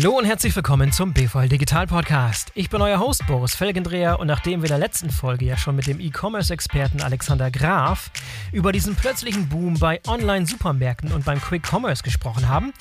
Hallo 0.00 0.16
und 0.16 0.26
herzlich 0.26 0.54
willkommen 0.54 0.92
zum 0.92 1.12
BVL 1.12 1.48
Digital 1.48 1.88
Podcast. 1.88 2.52
Ich 2.54 2.70
bin 2.70 2.80
euer 2.80 3.00
Host 3.00 3.26
Boris 3.26 3.56
Felgendreher 3.56 4.20
und 4.20 4.28
nachdem 4.28 4.60
wir 4.60 4.66
in 4.66 4.68
der 4.68 4.78
letzten 4.78 5.10
Folge 5.10 5.44
ja 5.44 5.56
schon 5.56 5.74
mit 5.74 5.88
dem 5.88 5.98
E-Commerce-Experten 5.98 7.02
Alexander 7.02 7.50
Graf 7.50 8.12
über 8.52 8.70
diesen 8.70 8.94
plötzlichen 8.94 9.48
Boom 9.48 9.74
bei 9.74 10.00
Online-Supermärkten 10.06 11.10
und 11.10 11.24
beim 11.24 11.40
Quick 11.40 11.66
Commerce 11.68 12.04
gesprochen 12.04 12.48
haben, 12.48 12.72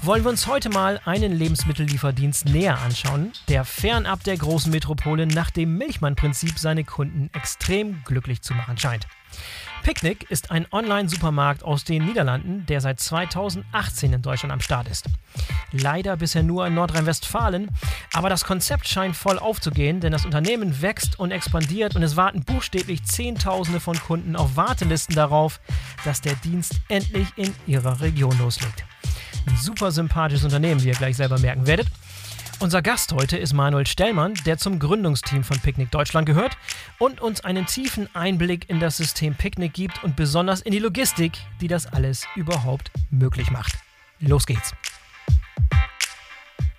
wollen 0.00 0.24
wir 0.24 0.30
uns 0.30 0.46
heute 0.46 0.70
mal 0.70 0.98
einen 1.04 1.32
Lebensmittellieferdienst 1.32 2.46
näher 2.46 2.78
anschauen, 2.78 3.32
der 3.48 3.66
fernab 3.66 4.24
der 4.24 4.38
großen 4.38 4.72
Metropole 4.72 5.26
nach 5.26 5.50
dem 5.50 5.76
Milchmann-Prinzip 5.76 6.58
seine 6.58 6.84
Kunden 6.84 7.28
extrem 7.34 8.02
glücklich 8.04 8.40
zu 8.40 8.54
machen 8.54 8.78
scheint. 8.78 9.06
Picnic 9.82 10.30
ist 10.30 10.52
ein 10.52 10.66
Online-Supermarkt 10.70 11.64
aus 11.64 11.82
den 11.82 12.04
Niederlanden, 12.04 12.64
der 12.66 12.80
seit 12.80 13.00
2018 13.00 14.12
in 14.12 14.22
Deutschland 14.22 14.52
am 14.52 14.60
Start 14.60 14.88
ist. 14.88 15.06
Leider 15.72 16.16
bisher 16.16 16.44
nur 16.44 16.66
in 16.66 16.74
Nordrhein-Westfalen, 16.74 17.68
aber 18.12 18.28
das 18.28 18.44
Konzept 18.44 18.86
scheint 18.86 19.16
voll 19.16 19.38
aufzugehen, 19.38 20.00
denn 20.00 20.12
das 20.12 20.24
Unternehmen 20.24 20.82
wächst 20.82 21.18
und 21.18 21.32
expandiert 21.32 21.96
und 21.96 22.02
es 22.04 22.16
warten 22.16 22.44
buchstäblich 22.44 23.04
Zehntausende 23.04 23.80
von 23.80 23.98
Kunden 23.98 24.36
auf 24.36 24.56
Wartelisten 24.56 25.16
darauf, 25.16 25.60
dass 26.04 26.20
der 26.20 26.34
Dienst 26.36 26.80
endlich 26.88 27.28
in 27.36 27.52
ihrer 27.66 28.00
Region 28.00 28.38
loslegt. 28.38 28.84
Ein 29.48 29.56
super 29.56 29.90
sympathisches 29.90 30.44
Unternehmen, 30.44 30.82
wie 30.82 30.88
ihr 30.88 30.94
gleich 30.94 31.16
selber 31.16 31.38
merken 31.40 31.66
werdet. 31.66 31.88
Unser 32.62 32.80
Gast 32.80 33.12
heute 33.12 33.38
ist 33.38 33.54
Manuel 33.54 33.88
Stellmann, 33.88 34.34
der 34.46 34.56
zum 34.56 34.78
Gründungsteam 34.78 35.42
von 35.42 35.58
Picknick 35.58 35.90
Deutschland 35.90 36.26
gehört 36.26 36.56
und 37.00 37.20
uns 37.20 37.40
einen 37.40 37.66
tiefen 37.66 38.08
Einblick 38.14 38.70
in 38.70 38.78
das 38.78 38.98
System 38.98 39.34
Picknick 39.34 39.72
gibt 39.72 40.04
und 40.04 40.14
besonders 40.14 40.60
in 40.60 40.70
die 40.70 40.78
Logistik, 40.78 41.32
die 41.60 41.66
das 41.66 41.92
alles 41.92 42.24
überhaupt 42.36 42.92
möglich 43.10 43.50
macht. 43.50 43.72
Los 44.20 44.46
geht's! 44.46 44.72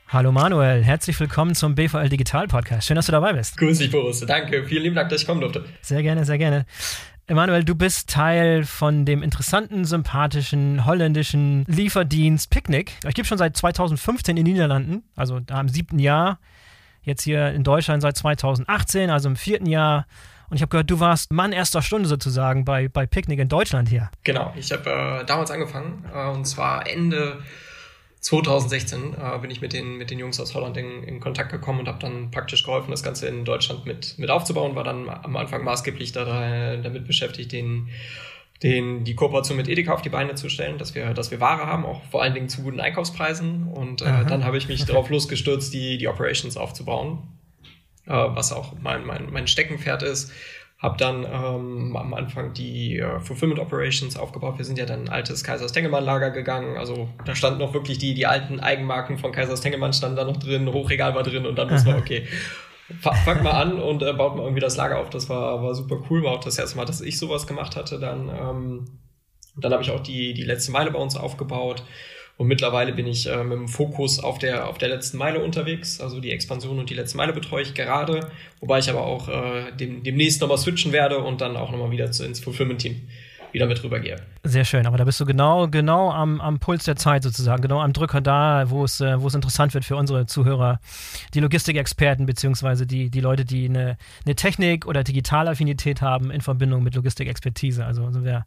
Hallo 0.07 0.31
Manuel, 0.31 0.85
herzlich 0.85 1.19
willkommen 1.19 1.53
zum 1.53 1.75
BVL 1.75 2.07
Digital 2.07 2.47
Podcast. 2.47 2.87
Schön, 2.87 2.95
dass 2.95 3.07
du 3.07 3.11
dabei 3.11 3.33
bist. 3.33 3.57
Grüß 3.57 3.79
dich, 3.79 3.91
Boris. 3.91 4.21
Danke. 4.21 4.63
Vielen 4.63 4.83
lieben 4.83 4.95
Dank, 4.95 5.09
dass 5.09 5.21
ich 5.21 5.27
kommen 5.27 5.41
durfte. 5.41 5.65
Sehr 5.81 6.01
gerne, 6.01 6.23
sehr 6.23 6.37
gerne. 6.37 6.65
Emanuel, 7.25 7.63
du 7.63 7.73
bist 7.73 8.09
Teil 8.09 8.65
von 8.65 9.05
dem 9.05 9.23
interessanten, 9.23 9.85
sympathischen 9.85 10.85
holländischen 10.85 11.63
Lieferdienst 11.67 12.49
Picnic. 12.49 12.91
Ich 13.07 13.15
gebe 13.15 13.25
schon 13.25 13.37
seit 13.37 13.55
2015 13.55 14.35
in 14.35 14.43
den 14.43 14.53
Niederlanden, 14.53 15.03
also 15.15 15.39
da 15.39 15.61
im 15.61 15.69
siebten 15.69 15.99
Jahr. 15.99 16.39
Jetzt 17.01 17.23
hier 17.23 17.49
in 17.53 17.63
Deutschland 17.63 18.01
seit 18.01 18.17
2018, 18.17 19.09
also 19.09 19.29
im 19.29 19.37
vierten 19.37 19.67
Jahr. 19.67 20.05
Und 20.49 20.57
ich 20.57 20.61
habe 20.61 20.69
gehört, 20.69 20.91
du 20.91 20.99
warst 20.99 21.31
Mann 21.31 21.53
erster 21.53 21.81
Stunde 21.81 22.09
sozusagen 22.09 22.65
bei, 22.65 22.89
bei 22.89 23.05
Picnic 23.05 23.39
in 23.39 23.47
Deutschland 23.47 23.87
hier. 23.87 24.11
Genau, 24.25 24.53
ich 24.57 24.73
habe 24.73 24.89
äh, 25.21 25.25
damals 25.25 25.49
angefangen 25.49 26.03
äh, 26.13 26.27
und 26.27 26.45
zwar 26.45 26.87
Ende 26.87 27.41
2016 28.23 29.15
äh, 29.15 29.37
bin 29.39 29.51
ich 29.51 29.59
mit 29.59 29.73
den, 29.73 29.97
mit 29.97 30.09
den 30.09 30.17
Jungs 30.17 30.39
aus 30.39 30.55
Holland 30.55 30.77
in, 30.77 31.03
in 31.03 31.19
Kontakt 31.19 31.51
gekommen 31.51 31.81
und 31.81 31.87
habe 31.89 31.99
dann 31.99 32.31
praktisch 32.31 32.63
geholfen, 32.63 32.89
das 32.89 33.03
Ganze 33.03 33.27
in 33.27 33.43
Deutschland 33.43 33.85
mit, 33.85 34.17
mit 34.17 34.29
aufzubauen. 34.29 34.75
War 34.75 34.85
dann 34.85 35.09
am 35.09 35.35
Anfang 35.35 35.65
maßgeblich 35.65 36.13
da, 36.13 36.77
damit 36.77 37.05
beschäftigt, 37.05 37.51
den, 37.51 37.89
den, 38.63 39.03
die 39.03 39.13
Kooperation 39.13 39.57
mit 39.57 39.67
Edeka 39.67 39.93
auf 39.93 40.01
die 40.01 40.09
Beine 40.09 40.35
zu 40.35 40.47
stellen, 40.47 40.77
dass 40.77 40.95
wir, 40.95 41.13
dass 41.13 41.31
wir 41.31 41.41
Ware 41.41 41.67
haben, 41.67 41.85
auch 41.85 42.01
vor 42.05 42.23
allen 42.23 42.33
Dingen 42.33 42.47
zu 42.47 42.63
guten 42.63 42.79
Einkaufspreisen. 42.79 43.67
Und 43.67 44.01
äh, 44.01 44.25
dann 44.25 44.45
habe 44.45 44.57
ich 44.57 44.69
mich 44.69 44.85
darauf 44.85 45.09
losgestürzt, 45.09 45.73
die, 45.73 45.97
die 45.97 46.07
Operations 46.07 46.55
aufzubauen, 46.55 47.27
äh, 48.05 48.11
was 48.13 48.53
auch 48.53 48.73
mein, 48.79 49.05
mein, 49.05 49.33
mein 49.33 49.47
Steckenpferd 49.47 50.01
ist 50.01 50.31
habe 50.83 50.97
dann 50.97 51.23
ähm, 51.23 51.95
am 51.95 52.13
Anfang 52.13 52.53
die 52.53 52.99
äh, 52.99 53.21
Fulfillment 53.21 53.61
Operations 53.61 54.17
aufgebaut. 54.17 54.57
Wir 54.57 54.65
sind 54.65 54.77
ja 54.77 54.85
dann 54.85 55.03
ein 55.03 55.09
altes 55.09 55.41
Kaisers 55.41 55.71
Tengelmann 55.71 56.03
Lager 56.03 56.29
gegangen. 56.29 56.75
Also 56.75 57.07
da 57.23 57.33
standen 57.35 57.59
noch 57.59 57.73
wirklich 57.73 57.99
die, 57.99 58.13
die 58.13 58.27
alten 58.27 58.59
Eigenmarken 58.59 59.17
von 59.17 59.31
Kaisers 59.31 59.61
Tengelmann 59.61 59.93
standen 59.93 60.17
da 60.17 60.25
noch 60.25 60.35
drin, 60.35 60.67
Hochregal 60.67 61.15
war 61.15 61.23
drin 61.23 61.45
und 61.45 61.57
dann 61.57 61.69
muss 61.69 61.85
man, 61.85 61.95
okay, 61.99 62.27
fang 62.99 63.43
mal 63.43 63.51
an 63.51 63.81
und 63.81 64.03
äh, 64.03 64.11
baut 64.11 64.35
mal 64.35 64.43
irgendwie 64.43 64.59
das 64.59 64.75
Lager 64.75 64.99
auf. 64.99 65.09
Das 65.09 65.29
war, 65.29 65.63
war 65.63 65.73
super 65.73 66.01
cool. 66.09 66.21
War 66.21 66.33
auch 66.33 66.43
das 66.43 66.59
erste 66.59 66.75
Mal, 66.75 66.85
dass 66.85 66.99
ich 66.99 67.17
sowas 67.17 67.47
gemacht 67.47 67.77
hatte. 67.77 67.97
Dann, 67.97 68.27
ähm, 68.27 68.99
dann 69.55 69.71
habe 69.71 69.83
ich 69.83 69.91
auch 69.91 70.01
die, 70.01 70.33
die 70.33 70.43
letzte 70.43 70.73
Meile 70.73 70.91
bei 70.91 70.99
uns 70.99 71.15
aufgebaut. 71.15 71.81
Und 72.37 72.47
mittlerweile 72.47 72.93
bin 72.93 73.05
ich 73.05 73.27
äh, 73.27 73.43
mit 73.43 73.57
dem 73.57 73.67
Fokus 73.67 74.19
auf 74.19 74.39
der, 74.39 74.67
auf 74.67 74.77
der 74.77 74.89
letzten 74.89 75.17
Meile 75.17 75.43
unterwegs. 75.43 76.01
Also 76.01 76.19
die 76.19 76.31
Expansion 76.31 76.79
und 76.79 76.89
die 76.89 76.95
letzte 76.95 77.17
Meile 77.17 77.31
betreue 77.31 77.61
ich 77.61 77.73
gerade. 77.73 78.31
Wobei 78.59 78.79
ich 78.79 78.89
aber 78.89 79.05
auch 79.05 79.29
äh, 79.29 79.71
dem, 79.71 80.03
demnächst 80.03 80.41
nochmal 80.41 80.57
switchen 80.57 80.91
werde 80.91 81.19
und 81.19 81.41
dann 81.41 81.55
auch 81.55 81.71
nochmal 81.71 81.91
wieder 81.91 82.11
zu, 82.11 82.25
ins 82.25 82.39
Fulfillment-Team 82.39 83.07
wieder 83.51 83.67
mit 83.67 83.83
rübergehe. 83.83 84.17
Sehr 84.45 84.65
schön, 84.65 84.85
aber 84.85 84.97
da 84.97 85.05
bist 85.05 85.21
du 85.21 85.25
genau, 85.25 85.69
genau 85.69 86.11
am, 86.11 86.41
am 86.41 86.59
Puls 86.59 86.83
der 86.83 86.97
Zeit 86.97 87.23
sozusagen, 87.23 87.61
genau 87.61 87.79
am 87.79 87.93
Drücker 87.93 88.19
da, 88.19 88.69
wo 88.69 88.83
es, 88.83 88.99
äh, 88.99 89.21
wo 89.21 89.27
es 89.27 89.35
interessant 89.35 89.73
wird 89.73 89.85
für 89.85 89.95
unsere 89.95 90.25
Zuhörer, 90.25 90.81
die 91.33 91.39
Logistikexperten 91.39 92.25
beziehungsweise 92.25 92.85
die, 92.85 93.09
die 93.09 93.21
Leute, 93.21 93.45
die 93.45 93.69
eine, 93.69 93.95
eine 94.25 94.35
Technik- 94.35 94.85
oder 94.85 95.05
Digitalaffinität 95.05 96.01
haben 96.01 96.29
in 96.29 96.41
Verbindung 96.41 96.83
mit 96.83 96.93
Logistikexpertise. 96.93 97.85
Also 97.85 98.11
sind 98.11 98.25
wir, 98.25 98.45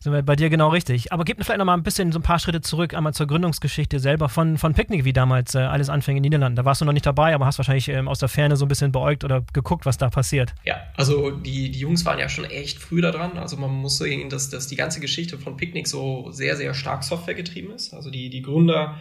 sind 0.00 0.12
wir 0.12 0.20
bei 0.20 0.36
dir 0.36 0.50
genau 0.50 0.68
richtig. 0.68 1.14
Aber 1.14 1.24
gib 1.24 1.38
mir 1.38 1.44
vielleicht 1.44 1.60
noch 1.60 1.64
mal 1.64 1.72
ein 1.72 1.82
bisschen 1.82 2.12
so 2.12 2.18
ein 2.18 2.22
paar 2.22 2.40
Schritte 2.40 2.60
zurück, 2.60 2.92
einmal 2.92 3.14
zur 3.14 3.26
Gründungsgeschichte 3.26 4.00
selber 4.00 4.28
von, 4.28 4.58
von 4.58 4.74
Picknick, 4.74 5.06
wie 5.06 5.14
damals 5.14 5.54
äh, 5.54 5.60
alles 5.60 5.88
anfing 5.88 6.18
in 6.18 6.22
den 6.22 6.28
Niederlanden. 6.28 6.56
Da 6.56 6.66
warst 6.66 6.82
du 6.82 6.84
noch 6.84 6.92
nicht 6.92 7.06
dabei, 7.06 7.34
aber 7.34 7.46
hast 7.46 7.56
wahrscheinlich 7.56 7.88
ähm, 7.88 8.06
aus 8.06 8.18
der 8.18 8.28
Ferne 8.28 8.58
so 8.58 8.66
ein 8.66 8.68
bisschen 8.68 8.92
beäugt 8.92 9.24
oder 9.24 9.42
geguckt, 9.54 9.86
was 9.86 9.96
da 9.96 10.10
passiert. 10.10 10.54
Ja, 10.64 10.76
also 10.94 11.30
die, 11.30 11.70
die 11.70 11.78
Jungs 11.78 12.04
waren 12.04 12.18
ja 12.18 12.28
schon 12.28 12.44
echt 12.44 12.78
früh 12.78 13.00
da 13.00 13.12
dran. 13.12 13.38
Also 13.38 13.56
man 13.56 13.70
muss 13.70 13.96
sehen, 13.96 14.28
dass, 14.28 14.50
dass 14.50 14.66
die 14.66 14.76
ganze 14.76 15.00
Geschichte 15.00 15.37
von 15.38 15.56
Picknick 15.56 15.86
so 15.86 16.30
sehr, 16.30 16.56
sehr 16.56 16.74
stark 16.74 17.04
Software 17.04 17.34
getrieben 17.34 17.72
ist. 17.72 17.94
Also 17.94 18.10
die, 18.10 18.30
die 18.30 18.42
Gründer 18.42 18.98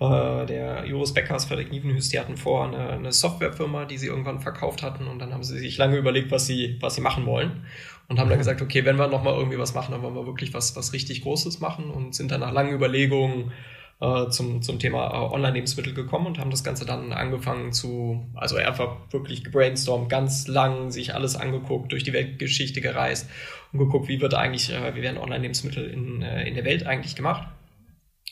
äh, 0.00 0.46
der 0.46 0.84
Joris 0.86 1.12
Beckers, 1.12 1.46
Frederik 1.46 1.70
Nievenhüst, 1.70 2.12
die 2.12 2.20
hatten 2.20 2.36
vor 2.36 2.66
eine, 2.66 2.90
eine 2.90 3.12
Softwarefirma, 3.12 3.84
die 3.84 3.98
sie 3.98 4.06
irgendwann 4.06 4.40
verkauft 4.40 4.82
hatten 4.82 5.06
und 5.06 5.18
dann 5.18 5.32
haben 5.32 5.42
sie 5.42 5.58
sich 5.58 5.76
lange 5.76 5.96
überlegt, 5.96 6.30
was 6.30 6.46
sie, 6.46 6.76
was 6.80 6.94
sie 6.94 7.00
machen 7.00 7.26
wollen 7.26 7.64
und 8.08 8.18
haben 8.18 8.28
dann 8.28 8.38
mhm. 8.38 8.40
gesagt, 8.40 8.62
okay, 8.62 8.84
wenn 8.84 8.96
wir 8.96 9.08
nochmal 9.08 9.34
irgendwie 9.34 9.58
was 9.58 9.74
machen, 9.74 9.92
dann 9.92 10.02
wollen 10.02 10.14
wir 10.14 10.26
wirklich 10.26 10.54
was, 10.54 10.76
was 10.76 10.92
richtig 10.92 11.22
Großes 11.22 11.60
machen 11.60 11.90
und 11.90 12.14
sind 12.14 12.30
dann 12.30 12.40
nach 12.40 12.52
langen 12.52 12.74
Überlegungen 12.74 13.52
äh, 14.00 14.28
zum, 14.28 14.62
zum 14.62 14.78
Thema 14.78 15.08
äh, 15.08 15.34
Online-Lebensmittel 15.34 15.92
gekommen 15.92 16.26
und 16.26 16.38
haben 16.38 16.50
das 16.50 16.62
Ganze 16.62 16.86
dann 16.86 17.12
angefangen 17.12 17.72
zu, 17.72 18.26
also 18.34 18.56
einfach 18.56 18.96
wirklich 19.10 19.42
gebrainstormt, 19.42 20.08
ganz 20.08 20.46
lang 20.46 20.92
sich 20.92 21.14
alles 21.14 21.34
angeguckt, 21.34 21.90
durch 21.90 22.04
die 22.04 22.12
Weltgeschichte 22.12 22.80
gereist 22.80 23.28
und 23.72 23.80
geguckt, 23.80 24.08
wie 24.08 24.20
wird 24.20 24.34
eigentlich, 24.34 24.72
äh, 24.72 24.94
wie 24.94 25.02
werden 25.02 25.18
Online-Lebensmittel 25.18 25.90
in, 25.90 26.22
in 26.22 26.54
der 26.54 26.64
Welt 26.64 26.86
eigentlich 26.86 27.16
gemacht. 27.16 27.48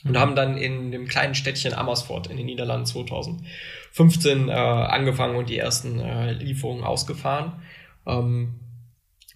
Und 0.05 0.17
haben 0.17 0.37
dann 0.37 0.57
in 0.57 0.93
dem 0.93 1.09
kleinen 1.09 1.35
Städtchen 1.35 1.75
Amersfoort 1.75 2.29
in 2.29 2.37
den 2.37 2.47
Niederlanden 2.47 2.87
2015 2.87 4.49
äh, 4.49 4.53
angefangen 4.53 5.35
und 5.35 5.49
die 5.49 5.59
ersten 5.59 5.99
Lieferungen 6.39 6.85
ausgefahren. 6.85 7.55
Ähm, 8.07 8.61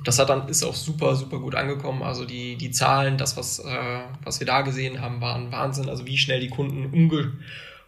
das 0.05 0.19
hat 0.19 0.31
dann, 0.31 0.49
ist 0.49 0.63
auch 0.63 0.75
super, 0.75 1.15
super 1.17 1.39
gut 1.39 1.55
angekommen. 1.55 2.03
Also 2.03 2.25
die, 2.25 2.57
die 2.57 2.71
Zahlen, 2.71 3.19
das, 3.19 3.37
was, 3.37 3.59
äh, 3.59 4.01
was 4.25 4.41
wir 4.41 4.47
da 4.47 4.63
gesehen 4.63 5.01
haben, 5.01 5.21
waren 5.21 5.53
Wahnsinn. 5.53 5.89
Also 5.89 6.07
wie 6.07 6.19
schnell 6.19 6.41
die 6.41 6.49
Kunden 6.49 6.87
umge, 6.87 7.33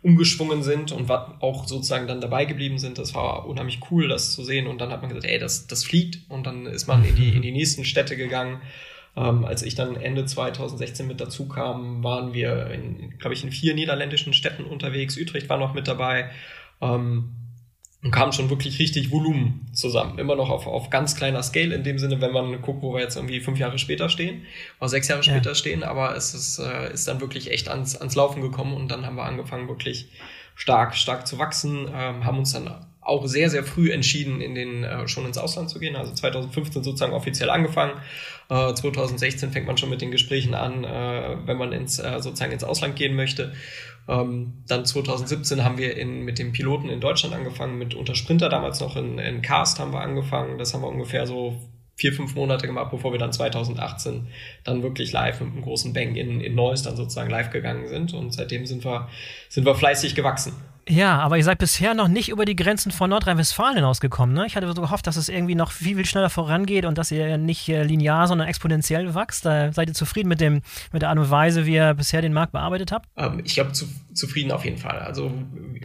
umgeschwungen 0.02 0.62
sind 0.62 0.92
und 0.92 1.10
auch 1.10 1.66
sozusagen 1.66 2.06
dann 2.06 2.20
dabei 2.20 2.44
geblieben 2.44 2.78
sind. 2.78 2.98
Das 2.98 3.14
war 3.14 3.46
unheimlich 3.46 3.80
cool, 3.90 4.08
das 4.08 4.32
zu 4.32 4.44
sehen. 4.44 4.66
Und 4.66 4.80
dann 4.80 4.90
hat 4.90 5.00
man 5.00 5.08
gesagt, 5.08 5.26
ey, 5.26 5.38
das, 5.38 5.66
das 5.66 5.84
fliegt. 5.84 6.18
Und 6.28 6.46
dann 6.46 6.66
ist 6.66 6.86
man 6.86 7.04
in 7.04 7.16
die, 7.16 7.30
in 7.36 7.42
die 7.42 7.52
nächsten 7.52 7.84
Städte 7.84 8.16
gegangen. 8.16 8.60
Ähm, 9.16 9.44
als 9.44 9.62
ich 9.62 9.74
dann 9.74 9.96
Ende 9.96 10.24
2016 10.24 11.06
mit 11.06 11.20
dazu 11.20 11.46
kam, 11.46 12.02
waren 12.02 12.34
wir, 12.34 12.68
in, 12.70 13.18
glaube 13.18 13.34
ich, 13.34 13.44
in 13.44 13.52
vier 13.52 13.74
niederländischen 13.74 14.32
Städten 14.32 14.64
unterwegs. 14.64 15.16
Utrecht 15.18 15.48
war 15.48 15.58
noch 15.58 15.74
mit 15.74 15.86
dabei. 15.86 16.30
Ähm, 16.80 17.30
und 18.02 18.10
kam 18.10 18.32
schon 18.32 18.50
wirklich 18.50 18.78
richtig 18.78 19.10
Volumen 19.12 19.66
zusammen. 19.72 20.18
Immer 20.18 20.34
noch 20.34 20.50
auf, 20.50 20.66
auf 20.66 20.90
ganz 20.90 21.14
kleiner 21.14 21.42
Scale, 21.42 21.74
in 21.74 21.84
dem 21.84 21.98
Sinne, 21.98 22.20
wenn 22.20 22.32
man 22.32 22.60
guckt, 22.60 22.82
wo 22.82 22.94
wir 22.94 23.00
jetzt 23.00 23.16
irgendwie 23.16 23.40
fünf 23.40 23.58
Jahre 23.58 23.78
später 23.78 24.08
stehen 24.08 24.42
oder 24.80 24.88
sechs 24.88 25.08
Jahre 25.08 25.22
später 25.22 25.50
ja. 25.50 25.54
stehen, 25.54 25.82
aber 25.84 26.16
es 26.16 26.34
ist, 26.34 26.58
äh, 26.58 26.92
ist 26.92 27.06
dann 27.06 27.20
wirklich 27.20 27.50
echt 27.50 27.68
ans, 27.68 27.96
ans 27.96 28.16
Laufen 28.16 28.42
gekommen 28.42 28.74
und 28.74 28.88
dann 28.88 29.06
haben 29.06 29.16
wir 29.16 29.24
angefangen, 29.24 29.68
wirklich 29.68 30.08
stark, 30.56 30.96
stark 30.96 31.26
zu 31.26 31.38
wachsen, 31.38 31.88
ähm, 31.94 32.24
haben 32.24 32.38
uns 32.38 32.52
dann 32.52 32.86
auch 33.02 33.26
sehr, 33.26 33.50
sehr 33.50 33.64
früh 33.64 33.90
entschieden, 33.90 34.40
in 34.40 34.54
den, 34.54 34.84
äh, 34.84 35.08
schon 35.08 35.26
ins 35.26 35.36
Ausland 35.36 35.68
zu 35.68 35.78
gehen. 35.80 35.96
Also 35.96 36.12
2015 36.12 36.84
sozusagen 36.84 37.12
offiziell 37.12 37.50
angefangen. 37.50 37.94
Äh, 38.48 38.74
2016 38.74 39.50
fängt 39.50 39.66
man 39.66 39.76
schon 39.76 39.90
mit 39.90 40.00
den 40.00 40.10
Gesprächen 40.10 40.54
an, 40.54 40.84
äh, 40.84 41.36
wenn 41.46 41.58
man 41.58 41.72
ins, 41.72 41.98
äh, 41.98 42.20
sozusagen 42.20 42.52
ins 42.52 42.64
Ausland 42.64 42.96
gehen 42.96 43.14
möchte. 43.16 43.52
Ähm, 44.08 44.64
dann 44.68 44.84
2017 44.84 45.64
haben 45.64 45.78
wir 45.78 45.96
in, 45.96 46.22
mit 46.22 46.38
dem 46.38 46.52
Piloten 46.52 46.88
in 46.88 47.00
Deutschland 47.00 47.34
angefangen, 47.34 47.76
mit 47.76 47.94
unter 47.94 48.14
Sprinter 48.14 48.48
damals 48.48 48.80
noch 48.80 48.96
in, 48.96 49.18
in 49.18 49.42
Cast 49.42 49.78
haben 49.78 49.92
wir 49.92 50.00
angefangen. 50.00 50.58
Das 50.58 50.72
haben 50.72 50.82
wir 50.82 50.88
ungefähr 50.88 51.26
so 51.26 51.60
vier, 51.94 52.12
fünf 52.12 52.34
Monate 52.34 52.66
gemacht, 52.66 52.90
bevor 52.90 53.12
wir 53.12 53.18
dann 53.18 53.32
2018 53.32 54.26
dann 54.64 54.82
wirklich 54.82 55.12
live 55.12 55.40
mit 55.40 55.52
einem 55.52 55.62
großen 55.62 55.92
Bang 55.92 56.16
in, 56.16 56.40
in 56.40 56.54
Neuss 56.54 56.82
dann 56.82 56.96
sozusagen 56.96 57.30
live 57.30 57.50
gegangen 57.50 57.86
sind. 57.88 58.14
Und 58.14 58.32
seitdem 58.32 58.66
sind 58.66 58.84
wir, 58.84 59.08
sind 59.48 59.64
wir 59.66 59.74
fleißig 59.74 60.14
gewachsen. 60.14 60.52
Ja, 60.88 61.18
aber 61.18 61.36
ihr 61.36 61.44
seid 61.44 61.58
bisher 61.58 61.94
noch 61.94 62.08
nicht 62.08 62.28
über 62.28 62.44
die 62.44 62.56
Grenzen 62.56 62.90
von 62.90 63.10
Nordrhein-Westfalen 63.10 63.76
hinausgekommen. 63.76 64.34
Ne? 64.34 64.46
Ich 64.46 64.56
hatte 64.56 64.66
so 64.66 64.80
gehofft, 64.80 65.06
dass 65.06 65.16
es 65.16 65.28
irgendwie 65.28 65.54
noch 65.54 65.70
viel, 65.70 65.96
viel 65.96 66.06
schneller 66.06 66.30
vorangeht 66.30 66.84
und 66.84 66.98
dass 66.98 67.12
ihr 67.12 67.38
nicht 67.38 67.68
äh, 67.68 67.84
linear, 67.84 68.26
sondern 68.26 68.48
exponentiell 68.48 69.14
wächst. 69.14 69.46
Da 69.46 69.72
seid 69.72 69.88
ihr 69.88 69.94
zufrieden 69.94 70.28
mit, 70.28 70.40
dem, 70.40 70.62
mit 70.92 71.02
der 71.02 71.10
Art 71.10 71.18
und 71.18 71.30
Weise, 71.30 71.66
wie 71.66 71.74
ihr 71.74 71.94
bisher 71.94 72.20
den 72.20 72.32
Markt 72.32 72.52
bearbeitet 72.52 72.90
habt? 72.90 73.08
Ähm, 73.16 73.40
ich 73.44 73.54
glaube, 73.54 73.72
zu, 73.72 73.86
zufrieden 74.12 74.50
auf 74.50 74.64
jeden 74.64 74.78
Fall. 74.78 74.98
Also 74.98 75.32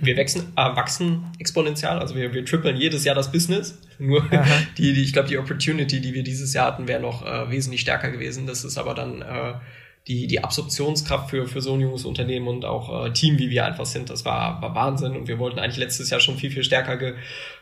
wir 0.02 0.18
wachsen, 0.18 0.54
äh, 0.56 0.76
wachsen 0.76 1.32
exponentiell, 1.38 2.00
also 2.00 2.16
wir, 2.16 2.34
wir 2.34 2.44
trippeln 2.44 2.76
jedes 2.76 3.04
Jahr 3.04 3.16
das 3.16 3.32
Business. 3.32 3.80
Nur 4.00 4.24
die, 4.78 4.94
die, 4.94 5.04
ich 5.04 5.14
glaube, 5.14 5.28
die 5.28 5.38
Opportunity, 5.38 6.02
die 6.02 6.14
wir 6.14 6.24
dieses 6.24 6.54
Jahr 6.54 6.68
hatten, 6.68 6.88
wäre 6.88 7.02
noch 7.02 7.26
äh, 7.26 7.50
wesentlich 7.50 7.82
stärker 7.82 8.12
gewesen. 8.12 8.46
Das 8.48 8.64
ist 8.64 8.78
aber 8.78 8.94
dann 8.94 9.22
äh, 9.22 9.54
die, 10.08 10.26
die 10.28 10.44
Absorptionskraft 10.44 11.30
für, 11.30 11.48
für 11.48 11.62
so 11.62 11.74
ein 11.74 11.82
junges 11.82 12.06
Unternehmen 12.06 12.48
und 12.48 12.64
auch 12.64 13.06
äh, 13.06 13.12
Team, 13.12 13.38
wie 13.40 13.50
wir 13.50 13.66
einfach 13.66 13.86
sind, 13.86 14.10
das 14.10 14.24
war, 14.24 14.62
war 14.62 14.74
Wahnsinn. 14.74 15.18
Und 15.18 15.28
wir 15.28 15.38
wollten 15.38 15.60
eigentlich 15.60 15.78
letztes 15.78 16.10
Jahr 16.10 16.22
schon 16.22 16.38
viel, 16.38 16.50
viel 16.50 16.64
stärker 16.64 16.98
ge, 16.98 17.16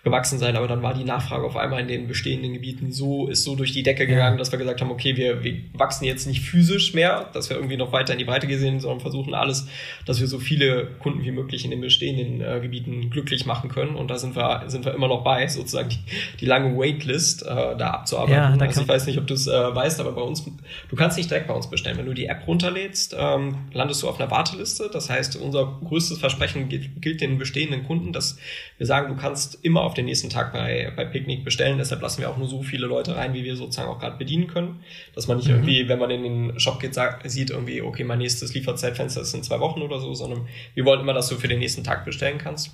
gewachsen 0.06 0.38
sein, 0.38 0.56
aber 0.56 0.68
dann 0.68 0.84
war 0.84 0.94
die 0.94 1.04
Nachfrage 1.04 1.44
auf 1.44 1.57
einmal 1.57 1.81
in 1.81 1.88
den 1.88 2.07
bestehenden 2.07 2.54
Gebieten 2.54 2.92
so, 2.92 3.28
ist 3.28 3.44
so 3.44 3.56
durch 3.56 3.74
die 3.74 3.81
Decke 3.81 4.06
gegangen, 4.06 4.38
dass 4.38 4.52
wir 4.52 4.60
gesagt 4.60 4.80
haben, 4.80 4.92
okay, 4.92 5.18
wir, 5.18 5.44
wir 5.44 5.56
wachsen 5.74 6.06
jetzt 6.06 6.28
nicht 6.28 6.42
physisch 6.42 6.94
mehr, 6.94 7.28
dass 7.34 7.50
wir 7.50 7.57
irgendwie 7.57 7.75
noch 7.75 7.92
weiter 7.92 8.13
in 8.13 8.19
die 8.19 8.25
Breite 8.25 8.46
gesehen, 8.46 8.80
sondern 8.80 9.00
versuchen 9.00 9.34
alles, 9.34 9.68
dass 10.06 10.19
wir 10.19 10.28
so 10.28 10.38
viele 10.38 10.86
Kunden 11.00 11.24
wie 11.24 11.31
möglich 11.31 11.66
in 11.66 11.72
den 11.72 11.81
bestehenden 11.81 12.40
äh, 12.40 12.60
Gebieten 12.62 13.10
glücklich 13.10 13.48
machen 13.48 13.68
können. 13.72 13.96
Und 13.96 14.12
da 14.12 14.19
sind 14.19 14.36
wir, 14.36 14.66
sind 14.68 14.86
wir 14.86 14.94
immer 14.94 15.07
noch 15.07 15.24
bei, 15.24 15.48
sozusagen 15.48 15.90
die, 15.90 15.98
die 16.40 16.46
lange 16.46 16.78
Waitlist 16.78 17.42
äh, 17.42 17.75
da 17.75 17.90
abzuarbeiten. 17.90 18.60
Ja, 18.60 18.66
also 18.68 18.81
ich 18.81 18.88
weiß 18.88 19.07
nicht, 19.07 19.18
ob 19.18 19.25
du 19.25 19.34
es 19.34 19.48
äh, 19.48 19.75
weißt, 19.75 20.00
aber 20.00 20.12
bei 20.12 20.22
uns, 20.22 20.46
du 20.46 20.96
kannst 20.96 21.18
nicht 21.18 21.31
direkt 21.31 21.48
bei 21.48 21.56
uns 21.56 21.68
bestellen. 21.68 21.98
Wenn 21.98 22.06
du 22.06 22.13
die 22.13 22.28
App 22.28 22.46
runterlädst, 22.46 23.16
ähm, 23.18 23.57
landest 23.74 24.04
du 24.04 24.07
auf 24.07 24.19
einer 24.19 24.30
Warteliste. 24.30 24.88
Das 24.94 25.10
heißt, 25.10 25.36
unser 25.38 25.80
größtes 25.84 26.19
Versprechen 26.19 26.69
gilt, 26.69 27.02
gilt 27.02 27.22
den 27.22 27.40
bestehenden 27.40 27.86
Kunden, 27.86 28.13
dass 28.13 28.38
wir 28.78 28.86
sagen, 28.86 29.07
du 29.07 29.19
kannst 29.19 29.66
immer 29.66 29.81
auf 29.81 29.94
den 29.97 30.06
nächsten 30.06 30.30
Tag 30.30 30.53
bei, 30.53 30.92
bei 30.95 31.06
Picknick 31.06 31.44
bestellen. 31.44 31.77
Deshalb 31.77 32.01
lassen 32.01 32.21
wir 32.21 32.30
auch 32.30 32.38
nur 32.38 32.47
so 32.47 32.62
viele 32.63 32.88
Leute 32.88 33.15
rein, 33.15 33.33
wie 33.33 33.44
wir 33.44 33.56
sozusagen 33.56 33.89
auch 33.89 34.00
gerade 34.00 34.18
bedienen 34.18 34.47
können. 34.47 34.83
Dass 35.13 35.27
man 35.27 35.38
nicht 35.38 35.47
mhm. 35.47 35.56
irgendwie, 35.56 35.88
wenn 35.88 36.00
man 36.00 36.12
in 36.12 36.24
den 36.24 36.59
Shop 36.59 36.80
geht, 36.80 36.94
sagt, 36.94 37.30
sieht 37.30 37.50
irgendwie, 37.50 37.81
okay, 37.81 38.03
mein 38.03 38.19
nächstes 38.19 38.53
Lieferzeitfenster 38.53 39.21
ist 39.21 39.33
in 39.33 39.44
zwei 39.44 39.59
Wochen 39.59 39.81
oder 39.81 40.00
so, 40.00 40.13
sondern 40.13 40.47
wir 40.74 40.86
wollen 40.86 41.00
immer, 41.00 41.13
dass 41.13 41.30
du 41.30 41.36
für 41.36 41.47
den 41.47 41.59
nächsten 41.59 41.83
Tag 41.83 42.06
bestellen 42.06 42.38
kannst. 42.38 42.71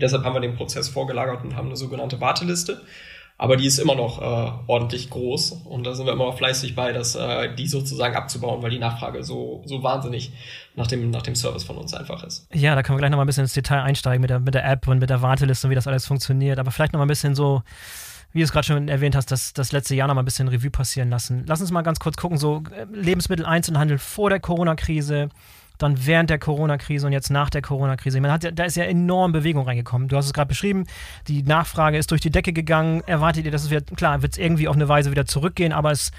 Deshalb 0.00 0.24
haben 0.24 0.34
wir 0.34 0.40
den 0.40 0.54
Prozess 0.54 0.88
vorgelagert 0.88 1.44
und 1.44 1.56
haben 1.56 1.66
eine 1.66 1.76
sogenannte 1.76 2.20
Warteliste. 2.20 2.80
Aber 3.40 3.56
die 3.56 3.64
ist 3.64 3.78
immer 3.78 3.94
noch 3.94 4.20
äh, 4.20 4.52
ordentlich 4.66 5.08
groß 5.08 5.62
und 5.64 5.84
da 5.86 5.94
sind 5.94 6.04
wir 6.04 6.12
immer 6.12 6.26
noch 6.26 6.36
fleißig 6.36 6.74
bei, 6.74 6.92
dass 6.92 7.14
äh, 7.14 7.54
die 7.54 7.68
sozusagen 7.68 8.14
abzubauen, 8.14 8.62
weil 8.62 8.68
die 8.68 8.78
Nachfrage 8.78 9.24
so, 9.24 9.62
so 9.64 9.82
wahnsinnig 9.82 10.30
nach 10.76 10.86
dem, 10.86 11.10
nach 11.10 11.22
dem 11.22 11.34
Service 11.34 11.64
von 11.64 11.78
uns 11.78 11.94
einfach 11.94 12.22
ist. 12.22 12.46
Ja, 12.52 12.74
da 12.74 12.82
können 12.82 12.98
wir 12.98 13.00
gleich 13.00 13.10
noch 13.10 13.16
mal 13.16 13.24
ein 13.24 13.26
bisschen 13.26 13.44
ins 13.44 13.54
Detail 13.54 13.80
einsteigen 13.80 14.20
mit 14.20 14.28
der, 14.28 14.40
mit 14.40 14.52
der 14.52 14.70
App 14.70 14.86
und 14.88 14.98
mit 14.98 15.08
der 15.08 15.22
Warteliste 15.22 15.66
und 15.66 15.70
wie 15.70 15.74
das 15.74 15.86
alles 15.86 16.04
funktioniert. 16.04 16.58
Aber 16.58 16.70
vielleicht 16.70 16.92
noch 16.92 16.98
mal 16.98 17.06
ein 17.06 17.08
bisschen 17.08 17.34
so, 17.34 17.62
wie 18.34 18.40
du 18.40 18.44
es 18.44 18.52
gerade 18.52 18.66
schon 18.66 18.88
erwähnt 18.88 19.16
hast, 19.16 19.30
das, 19.30 19.54
das 19.54 19.72
letzte 19.72 19.94
Jahr 19.94 20.06
noch 20.06 20.14
mal 20.14 20.20
ein 20.20 20.26
bisschen 20.26 20.48
Revue 20.48 20.70
passieren 20.70 21.08
lassen. 21.08 21.44
Lass 21.46 21.62
uns 21.62 21.70
mal 21.70 21.80
ganz 21.80 21.98
kurz 21.98 22.18
gucken, 22.18 22.36
so 22.36 22.62
äh, 22.76 22.84
Lebensmitteleinzelhandel 22.92 23.96
vor 23.96 24.28
der 24.28 24.40
Corona-Krise, 24.40 25.30
dann 25.82 26.06
während 26.06 26.30
der 26.30 26.38
Corona-Krise 26.38 27.06
und 27.06 27.12
jetzt 27.12 27.30
nach 27.30 27.50
der 27.50 27.62
Corona-Krise. 27.62 28.20
Man 28.20 28.30
hat 28.30 28.44
ja, 28.44 28.50
da 28.50 28.64
ist 28.64 28.76
ja 28.76 28.84
enorm 28.84 29.32
Bewegung 29.32 29.64
reingekommen. 29.64 30.08
Du 30.08 30.16
hast 30.16 30.26
es 30.26 30.32
gerade 30.32 30.48
beschrieben, 30.48 30.86
die 31.28 31.42
Nachfrage 31.42 31.98
ist 31.98 32.10
durch 32.10 32.20
die 32.20 32.30
Decke 32.30 32.52
gegangen. 32.52 33.02
Erwartet 33.06 33.44
ihr, 33.44 33.50
dass 33.50 33.64
es 33.64 33.70
wird, 33.70 33.96
klar, 33.96 34.22
wird 34.22 34.32
es 34.32 34.38
irgendwie 34.38 34.68
auf 34.68 34.76
eine 34.76 34.88
Weise 34.88 35.10
wieder 35.10 35.26
zurückgehen, 35.26 35.72
aber 35.72 35.90
es 35.90 36.10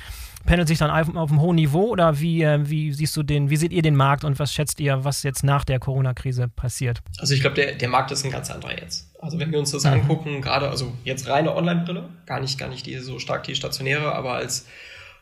pendelt 0.46 0.68
sich 0.68 0.80
dann 0.80 0.90
auf, 0.90 1.16
auf 1.16 1.30
einem 1.30 1.42
hohen 1.42 1.56
Niveau 1.56 1.88
oder 1.88 2.20
wie, 2.20 2.44
äh, 2.44 2.60
wie 2.70 2.92
siehst 2.94 3.16
du 3.16 3.24
den, 3.24 3.50
wie 3.50 3.58
seht 3.58 3.72
ihr 3.72 3.82
den 3.82 3.96
Markt 3.96 4.24
und 4.24 4.40
was 4.40 4.54
schätzt 4.54 4.80
ihr, 4.80 5.04
was 5.04 5.24
jetzt 5.24 5.44
nach 5.44 5.64
der 5.64 5.80
Corona-Krise 5.80 6.48
passiert? 6.48 7.02
Also 7.20 7.34
ich 7.34 7.42
glaube, 7.42 7.56
der, 7.56 7.74
der 7.74 7.90
Markt 7.90 8.12
ist 8.12 8.26
ein 8.26 8.32
ganz 8.32 8.50
anderer 8.50 8.80
jetzt. 8.80 9.10
Also 9.22 9.40
wenn 9.40 9.52
wir 9.52 9.60
uns 9.60 9.72
das 9.72 9.84
mhm. 9.84 9.92
angucken, 9.92 10.42
gerade, 10.42 10.70
also 10.70 10.94
jetzt 11.04 11.28
reine 11.28 11.56
Online-Brille, 11.56 12.10
gar 12.26 12.40
nicht, 12.40 12.58
gar 12.58 12.70
nicht 12.70 12.86
die 12.86 12.98
so 12.98 13.20
stark 13.20 13.44
die 13.44 13.56
stationäre, 13.56 14.14
aber 14.14 14.34
als 14.34 14.66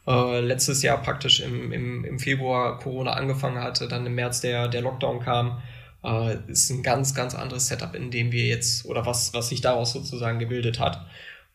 äh, 0.10 0.40
letztes 0.40 0.82
Jahr 0.82 0.98
praktisch 0.98 1.40
im, 1.40 1.72
im, 1.72 2.04
im 2.04 2.20
Februar 2.20 2.80
Corona 2.80 3.12
angefangen 3.12 3.62
hatte, 3.62 3.88
dann 3.88 4.06
im 4.08 4.16
März 4.16 4.42
der, 4.42 4.68
der 4.68 4.82
Lockdown 4.82 5.20
kam, 5.20 5.62
äh, 6.04 6.38
ist 6.48 6.72
ein 6.72 6.82
ganz, 6.82 7.14
ganz 7.14 7.36
anderes 7.36 7.68
Setup, 7.68 7.94
in 7.94 8.10
dem 8.10 8.32
wir 8.32 8.48
jetzt, 8.48 8.86
oder 8.86 9.06
was, 9.06 9.34
was 9.36 9.50
sich 9.50 9.62
daraus 9.62 9.94
sozusagen 9.94 10.40
gebildet 10.40 10.80
hat. 10.80 11.06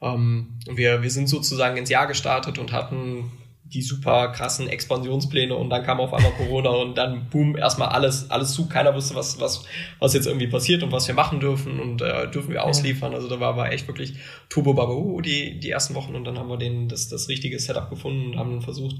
Ähm, 0.00 0.58
wir, 0.66 1.02
wir 1.02 1.10
sind 1.10 1.28
sozusagen 1.28 1.76
ins 1.76 1.90
Jahr 1.90 2.06
gestartet 2.06 2.58
und 2.58 2.72
hatten 2.72 3.32
die 3.74 3.82
super 3.82 4.28
krassen 4.28 4.68
Expansionspläne 4.68 5.54
und 5.54 5.68
dann 5.68 5.82
kam 5.82 6.00
auf 6.00 6.14
einmal 6.14 6.32
Corona 6.32 6.70
und 6.70 6.96
dann 6.96 7.28
boom, 7.28 7.56
erstmal 7.56 7.88
alles, 7.88 8.30
alles 8.30 8.54
zu. 8.54 8.68
Keiner 8.68 8.94
wusste, 8.94 9.14
was, 9.14 9.40
was, 9.40 9.64
was 9.98 10.14
jetzt 10.14 10.26
irgendwie 10.26 10.46
passiert 10.46 10.82
und 10.82 10.92
was 10.92 11.08
wir 11.08 11.14
machen 11.14 11.40
dürfen 11.40 11.80
und 11.80 12.00
äh, 12.00 12.30
dürfen 12.30 12.52
wir 12.52 12.64
ausliefern. 12.64 13.14
Also 13.14 13.28
da 13.28 13.40
war, 13.40 13.56
war 13.56 13.72
echt 13.72 13.88
wirklich 13.88 14.14
Turbo 14.48 14.74
Babahu 14.74 15.20
die, 15.20 15.58
die 15.58 15.70
ersten 15.70 15.94
Wochen 15.94 16.14
und 16.14 16.24
dann 16.24 16.38
haben 16.38 16.48
wir 16.48 16.56
den, 16.56 16.88
das, 16.88 17.08
das 17.08 17.28
richtige 17.28 17.58
Setup 17.58 17.90
gefunden 17.90 18.30
und 18.30 18.38
haben 18.38 18.62
versucht, 18.62 18.96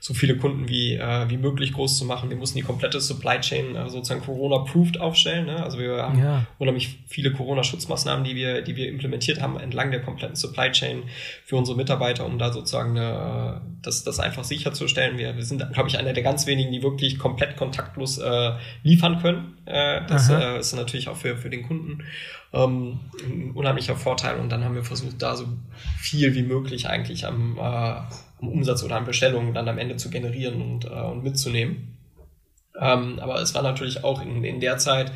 so 0.00 0.12
viele 0.12 0.36
Kunden 0.36 0.68
wie, 0.68 0.94
äh, 0.94 1.30
wie 1.30 1.38
möglich 1.38 1.72
groß 1.72 1.96
zu 1.96 2.04
machen. 2.04 2.28
Wir 2.28 2.36
mussten 2.36 2.58
die 2.58 2.64
komplette 2.64 3.00
Supply 3.00 3.40
Chain 3.40 3.74
äh, 3.74 3.88
sozusagen 3.88 4.20
Corona-proofed 4.20 5.00
aufstellen. 5.00 5.46
Ne? 5.46 5.62
Also 5.62 5.78
wir 5.78 6.02
haben 6.02 6.18
ja. 6.18 6.46
unheimlich 6.58 6.98
viele 7.06 7.32
Corona-Schutzmaßnahmen, 7.32 8.24
die 8.24 8.34
wir, 8.34 8.62
die 8.62 8.76
wir 8.76 8.88
implementiert 8.88 9.40
haben 9.40 9.58
entlang 9.58 9.90
der 9.90 10.02
kompletten 10.02 10.36
Supply 10.36 10.70
Chain 10.70 11.04
für 11.44 11.56
unsere 11.56 11.76
Mitarbeiter, 11.76 12.26
um 12.26 12.38
da 12.38 12.52
sozusagen 12.52 12.96
eine, 12.96 13.62
das, 13.82 14.04
das 14.04 14.17
einfach 14.20 14.44
sicherzustellen. 14.44 15.18
Wir, 15.18 15.36
wir 15.36 15.44
sind, 15.44 15.72
glaube 15.72 15.88
ich, 15.88 15.98
einer 15.98 16.12
der 16.12 16.22
ganz 16.22 16.46
wenigen, 16.46 16.72
die 16.72 16.82
wirklich 16.82 17.18
komplett 17.18 17.56
kontaktlos 17.56 18.18
äh, 18.18 18.52
liefern 18.82 19.20
können. 19.20 19.56
Äh, 19.66 20.02
das 20.06 20.30
äh, 20.30 20.58
ist 20.58 20.74
natürlich 20.74 21.08
auch 21.08 21.16
für, 21.16 21.36
für 21.36 21.50
den 21.50 21.66
Kunden 21.66 22.04
ähm, 22.52 23.00
ein 23.22 23.52
unheimlicher 23.52 23.96
Vorteil. 23.96 24.38
Und 24.38 24.50
dann 24.50 24.64
haben 24.64 24.74
wir 24.74 24.84
versucht, 24.84 25.20
da 25.20 25.36
so 25.36 25.46
viel 25.98 26.34
wie 26.34 26.42
möglich 26.42 26.88
eigentlich 26.88 27.26
am, 27.26 27.56
äh, 27.58 27.60
am 27.60 28.48
Umsatz 28.48 28.82
oder 28.82 28.96
an 28.96 29.04
Bestellungen 29.04 29.54
dann 29.54 29.68
am 29.68 29.78
Ende 29.78 29.96
zu 29.96 30.10
generieren 30.10 30.62
und, 30.62 30.84
äh, 30.84 30.88
und 30.88 31.22
mitzunehmen. 31.22 31.96
Ähm, 32.80 33.18
aber 33.20 33.40
es 33.40 33.54
war 33.54 33.62
natürlich 33.62 34.04
auch 34.04 34.22
in, 34.22 34.44
in 34.44 34.60
der 34.60 34.78
Zeit, 34.78 35.12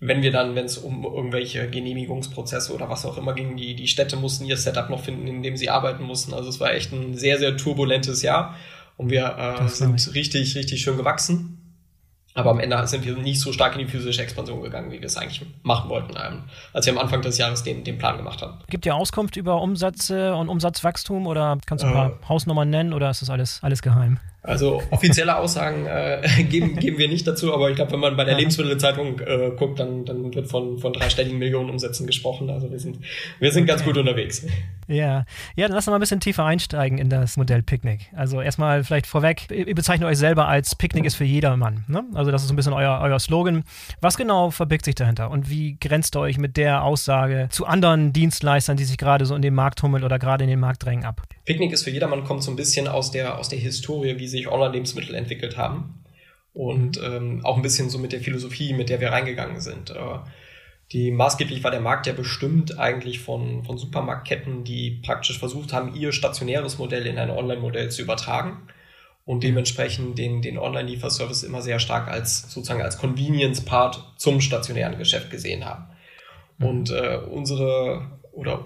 wenn 0.00 0.22
wir 0.22 0.32
dann, 0.32 0.54
wenn 0.54 0.64
es 0.64 0.78
um 0.78 1.04
irgendwelche 1.04 1.68
Genehmigungsprozesse 1.68 2.74
oder 2.74 2.88
was 2.88 3.04
auch 3.04 3.18
immer 3.18 3.34
ging, 3.34 3.56
die, 3.56 3.76
die 3.76 3.86
Städte 3.86 4.16
mussten 4.16 4.46
ihr 4.46 4.56
Setup 4.56 4.88
noch 4.88 5.04
finden, 5.04 5.26
in 5.26 5.42
dem 5.42 5.58
sie 5.58 5.68
arbeiten 5.68 6.04
mussten. 6.04 6.32
Also 6.32 6.48
es 6.48 6.58
war 6.58 6.72
echt 6.72 6.90
ein 6.92 7.16
sehr, 7.16 7.38
sehr 7.38 7.56
turbulentes 7.58 8.22
Jahr 8.22 8.56
und 8.96 9.10
wir 9.10 9.36
äh, 9.60 9.68
sind 9.68 10.14
richtig, 10.14 10.56
richtig 10.56 10.80
schön 10.80 10.96
gewachsen. 10.96 11.56
Aber 12.32 12.50
am 12.50 12.60
Ende 12.60 12.86
sind 12.86 13.04
wir 13.04 13.16
nicht 13.16 13.40
so 13.40 13.52
stark 13.52 13.74
in 13.74 13.80
die 13.80 13.86
physische 13.86 14.22
Expansion 14.22 14.62
gegangen, 14.62 14.92
wie 14.92 15.00
wir 15.00 15.06
es 15.06 15.16
eigentlich 15.16 15.44
machen 15.62 15.90
wollten, 15.90 16.14
ähm, 16.16 16.44
als 16.72 16.86
wir 16.86 16.92
am 16.92 16.98
Anfang 16.98 17.20
des 17.22 17.36
Jahres 17.38 17.64
den, 17.64 17.82
den 17.82 17.98
Plan 17.98 18.16
gemacht 18.16 18.40
haben. 18.40 18.60
Gibt 18.68 18.86
ihr 18.86 18.94
Auskunft 18.94 19.36
über 19.36 19.60
Umsätze 19.60 20.34
und 20.36 20.48
Umsatzwachstum 20.48 21.26
oder 21.26 21.58
kannst 21.66 21.84
du 21.84 21.88
ein 21.88 21.92
paar 21.92 22.10
äh, 22.10 22.28
Hausnummern 22.28 22.70
nennen 22.70 22.92
oder 22.92 23.10
ist 23.10 23.20
das 23.20 23.30
alles, 23.30 23.58
alles 23.62 23.82
geheim? 23.82 24.20
Also 24.42 24.82
offizielle 24.90 25.36
Aussagen 25.36 25.86
äh, 25.86 26.22
geben, 26.48 26.76
geben 26.76 26.96
wir 26.96 27.08
nicht 27.08 27.26
dazu, 27.26 27.52
aber 27.52 27.68
ich 27.68 27.76
glaube, 27.76 27.92
wenn 27.92 28.00
man 28.00 28.16
bei 28.16 28.24
der 28.24 28.36
Lebensmittelzeitung 28.36 29.20
äh, 29.20 29.50
guckt, 29.54 29.78
dann, 29.78 30.06
dann 30.06 30.34
wird 30.34 30.48
von, 30.48 30.78
von 30.78 30.94
dreistelligen 30.94 31.38
Millionen 31.38 31.68
Umsätzen 31.68 32.06
gesprochen. 32.06 32.48
Also 32.48 32.70
wir 32.70 32.78
sind, 32.78 33.00
wir 33.38 33.52
sind 33.52 33.64
okay. 33.64 33.72
ganz 33.72 33.84
gut 33.84 33.98
unterwegs. 33.98 34.46
Ja, 34.88 35.24
ja, 35.54 35.68
dann 35.68 35.76
lass 35.76 35.86
uns 35.86 35.92
mal 35.92 35.98
ein 35.98 36.00
bisschen 36.00 36.20
tiefer 36.20 36.44
einsteigen 36.44 36.98
in 36.98 37.10
das 37.10 37.36
Modell 37.36 37.62
Picknick. 37.62 38.10
Also 38.16 38.40
erstmal 38.40 38.82
vielleicht 38.82 39.06
vorweg, 39.06 39.46
ihr 39.50 39.74
bezeichnet 39.74 40.08
euch 40.08 40.18
selber 40.18 40.48
als 40.48 40.74
Picknick 40.74 41.04
ist 41.04 41.14
für 41.14 41.24
jedermann. 41.24 41.84
Ne? 41.86 42.04
Also 42.14 42.30
das 42.30 42.42
ist 42.42 42.48
so 42.48 42.54
ein 42.54 42.56
bisschen 42.56 42.72
euer, 42.72 42.98
euer 43.02 43.20
Slogan. 43.20 43.62
Was 44.00 44.16
genau 44.16 44.50
verbirgt 44.50 44.86
sich 44.86 44.94
dahinter 44.94 45.30
und 45.30 45.50
wie 45.50 45.76
grenzt 45.78 46.16
ihr 46.16 46.20
euch 46.20 46.38
mit 46.38 46.56
der 46.56 46.82
Aussage 46.82 47.48
zu 47.50 47.66
anderen 47.66 48.12
Dienstleistern, 48.12 48.76
die 48.76 48.84
sich 48.84 48.96
gerade 48.96 49.26
so 49.26 49.34
in 49.34 49.42
den 49.42 49.54
Markt 49.54 49.78
tummeln 49.78 50.02
oder 50.02 50.18
gerade 50.18 50.44
in 50.44 50.50
den 50.50 50.60
Markt 50.60 50.84
drängen 50.84 51.04
ab? 51.04 51.22
Picknick 51.44 51.72
ist 51.72 51.84
für 51.84 51.90
jedermann 51.90 52.24
kommt 52.24 52.42
so 52.42 52.50
ein 52.50 52.56
bisschen 52.56 52.88
aus 52.88 53.10
der, 53.10 53.38
aus 53.38 53.48
der 53.48 53.58
Historie, 53.58 54.18
wie 54.18 54.26
sich 54.30 54.48
Online-Lebensmittel 54.48 55.14
entwickelt 55.14 55.58
haben. 55.58 56.04
Und 56.52 57.00
ähm, 57.02 57.44
auch 57.44 57.56
ein 57.56 57.62
bisschen 57.62 57.90
so 57.90 57.98
mit 57.98 58.12
der 58.12 58.20
Philosophie, 58.20 58.72
mit 58.72 58.88
der 58.88 59.00
wir 59.00 59.12
reingegangen 59.12 59.60
sind. 59.60 59.90
Äh, 59.90 60.18
die 60.92 61.12
maßgeblich 61.12 61.62
war 61.62 61.70
der 61.70 61.80
Markt 61.80 62.06
ja 62.06 62.12
bestimmt 62.12 62.78
eigentlich 62.78 63.20
von, 63.20 63.64
von 63.64 63.78
Supermarktketten, 63.78 64.64
die 64.64 65.00
praktisch 65.04 65.38
versucht 65.38 65.72
haben, 65.72 65.94
ihr 65.94 66.10
stationäres 66.10 66.78
Modell 66.78 67.06
in 67.06 67.18
ein 67.18 67.30
Online-Modell 67.30 67.90
zu 67.90 68.02
übertragen 68.02 68.62
und 69.24 69.44
dementsprechend 69.44 70.18
den, 70.18 70.42
den 70.42 70.58
Online-Lieferservice 70.58 71.44
immer 71.44 71.62
sehr 71.62 71.78
stark 71.78 72.08
als 72.08 72.50
sozusagen 72.52 72.82
als 72.82 72.98
Convenience-Part 72.98 74.14
zum 74.16 74.40
stationären 74.40 74.98
Geschäft 74.98 75.30
gesehen 75.30 75.64
haben. 75.64 75.84
Und 76.58 76.90
äh, 76.90 77.18
unsere 77.30 78.10
oder 78.32 78.64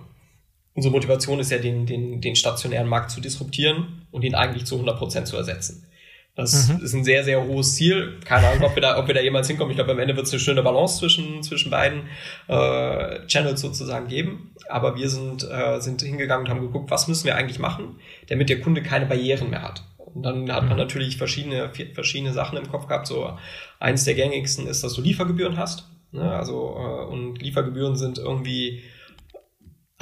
unsere 0.73 0.92
Motivation 0.92 1.40
ist 1.40 1.50
ja, 1.50 1.59
den, 1.59 1.85
den, 1.85 2.23
den 2.23 2.37
stationären 2.37 2.88
Markt 2.88 3.11
zu 3.11 3.21
disruptieren 3.21 4.03
und 4.14 4.23
ihn 4.23 4.37
eigentlich 4.37 4.64
zu 4.64 4.76
100 4.76 4.97
Prozent 4.97 5.26
zu 5.26 5.37
ersetzen. 5.37 5.88
Das 6.37 6.68
mhm. 6.68 6.85
ist 6.85 6.94
ein 6.94 7.04
sehr, 7.04 7.25
sehr 7.25 7.44
hohes 7.44 7.75
Ziel. 7.75 8.21
Keine 8.25 8.47
Ahnung, 8.47 8.64
ob 8.64 8.76
wir 8.76 8.80
da, 8.80 8.97
ob 8.99 9.09
wir 9.09 9.14
da 9.14 9.21
jemals 9.21 9.49
hinkommen. 9.49 9.71
Ich 9.73 9.76
glaube, 9.76 9.90
am 9.90 9.99
Ende 9.99 10.14
wird 10.14 10.26
es 10.26 10.33
eine 10.33 10.40
schöne 10.40 10.62
Balance 10.62 10.99
zwischen, 10.99 11.42
zwischen 11.42 11.71
beiden 11.71 12.02
äh, 12.47 13.26
Channels 13.26 13.61
sozusagen 13.61 14.06
geben. 14.06 14.52
Aber 14.68 14.97
wir 14.97 15.09
sind, 15.09 15.42
äh, 15.49 15.80
sind 15.80 16.02
hingegangen 16.02 16.47
und 16.47 16.50
haben 16.50 16.61
geguckt, 16.61 16.92
was 16.92 17.09
müssen 17.09 17.25
wir 17.25 17.35
eigentlich 17.35 17.59
machen, 17.59 17.97
damit 18.28 18.49
der 18.49 18.61
Kunde 18.61 18.83
keine 18.83 19.06
Barrieren 19.06 19.50
mehr 19.50 19.62
hat. 19.62 19.83
Und 19.97 20.23
dann 20.23 20.50
hat 20.52 20.62
man 20.62 20.75
mhm. 20.75 20.78
natürlich 20.78 21.16
verschiedene, 21.16 21.73
verschiedene 21.92 22.33
Sachen 22.33 22.56
im 22.56 22.71
Kopf 22.71 22.87
gehabt. 22.87 23.09
So 23.09 23.37
eins 23.80 24.04
der 24.04 24.14
gängigsten 24.14 24.68
ist, 24.68 24.85
dass 24.85 24.94
du 24.94 25.02
Liefergebühren 25.02 25.56
hast. 25.56 25.88
Ne? 26.12 26.30
Also 26.33 26.76
äh, 26.78 27.12
und 27.12 27.42
Liefergebühren 27.42 27.97
sind 27.97 28.18
irgendwie 28.18 28.83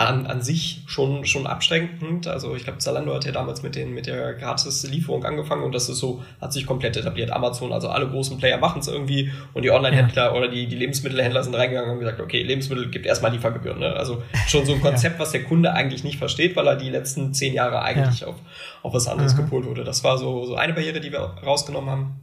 an, 0.07 0.27
an 0.27 0.43
sich 0.43 0.83
schon, 0.87 1.25
schon 1.25 1.47
abschränkend. 1.47 2.27
Also 2.27 2.55
ich 2.55 2.65
glaube, 2.65 2.79
Zalando 2.79 3.15
hat 3.15 3.25
ja 3.25 3.33
damals 3.33 3.63
mit, 3.63 3.75
den, 3.75 3.93
mit 3.93 4.07
der 4.07 4.35
Gratis-Lieferung 4.35 5.25
angefangen 5.25 5.63
und 5.63 5.75
das 5.75 5.89
ist 5.89 5.99
so, 5.99 6.23
hat 6.41 6.53
sich 6.53 6.67
komplett 6.67 6.97
etabliert. 6.97 7.31
Amazon, 7.31 7.73
also 7.73 7.89
alle 7.89 8.09
großen 8.09 8.39
Player 8.39 8.59
machen 8.59 8.81
es 8.81 8.89
irgendwie 8.89 9.33
und 9.55 9.63
die 9.63 9.71
Online-Händler 9.71 10.27
ja. 10.27 10.33
oder 10.33 10.49
die, 10.49 10.67
die 10.67 10.77
Lebensmittelhändler 10.77 11.43
sind 11.43 11.55
reingegangen 11.55 11.91
und 11.91 11.97
haben 11.97 12.01
gesagt, 12.01 12.21
okay, 12.21 12.43
Lebensmittel 12.43 12.91
gibt 12.91 13.07
erstmal 13.07 13.33
Liefergebühren. 13.33 13.79
Ne? 13.79 13.93
Also 13.95 14.23
schon 14.47 14.65
so 14.67 14.75
ein 14.75 14.81
Konzept, 14.83 15.17
ja. 15.17 15.21
was 15.21 15.33
der 15.33 15.45
Kunde 15.45 15.73
eigentlich 15.73 16.05
nicht 16.05 16.19
versteht, 16.19 16.57
weil 16.57 16.67
er 16.67 16.77
die 16.77 16.91
letzten 16.91 17.35
zehn 17.35 17.55
Jahre 17.55 17.83
eigentlich 17.83 18.21
ja. 18.21 18.29
auf, 18.29 18.37
auf 18.83 18.95
was 18.95 19.09
anderes 19.09 19.35
mhm. 19.35 19.43
gepolt 19.43 19.67
wurde. 19.67 19.85
Das 19.85 20.05
war 20.05 20.19
so, 20.19 20.45
so 20.47 20.57
eine 20.57 20.73
Barriere, 20.73 21.01
die 21.01 21.13
wir 21.13 21.21
rausgenommen 21.21 21.91
haben. 21.91 22.21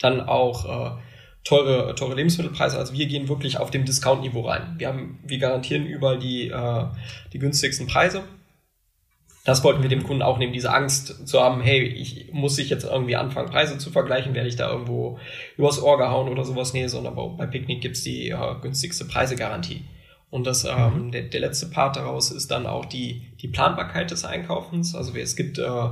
Dann 0.00 0.20
auch 0.20 0.96
äh, 0.96 0.98
teure, 1.44 1.94
teure 1.94 2.14
Lebensmittelpreise. 2.14 2.78
Also 2.78 2.92
wir 2.92 3.06
gehen 3.06 3.28
wirklich 3.28 3.58
auf 3.58 3.70
dem 3.70 3.84
Discount-Niveau 3.84 4.42
rein. 4.42 4.74
Wir 4.78 4.88
haben, 4.88 5.18
wir 5.24 5.38
garantieren 5.38 5.86
überall 5.86 6.18
die, 6.18 6.48
äh, 6.48 6.84
die 7.32 7.38
günstigsten 7.38 7.86
Preise. 7.86 8.24
Das 9.44 9.64
wollten 9.64 9.82
wir 9.82 9.88
dem 9.88 10.02
Kunden 10.02 10.22
auch 10.22 10.36
nehmen, 10.36 10.52
diese 10.52 10.72
Angst 10.72 11.26
zu 11.26 11.40
haben, 11.40 11.62
hey, 11.62 11.82
ich 11.82 12.30
muss 12.32 12.58
ich 12.58 12.68
jetzt 12.68 12.84
irgendwie 12.84 13.16
anfangen, 13.16 13.48
Preise 13.48 13.78
zu 13.78 13.90
vergleichen, 13.90 14.34
werde 14.34 14.50
ich 14.50 14.56
da 14.56 14.70
irgendwo 14.70 15.18
übers 15.56 15.82
Ohr 15.82 15.96
gehauen 15.96 16.28
oder 16.28 16.44
sowas? 16.44 16.74
Nee, 16.74 16.88
sondern 16.88 17.14
bei 17.38 17.46
Picknick 17.46 17.80
gibt's 17.80 18.02
die 18.02 18.28
äh, 18.28 18.54
günstigste 18.60 19.06
Preisegarantie. 19.06 19.84
Und 20.28 20.46
das, 20.46 20.64
ähm, 20.64 21.06
mhm. 21.06 21.10
der, 21.10 21.22
der 21.22 21.40
letzte 21.40 21.66
Part 21.66 21.96
daraus 21.96 22.30
ist 22.30 22.50
dann 22.50 22.66
auch 22.66 22.84
die, 22.84 23.22
die 23.40 23.48
Planbarkeit 23.48 24.10
des 24.10 24.24
Einkaufens. 24.24 24.94
Also 24.94 25.16
es 25.16 25.34
gibt 25.34 25.58
äh, 25.58 25.88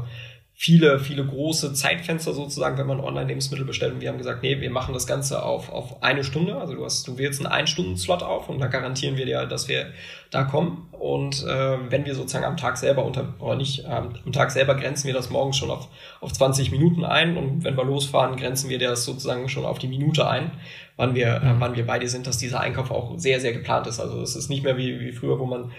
viele, 0.61 0.99
viele 0.99 1.25
große 1.25 1.73
Zeitfenster 1.73 2.33
sozusagen, 2.33 2.77
wenn 2.79 2.89
man 2.89 2.99
Online-Lebensmittel 2.99 3.65
bestellt. 3.65 3.95
Und 3.95 4.01
wir 4.01 4.09
haben 4.09 4.19
gesagt, 4.19 4.43
nee, 4.43 4.61
wir 4.61 4.71
machen 4.73 4.93
das 4.93 5.07
Ganze 5.07 5.45
auf, 5.45 5.71
auf 5.71 6.03
eine 6.03 6.25
Stunde. 6.25 6.57
Also 6.57 6.75
du 6.75 6.85
hast, 6.85 7.07
du 7.07 7.17
wählst 7.17 7.39
einen 7.39 7.47
Ein-Stunden-Slot 7.47 8.25
auf 8.25 8.49
und 8.49 8.59
da 8.59 8.67
garantieren 8.67 9.17
wir 9.17 9.25
dir, 9.25 9.47
dass 9.47 9.69
wir 9.69 9.87
da 10.33 10.43
kommen. 10.43 10.89
Und 10.91 11.45
äh, 11.45 11.77
wenn 11.91 12.05
wir 12.05 12.17
sozusagen 12.17 12.45
am 12.45 12.57
Tag 12.57 12.77
selber 12.77 13.05
unter, 13.05 13.35
oder 13.39 13.55
nicht, 13.55 13.85
ähm, 13.89 14.09
am 14.27 14.33
Tag 14.33 14.51
selber 14.51 14.75
grenzen 14.75 15.07
wir 15.07 15.15
das 15.15 15.31
morgens 15.31 15.57
schon 15.57 15.71
auf, 15.71 15.87
auf 16.21 16.33
20 16.33 16.73
Minuten 16.73 17.05
ein. 17.05 17.37
Und 17.37 17.63
wenn 17.63 17.77
wir 17.77 17.85
losfahren, 17.85 18.35
grenzen 18.35 18.69
wir 18.69 18.81
das 18.81 19.05
sozusagen 19.05 19.49
schon 19.49 19.65
auf 19.65 19.79
die 19.79 19.87
Minute 19.87 20.27
ein, 20.29 20.51
wann 20.97 21.15
wir, 21.15 21.37
äh, 21.37 21.55
wann 21.61 21.77
wir 21.77 21.87
bei 21.87 22.01
dir 22.01 22.09
sind, 22.09 22.27
dass 22.27 22.37
dieser 22.37 22.59
Einkauf 22.59 22.91
auch 22.91 23.17
sehr, 23.17 23.39
sehr 23.39 23.53
geplant 23.53 23.87
ist. 23.87 24.01
Also 24.01 24.21
es 24.21 24.35
ist 24.35 24.49
nicht 24.51 24.65
mehr 24.65 24.77
wie, 24.77 24.99
wie 24.99 25.13
früher, 25.13 25.39
wo 25.39 25.47
man 25.47 25.71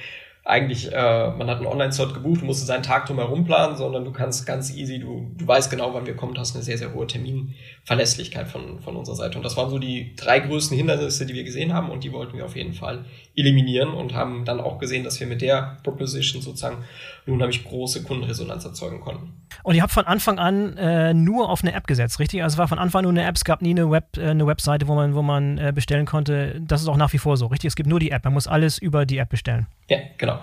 eigentlich, 0.49 0.91
äh, 0.91 1.29
man 1.29 1.47
hat 1.47 1.57
einen 1.57 1.67
Online-Slot 1.67 2.15
gebucht, 2.15 2.41
du 2.41 2.45
musst 2.45 2.65
seinen 2.65 2.81
Tag 2.81 3.05
drumherum 3.05 3.45
planen, 3.45 3.77
sondern 3.77 4.03
du 4.03 4.11
kannst 4.11 4.47
ganz 4.47 4.73
easy, 4.73 4.97
du, 4.97 5.31
du 5.37 5.47
weißt 5.47 5.69
genau, 5.69 5.93
wann 5.93 6.07
wir 6.07 6.15
kommen, 6.15 6.35
hast 6.39 6.55
eine 6.55 6.63
sehr, 6.63 6.77
sehr 6.77 6.91
hohe 6.93 7.05
Terminverlässlichkeit 7.05 8.47
von, 8.47 8.79
von 8.79 8.95
unserer 8.95 9.15
Seite. 9.15 9.37
Und 9.37 9.43
das 9.43 9.55
waren 9.57 9.69
so 9.69 9.77
die 9.77 10.15
drei 10.15 10.39
größten 10.39 10.75
Hindernisse, 10.75 11.27
die 11.27 11.35
wir 11.35 11.43
gesehen 11.43 11.73
haben 11.73 11.91
und 11.91 12.03
die 12.03 12.11
wollten 12.11 12.35
wir 12.35 12.45
auf 12.45 12.55
jeden 12.55 12.73
Fall 12.73 13.05
eliminieren 13.35 13.93
und 13.93 14.15
haben 14.15 14.43
dann 14.43 14.59
auch 14.59 14.79
gesehen, 14.79 15.03
dass 15.03 15.19
wir 15.19 15.27
mit 15.27 15.41
der 15.41 15.77
Proposition 15.83 16.41
sozusagen 16.41 16.83
eine 17.29 17.35
unheimlich 17.35 17.63
große 17.63 18.03
Kundenresonanz 18.03 18.65
erzeugen 18.65 18.99
konnten. 18.99 19.33
Und 19.63 19.75
ihr 19.75 19.81
habt 19.81 19.93
von 19.93 20.05
Anfang 20.05 20.39
an 20.39 20.77
äh, 20.77 21.13
nur 21.13 21.49
auf 21.49 21.63
eine 21.63 21.73
App 21.73 21.87
gesetzt, 21.87 22.19
richtig? 22.19 22.43
Also 22.43 22.55
es 22.55 22.57
war 22.57 22.67
von 22.67 22.79
Anfang 22.79 22.99
an 22.99 23.03
nur 23.03 23.11
eine 23.11 23.27
App, 23.27 23.35
es 23.35 23.43
gab 23.43 23.61
nie 23.61 23.71
eine, 23.71 23.89
Web, 23.89 24.17
äh, 24.17 24.29
eine 24.29 24.45
Webseite, 24.47 24.87
wo 24.87 24.95
man, 24.95 25.15
wo 25.15 25.21
man 25.21 25.57
äh, 25.57 25.71
bestellen 25.73 26.05
konnte. 26.05 26.61
Das 26.61 26.81
ist 26.81 26.87
auch 26.87 26.97
nach 26.97 27.13
wie 27.13 27.17
vor 27.17 27.37
so, 27.37 27.47
richtig? 27.47 27.69
Es 27.69 27.75
gibt 27.75 27.89
nur 27.89 27.99
die 27.99 28.11
App, 28.11 28.23
man 28.23 28.33
muss 28.33 28.47
alles 28.47 28.77
über 28.77 29.05
die 29.05 29.17
App 29.17 29.29
bestellen. 29.29 29.67
Ja, 29.89 29.99
genau. 30.17 30.39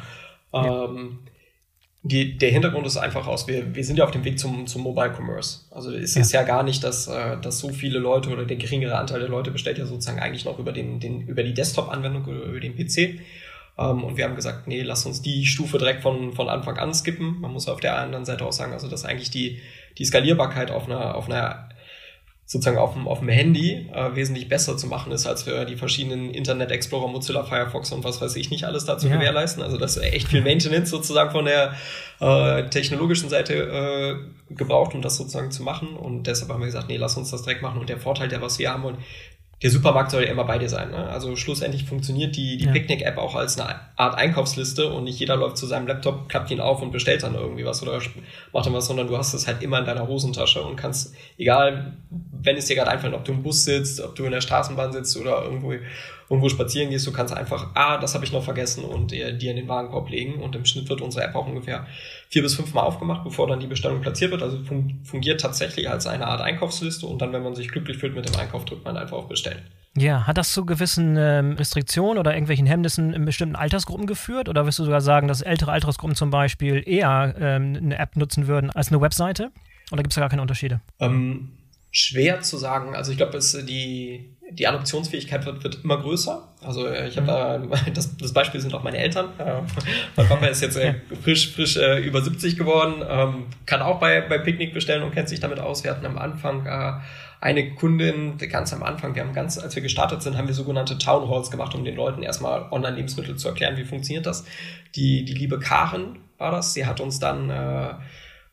Ja. 0.52 0.84
Ähm, 0.84 1.18
die, 2.02 2.38
der 2.38 2.50
Hintergrund 2.50 2.86
ist 2.86 2.96
einfach 2.96 3.26
aus, 3.26 3.48
wir, 3.48 3.74
wir 3.74 3.84
sind 3.84 3.98
ja 3.98 4.04
auf 4.04 4.12
dem 4.12 4.24
Weg 4.24 4.38
zum, 4.38 4.66
zum 4.66 4.82
Mobile 4.82 5.12
Commerce. 5.12 5.64
Also 5.72 5.90
es 5.90 6.14
ja. 6.14 6.20
ist 6.20 6.32
ja 6.32 6.42
gar 6.44 6.62
nicht, 6.62 6.84
dass, 6.84 7.08
äh, 7.08 7.36
dass 7.40 7.58
so 7.58 7.70
viele 7.70 7.98
Leute 7.98 8.30
oder 8.30 8.44
der 8.44 8.56
geringere 8.56 8.96
Anteil 8.96 9.20
der 9.20 9.28
Leute 9.28 9.50
bestellt 9.50 9.78
ja 9.78 9.86
sozusagen 9.86 10.20
eigentlich 10.20 10.44
noch 10.44 10.58
über, 10.58 10.72
den, 10.72 11.00
den, 11.00 11.22
über 11.22 11.42
die 11.42 11.54
Desktop-Anwendung 11.54 12.24
oder 12.24 12.44
über 12.44 12.60
den 12.60 12.76
PC. 12.76 13.20
Ähm, 13.78 14.04
und 14.04 14.16
wir 14.16 14.24
haben 14.24 14.36
gesagt, 14.36 14.66
nee, 14.66 14.82
lass 14.82 15.06
uns 15.06 15.22
die 15.22 15.46
Stufe 15.46 15.78
direkt 15.78 16.02
von, 16.02 16.32
von 16.32 16.48
Anfang 16.48 16.78
an 16.78 16.94
skippen. 16.94 17.40
Man 17.40 17.52
muss 17.52 17.68
auf 17.68 17.80
der 17.80 17.98
anderen 17.98 18.24
Seite 18.24 18.44
auch 18.44 18.52
sagen, 18.52 18.72
also 18.72 18.88
dass 18.88 19.04
eigentlich 19.04 19.30
die, 19.30 19.60
die 19.98 20.04
Skalierbarkeit 20.04 20.70
auf 20.70 20.86
einer, 20.86 21.14
auf 21.14 21.26
einer 21.26 21.68
sozusagen 22.48 22.78
auf 22.78 22.92
dem, 22.92 23.08
auf 23.08 23.18
dem 23.18 23.28
Handy 23.28 23.90
äh, 23.92 24.14
wesentlich 24.14 24.48
besser 24.48 24.76
zu 24.76 24.86
machen 24.86 25.10
ist, 25.10 25.26
als 25.26 25.42
für 25.42 25.64
die 25.64 25.74
verschiedenen 25.74 26.30
Internet 26.30 26.70
Explorer, 26.70 27.08
Mozilla 27.08 27.42
Firefox 27.42 27.90
und 27.90 28.04
was 28.04 28.20
weiß 28.20 28.36
ich 28.36 28.50
nicht 28.50 28.64
alles 28.64 28.84
dazu 28.84 29.08
ja. 29.08 29.16
gewährleisten. 29.16 29.64
Also 29.64 29.76
das 29.76 29.96
ist 29.96 30.04
echt 30.04 30.28
viel 30.28 30.42
Maintenance 30.42 30.90
sozusagen 30.90 31.32
von 31.32 31.44
der 31.44 31.74
äh, 32.20 32.68
technologischen 32.70 33.28
Seite 33.28 33.54
äh, 33.54 34.54
gebraucht, 34.54 34.94
um 34.94 35.02
das 35.02 35.16
sozusagen 35.16 35.50
zu 35.50 35.64
machen. 35.64 35.96
Und 35.96 36.28
deshalb 36.28 36.52
haben 36.52 36.60
wir 36.60 36.66
gesagt, 36.66 36.88
nee, 36.88 36.96
lass 36.96 37.16
uns 37.16 37.32
das 37.32 37.42
direkt 37.42 37.62
machen. 37.62 37.80
Und 37.80 37.88
der 37.88 37.98
Vorteil, 37.98 38.28
der 38.28 38.40
was 38.40 38.60
wir 38.60 38.72
haben 38.72 38.84
wollen, 38.84 38.98
der 39.62 39.70
Supermarkt 39.70 40.10
soll 40.10 40.24
ja 40.24 40.30
immer 40.30 40.44
bei 40.44 40.58
dir 40.58 40.68
sein. 40.68 40.90
Ne? 40.90 41.08
Also 41.08 41.34
schlussendlich 41.34 41.84
funktioniert 41.84 42.36
die, 42.36 42.58
die 42.58 42.66
ja. 42.66 42.72
Picknick-App 42.72 43.16
auch 43.16 43.34
als 43.34 43.58
eine 43.58 43.80
Art 43.96 44.14
Einkaufsliste 44.14 44.92
und 44.92 45.04
nicht 45.04 45.18
jeder 45.18 45.36
läuft 45.36 45.56
zu 45.56 45.66
seinem 45.66 45.86
Laptop, 45.86 46.28
klappt 46.28 46.50
ihn 46.50 46.60
auf 46.60 46.82
und 46.82 46.90
bestellt 46.92 47.22
dann 47.22 47.34
irgendwie 47.34 47.64
was 47.64 47.82
oder 47.82 47.98
macht 48.52 48.66
dann 48.66 48.74
was, 48.74 48.86
sondern 48.86 49.06
du 49.06 49.16
hast 49.16 49.32
es 49.32 49.46
halt 49.46 49.62
immer 49.62 49.78
in 49.78 49.86
deiner 49.86 50.06
Hosentasche 50.06 50.62
und 50.62 50.76
kannst, 50.76 51.14
egal, 51.38 51.96
wenn 52.10 52.56
es 52.56 52.66
dir 52.66 52.76
gerade 52.76 52.90
einfällt, 52.90 53.14
ob 53.14 53.24
du 53.24 53.32
im 53.32 53.42
Bus 53.42 53.64
sitzt, 53.64 54.00
ob 54.02 54.14
du 54.14 54.24
in 54.24 54.32
der 54.32 54.42
Straßenbahn 54.42 54.92
sitzt 54.92 55.16
oder 55.16 55.42
irgendwo 55.42 55.72
irgendwo 56.28 56.48
spazieren 56.48 56.90
gehst, 56.90 57.06
du 57.06 57.12
kannst 57.12 57.34
einfach, 57.34 57.70
ah, 57.74 57.98
das 57.98 58.14
habe 58.14 58.24
ich 58.24 58.32
noch 58.32 58.42
vergessen 58.42 58.84
und 58.84 59.12
dir, 59.12 59.32
dir 59.32 59.52
in 59.52 59.56
den 59.56 59.68
Warenkorb 59.68 60.10
legen. 60.10 60.42
Und 60.42 60.56
im 60.56 60.64
Schnitt 60.64 60.88
wird 60.88 61.00
unsere 61.00 61.24
App 61.24 61.34
auch 61.34 61.46
ungefähr 61.46 61.86
vier 62.28 62.42
bis 62.42 62.54
fünf 62.54 62.74
Mal 62.74 62.82
aufgemacht, 62.82 63.24
bevor 63.24 63.46
dann 63.46 63.60
die 63.60 63.66
Bestellung 63.66 64.00
platziert 64.00 64.30
wird. 64.30 64.42
Also 64.42 64.62
fun 64.64 65.00
fungiert 65.04 65.40
tatsächlich 65.40 65.88
als 65.88 66.06
eine 66.06 66.26
Art 66.26 66.40
Einkaufsliste 66.40 67.06
und 67.06 67.20
dann, 67.22 67.32
wenn 67.32 67.42
man 67.42 67.54
sich 67.54 67.68
glücklich 67.68 67.98
fühlt 67.98 68.14
mit 68.14 68.28
dem 68.28 68.36
Einkauf, 68.36 68.64
drückt 68.64 68.84
man 68.84 68.96
einfach 68.96 69.16
auf 69.16 69.28
Bestellen. 69.28 69.62
Ja, 69.96 70.26
hat 70.26 70.36
das 70.36 70.52
zu 70.52 70.66
gewissen 70.66 71.16
ähm, 71.16 71.52
Restriktionen 71.52 72.18
oder 72.18 72.34
irgendwelchen 72.34 72.66
Hemmnissen 72.66 73.14
in 73.14 73.24
bestimmten 73.24 73.56
Altersgruppen 73.56 74.06
geführt? 74.06 74.48
Oder 74.48 74.66
wirst 74.66 74.78
du 74.78 74.84
sogar 74.84 75.00
sagen, 75.00 75.26
dass 75.26 75.40
ältere 75.40 75.72
Altersgruppen 75.72 76.14
zum 76.14 76.30
Beispiel 76.30 76.82
eher 76.86 77.34
ähm, 77.38 77.76
eine 77.76 77.98
App 77.98 78.14
nutzen 78.14 78.46
würden 78.46 78.70
als 78.70 78.88
eine 78.88 79.00
Webseite? 79.00 79.50
Oder 79.90 80.02
gibt 80.02 80.12
es 80.12 80.16
da 80.16 80.20
gar 80.20 80.28
keine 80.28 80.42
Unterschiede? 80.42 80.80
Ähm, 81.00 81.52
schwer 81.90 82.42
zu 82.42 82.58
sagen. 82.58 82.94
Also 82.94 83.10
ich 83.10 83.16
glaube, 83.16 83.38
die, 83.38 84.35
die 84.50 84.66
Adoptionsfähigkeit 84.66 85.44
wird, 85.44 85.64
wird 85.64 85.82
immer 85.82 85.98
größer. 85.98 86.48
Also 86.62 86.86
äh, 86.86 87.08
ich 87.08 87.16
habe 87.16 87.26
da, 87.26 87.58
das, 87.94 88.16
das 88.16 88.32
Beispiel 88.32 88.60
sind 88.60 88.74
auch 88.74 88.82
meine 88.82 88.98
Eltern. 88.98 89.30
Äh, 89.38 89.62
mein 90.16 90.28
Papa 90.28 90.46
ist 90.46 90.62
jetzt 90.62 90.76
äh, 90.76 90.94
frisch, 91.22 91.52
frisch 91.52 91.76
äh, 91.76 91.98
über 91.98 92.22
70 92.22 92.56
geworden, 92.56 93.02
ähm, 93.08 93.46
kann 93.66 93.82
auch 93.82 93.98
bei, 93.98 94.20
bei 94.20 94.38
Picknick 94.38 94.72
bestellen 94.72 95.02
und 95.02 95.12
kennt 95.12 95.28
sich 95.28 95.40
damit 95.40 95.58
aus. 95.58 95.82
Wir 95.82 95.90
hatten 95.90 96.06
am 96.06 96.18
Anfang 96.18 96.66
äh, 96.66 96.92
eine 97.40 97.74
Kundin, 97.74 98.38
ganz 98.38 98.72
am 98.72 98.82
Anfang, 98.82 99.14
wir 99.14 99.22
haben 99.22 99.34
ganz, 99.34 99.58
als 99.58 99.74
wir 99.74 99.82
gestartet 99.82 100.22
sind, 100.22 100.38
haben 100.38 100.48
wir 100.48 100.54
sogenannte 100.54 100.96
Town 100.96 101.28
Halls 101.28 101.50
gemacht, 101.50 101.74
um 101.74 101.84
den 101.84 101.96
Leuten 101.96 102.22
erstmal 102.22 102.66
Online-Lebensmittel 102.70 103.36
zu 103.36 103.48
erklären, 103.48 103.76
wie 103.76 103.84
funktioniert 103.84 104.26
das. 104.26 104.44
Die, 104.94 105.24
die 105.24 105.34
liebe 105.34 105.58
Karen 105.58 106.18
war 106.38 106.50
das, 106.50 106.72
sie 106.72 106.86
hat 106.86 107.00
uns 107.00 107.18
dann 107.18 107.50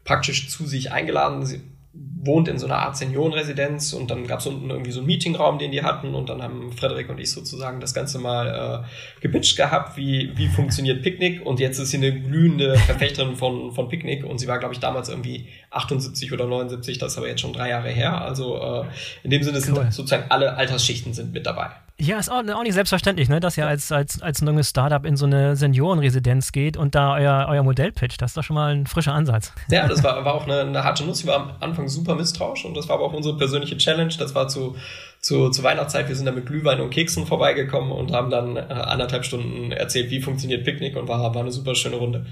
praktisch 0.03 0.49
zu 0.49 0.65
sich 0.65 0.91
eingeladen. 0.91 1.45
Sie, 1.45 1.61
wohnt 1.93 2.47
in 2.47 2.57
so 2.57 2.65
einer 2.65 2.77
Art 2.77 2.97
Seniorenresidenz 2.97 3.93
und 3.93 4.09
dann 4.09 4.25
gab 4.25 4.39
es 4.39 4.47
unten 4.47 4.69
irgendwie 4.69 4.91
so 4.91 4.99
einen 4.99 5.07
Meetingraum, 5.07 5.59
den 5.59 5.71
die 5.71 5.83
hatten 5.83 6.15
und 6.15 6.29
dann 6.29 6.41
haben 6.41 6.71
Frederik 6.71 7.09
und 7.09 7.19
ich 7.19 7.31
sozusagen 7.31 7.79
das 7.79 7.93
Ganze 7.93 8.17
mal 8.17 8.83
äh, 8.83 9.21
gepitcht 9.21 9.57
gehabt, 9.57 9.95
wie, 9.95 10.31
wie 10.35 10.47
funktioniert 10.47 11.03
Picknick. 11.03 11.45
Und 11.45 11.59
jetzt 11.59 11.77
ist 11.77 11.91
sie 11.91 11.97
eine 11.97 12.19
glühende 12.19 12.77
Verfechterin 12.77 13.35
von, 13.35 13.73
von 13.73 13.89
Picknick. 13.89 14.23
Und 14.23 14.39
sie 14.39 14.47
war, 14.47 14.57
glaube 14.57 14.73
ich, 14.73 14.79
damals 14.79 15.09
irgendwie 15.09 15.47
78 15.69 16.31
oder 16.31 16.47
79, 16.47 16.97
das 16.97 17.11
ist 17.11 17.17
aber 17.17 17.27
jetzt 17.27 17.41
schon 17.41 17.53
drei 17.53 17.69
Jahre 17.69 17.89
her, 17.89 18.21
also 18.21 18.57
äh, 18.57 18.85
in 19.23 19.29
dem 19.29 19.43
Sinne 19.43 19.61
sind 19.61 19.75
sozusagen 19.93 20.25
alle 20.29 20.55
Altersschichten 20.55 21.13
sind 21.13 21.33
mit 21.33 21.45
dabei. 21.45 21.71
Ja, 21.99 22.17
ist 22.17 22.29
auch, 22.29 22.43
auch 22.47 22.63
nicht 22.63 22.73
selbstverständlich, 22.73 23.29
ne, 23.29 23.39
dass 23.39 23.55
ihr 23.55 23.67
als, 23.67 23.91
als, 23.91 24.19
als 24.21 24.41
ein 24.41 24.47
junges 24.47 24.69
Startup 24.69 25.05
in 25.05 25.15
so 25.15 25.25
eine 25.25 25.55
Seniorenresidenz 25.55 26.51
geht 26.51 26.75
und 26.75 26.95
da 26.95 27.15
euer, 27.15 27.45
euer 27.49 27.61
Modell 27.61 27.91
pitcht. 27.91 28.21
Das 28.21 28.31
ist 28.31 28.37
doch 28.37 28.43
schon 28.43 28.55
mal 28.55 28.73
ein 28.73 28.87
frischer 28.87 29.13
Ansatz. 29.13 29.53
Ja, 29.69 29.87
das 29.87 30.03
war, 30.03 30.25
war 30.25 30.33
auch 30.33 30.45
eine, 30.45 30.61
eine 30.61 30.83
harte 30.83 31.05
Nuss. 31.05 31.21
Ich 31.21 31.27
war 31.27 31.35
am 31.35 31.51
Anfang 31.59 31.87
super 31.87 32.15
misstrauisch 32.15 32.65
und 32.65 32.75
das 32.75 32.89
war 32.89 32.95
aber 32.95 33.05
auch 33.05 33.13
unsere 33.13 33.37
persönliche 33.37 33.77
Challenge. 33.77 34.13
Das 34.17 34.33
war 34.33 34.47
zu, 34.47 34.75
zu, 35.19 35.49
zu 35.49 35.61
Weihnachtszeit. 35.61 36.09
Wir 36.09 36.15
sind 36.15 36.25
da 36.25 36.31
mit 36.31 36.47
Glühwein 36.47 36.81
und 36.81 36.89
Keksen 36.89 37.27
vorbeigekommen 37.27 37.91
und 37.91 38.11
haben 38.11 38.31
dann 38.31 38.57
äh, 38.57 38.61
anderthalb 38.61 39.23
Stunden 39.23 39.71
erzählt, 39.71 40.09
wie 40.09 40.19
funktioniert 40.19 40.63
Picknick 40.63 40.97
und 40.97 41.07
war, 41.07 41.19
war 41.19 41.41
eine 41.41 41.51
super 41.51 41.75
schöne 41.75 41.97
Runde. 41.97 42.25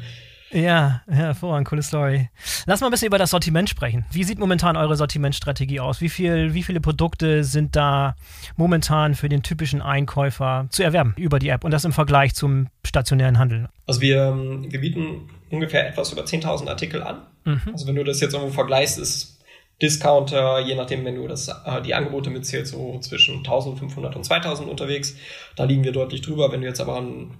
Ja, 0.54 1.02
hervorragend, 1.08 1.68
coole 1.68 1.82
Story. 1.82 2.30
Lass 2.66 2.82
mal 2.82 2.88
ein 2.88 2.92
bisschen 2.92 3.08
über 3.08 3.18
das 3.18 3.30
Sortiment 3.30 3.70
sprechen. 3.70 4.06
Wie 4.12 4.24
sieht 4.24 4.38
momentan 4.38 4.76
eure 4.76 4.98
Sortimentstrategie 4.98 5.80
aus? 5.80 6.02
Wie, 6.02 6.10
viel, 6.10 6.54
wie 6.54 6.64
viele 6.64 6.82
Produkte 6.82 7.44
sind 7.44 7.76
da 7.76 8.16
momentan 8.58 9.16
für 9.16 9.30
den 9.30 9.44
typischen 9.44 9.82
Einkäufer 9.82 10.68
zu 10.70 10.84
erwerben 10.84 11.14
über 11.18 11.40
die 11.40 11.50
App 11.50 11.64
und 11.64 11.72
das 11.72 11.86
im 11.86 11.94
Vergleich 11.94 12.36
zum 12.36 12.68
stationären 12.86 13.40
Handel? 13.40 13.70
Also 13.88 14.02
wir, 14.02 14.24
ähm, 14.24 14.66
wir 14.70 14.82
bieten 14.82 15.30
ungefähr 15.50 15.88
etwas 15.88 16.12
über 16.12 16.24
10.000 16.24 16.68
Artikel 16.68 17.02
an. 17.02 17.22
Mhm. 17.46 17.62
Also 17.72 17.88
wenn 17.88 17.96
du 17.96 18.04
das 18.04 18.20
jetzt 18.20 18.34
irgendwo 18.34 18.54
vergleichst, 18.54 19.00
ist 19.00 19.40
Discounter, 19.82 20.60
je 20.60 20.76
nachdem, 20.76 21.06
wenn 21.06 21.16
du 21.16 21.28
das, 21.28 21.48
äh, 21.48 21.82
die 21.82 21.96
Angebote 21.96 22.30
mitzählst, 22.30 22.74
so 22.74 23.00
zwischen 23.00 23.38
1500 23.38 24.16
und 24.16 24.24
2000 24.24 24.70
unterwegs. 24.70 25.16
Da 25.56 25.64
liegen 25.64 25.84
wir 25.84 25.92
deutlich 25.92 26.22
drüber. 26.22 26.52
Wenn 26.52 26.62
du 26.62 26.68
jetzt 26.68 26.82
aber 26.82 26.98
ein 26.98 27.32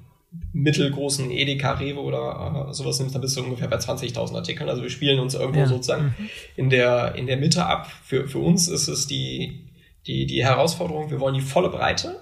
mittelgroßen 0.54 1.30
Edeka, 1.30 1.74
Rewe 1.74 2.00
oder 2.00 2.68
äh, 2.70 2.74
sowas 2.74 3.00
nimmst, 3.00 3.16
dann 3.16 3.22
bist 3.22 3.36
du 3.36 3.44
ungefähr 3.44 3.68
bei 3.68 3.78
20.000 3.78 4.36
Artikeln. 4.36 4.70
Also 4.70 4.82
wir 4.82 4.90
spielen 4.90 5.20
uns 5.20 5.34
irgendwo 5.34 5.60
ja. 5.60 5.68
sozusagen 5.68 6.16
mhm. 6.18 6.30
in 6.56 6.70
der, 6.70 7.16
in 7.16 7.28
der 7.28 7.38
Mitte 7.38 7.66
ab. 7.66 7.92
Für, 8.04 8.28
für 8.28 8.40
uns 8.40 8.68
ist 8.68 8.88
es 8.88 9.08
die, 9.08 9.68
die, 10.08 10.26
die 10.26 10.44
Herausforderung, 10.44 11.12
wir 11.12 11.20
wollen 11.20 11.36
die 11.36 11.42
volle 11.42 11.70
Breite 11.70 12.22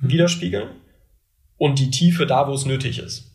mhm. 0.00 0.10
widerspiegeln 0.10 0.68
und 1.56 1.78
die 1.78 1.90
Tiefe 1.90 2.26
da, 2.26 2.48
wo 2.48 2.52
es 2.52 2.66
nötig 2.66 2.98
ist. 2.98 3.30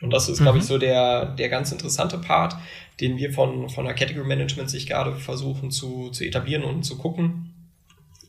Und 0.00 0.10
das 0.10 0.30
ist, 0.30 0.40
glaube 0.40 0.56
ich, 0.56 0.64
mhm. 0.64 0.68
so 0.68 0.78
der, 0.78 1.26
der 1.26 1.50
ganz 1.50 1.72
interessante 1.72 2.16
Part, 2.16 2.56
den 3.00 3.18
wir 3.18 3.32
von, 3.32 3.68
von 3.68 3.84
der 3.84 3.94
Category 3.94 4.26
Management 4.26 4.70
sich 4.70 4.86
gerade 4.86 5.14
versuchen 5.14 5.70
zu, 5.70 6.10
zu 6.10 6.24
etablieren 6.24 6.62
und 6.62 6.84
zu 6.84 6.96
gucken, 6.96 7.54